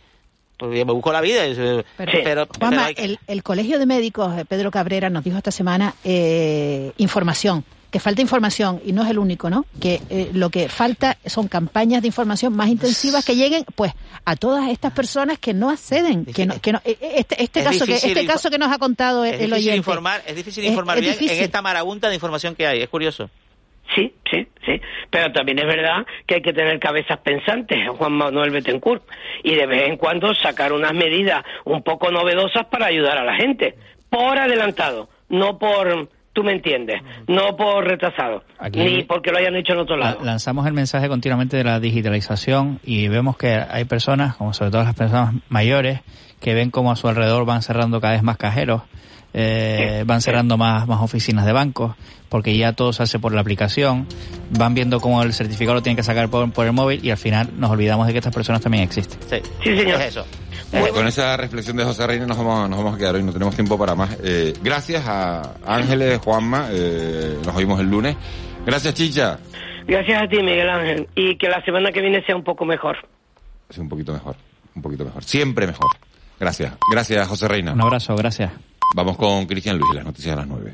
pues 0.57 0.73
me 0.73 0.93
busco 0.93 1.11
la 1.11 1.23
vida. 1.23 1.43
Pero, 1.97 2.13
pero, 2.23 2.49
Juanma, 2.59 2.91
el, 2.91 3.19
el, 3.27 3.43
Colegio 3.43 3.79
de 3.79 3.87
Médicos, 3.87 4.39
eh, 4.39 4.45
Pedro 4.45 4.71
Cabrera, 4.71 5.09
nos 5.09 5.25
dijo 5.25 5.39
esta 5.39 5.51
semana 5.51 5.95
eh, 6.05 6.93
información 6.99 7.65
que 7.91 8.01
falta 8.01 8.23
información 8.23 8.81
y 8.85 8.93
no 8.93 9.03
es 9.03 9.11
el 9.11 9.19
único, 9.19 9.51
¿no? 9.51 9.65
Que 9.81 10.01
eh, 10.11 10.31
lo 10.33 10.51
que 10.51 10.69
falta 10.69 11.17
son 11.27 11.49
campañas 11.49 12.03
de 12.03 12.09
información 12.09 12.55
más 12.55 12.69
intensivas 12.69 13.25
que 13.25 13.37
lleguen, 13.37 13.65
pues, 13.75 13.93
a 14.25 14.37
todas 14.37 14.69
estas 14.71 14.93
personas 14.93 15.39
que 15.39 15.55
no 15.55 15.71
acceden, 15.71 16.25
que 16.25 16.47
no, 16.47 16.61
que 16.61 16.73
no, 16.73 16.81
eh, 16.85 16.97
este, 17.17 17.43
este 17.43 17.63
caso 17.63 17.87
que 17.87 17.95
este 17.95 18.27
caso 18.27 18.51
que 18.51 18.59
nos 18.59 18.73
ha 18.73 18.79
contado 18.79 19.25
es 19.25 19.41
el 19.41 19.53
oyente. 19.53 19.77
Informar, 19.77 20.23
es 20.27 20.37
difícil 20.37 20.65
informar 20.65 21.01
bien 21.01 21.17
en 21.21 21.43
esta 21.43 21.63
marabunta 21.63 22.09
de 22.09 22.15
información 22.15 22.55
que 22.55 22.67
hay. 22.67 22.83
Es 22.83 22.89
curioso. 22.89 23.31
Sí, 23.95 24.15
sí, 24.31 24.47
sí. 24.65 24.81
Pero 25.11 25.33
también 25.33 25.59
es 25.59 25.67
verdad 25.67 26.07
que 26.27 26.37
hay 26.37 26.43
que 26.43 26.53
tener 26.53 26.79
cabezas 26.79 27.19
pensantes, 27.19 27.89
Juan 27.89 28.13
Manuel 28.13 28.51
Betancourt, 28.51 29.03
y 29.43 29.55
de 29.55 29.67
vez 29.67 29.89
en 29.89 29.97
cuando 29.97 30.33
sacar 30.35 30.73
unas 30.73 30.95
medidas 30.95 31.45
un 31.65 31.83
poco 31.83 32.11
novedosas 32.11 32.67
para 32.67 32.87
ayudar 32.87 33.19
a 33.19 33.25
la 33.25 33.35
gente. 33.35 33.75
Por 34.09 34.39
adelantado, 34.39 35.09
no 35.29 35.59
por 35.59 36.09
tú 36.33 36.43
me 36.45 36.53
entiendes, 36.53 37.03
no 37.27 37.57
por 37.57 37.85
retrasado, 37.85 38.45
ni 38.73 39.03
porque 39.05 39.31
lo 39.31 39.39
hayan 39.39 39.57
hecho 39.57 39.73
en 39.73 39.81
otro 39.81 39.97
lado. 39.97 40.21
Lanzamos 40.23 40.67
el 40.67 40.73
mensaje 40.73 41.09
continuamente 41.09 41.57
de 41.57 41.65
la 41.65 41.81
digitalización 41.81 42.81
y 42.85 43.09
vemos 43.09 43.37
que 43.37 43.55
hay 43.55 43.85
personas, 43.85 44.37
como 44.37 44.53
sobre 44.53 44.71
todo 44.71 44.85
las 44.85 44.95
personas 44.95 45.35
mayores, 45.49 46.01
que 46.41 46.55
ven 46.55 46.71
como 46.71 46.91
a 46.93 46.97
su 46.97 47.09
alrededor 47.09 47.45
van 47.45 47.63
cerrando 47.63 48.01
cada 48.01 48.15
vez 48.15 48.23
más 48.23 48.37
cajeros, 48.37 48.83
eh, 49.33 50.05
van 50.07 50.21
cerrando 50.21 50.57
más, 50.57 50.87
más 50.89 51.01
oficinas 51.01 51.47
de 51.47 51.53
bancos, 51.53 51.95
porque 52.29 52.57
ya 52.57 52.73
todo 52.73 52.93
se 52.93 53.03
hace 53.03 53.19
por 53.19 53.33
la 53.33 53.41
aplicación, 53.41 54.07
van 54.51 54.75
viendo 54.75 55.01
cómo 55.01 55.23
el 55.23 55.33
certificado 55.33 55.75
lo 55.75 55.83
tienen 55.83 55.97
que 55.97 56.03
sacar 56.03 56.29
por, 56.29 56.51
por 56.53 56.67
el 56.67 56.73
móvil 56.73 57.05
y 57.05 57.11
al 57.11 57.19
final 57.19 57.51
nos 57.57 57.71
olvidamos 57.71 58.07
de 58.07 58.13
que 58.13 58.19
estas 58.19 58.35
personas 58.35 58.61
también 58.61 58.85
existen. 58.85 59.19
Sí, 59.29 59.37
sí 59.63 59.77
señor. 59.77 60.01
Es 60.01 60.09
eso. 60.09 60.27
Con 60.95 61.07
esa 61.07 61.37
reflexión 61.37 61.77
de 61.77 61.85
José 61.85 62.07
Reina 62.07 62.27
nos 62.27 62.37
vamos, 62.37 62.69
nos 62.71 62.79
vamos 62.79 62.95
a 62.95 62.99
quedar 62.99 63.17
hoy, 63.17 63.25
no 63.25 63.33
tenemos 63.33 63.55
tiempo 63.55 63.77
para 63.77 63.97
más. 63.97 64.17
Eh, 64.23 64.53
gracias 64.63 65.05
a 65.07 65.55
Ángeles, 65.67 66.19
Juanma, 66.21 66.69
eh, 66.71 67.39
nos 67.45 67.57
oímos 67.57 67.81
el 67.81 67.91
lunes. 67.91 68.17
Gracias, 68.65 68.95
Chicha. 68.95 69.39
Gracias 69.87 70.23
a 70.23 70.29
ti, 70.29 70.37
Miguel 70.37 70.71
Ángel, 70.71 71.09
y 71.17 71.37
que 71.37 71.49
la 71.49 71.65
semana 71.65 71.91
que 71.91 72.01
viene 72.01 72.25
sea 72.25 72.37
un 72.37 72.45
poco 72.45 72.65
mejor. 72.65 72.99
Sí, 73.69 73.81
un 73.81 73.89
poquito 73.89 74.13
mejor, 74.13 74.37
un 74.77 74.83
poquito 74.83 75.05
mejor. 75.05 75.25
Siempre 75.25 75.67
mejor. 75.67 75.91
Gracias. 76.39 76.75
Gracias, 76.93 77.27
José 77.27 77.49
Reina. 77.49 77.73
Un 77.73 77.83
abrazo, 77.83 78.15
gracias. 78.15 78.53
Vamos 78.95 79.17
con 79.17 79.47
Cristian 79.47 79.79
Luis, 79.79 79.95
las 79.95 80.05
noticias 80.05 80.35
de 80.35 80.37
las 80.37 80.49
nueve. 80.49 80.69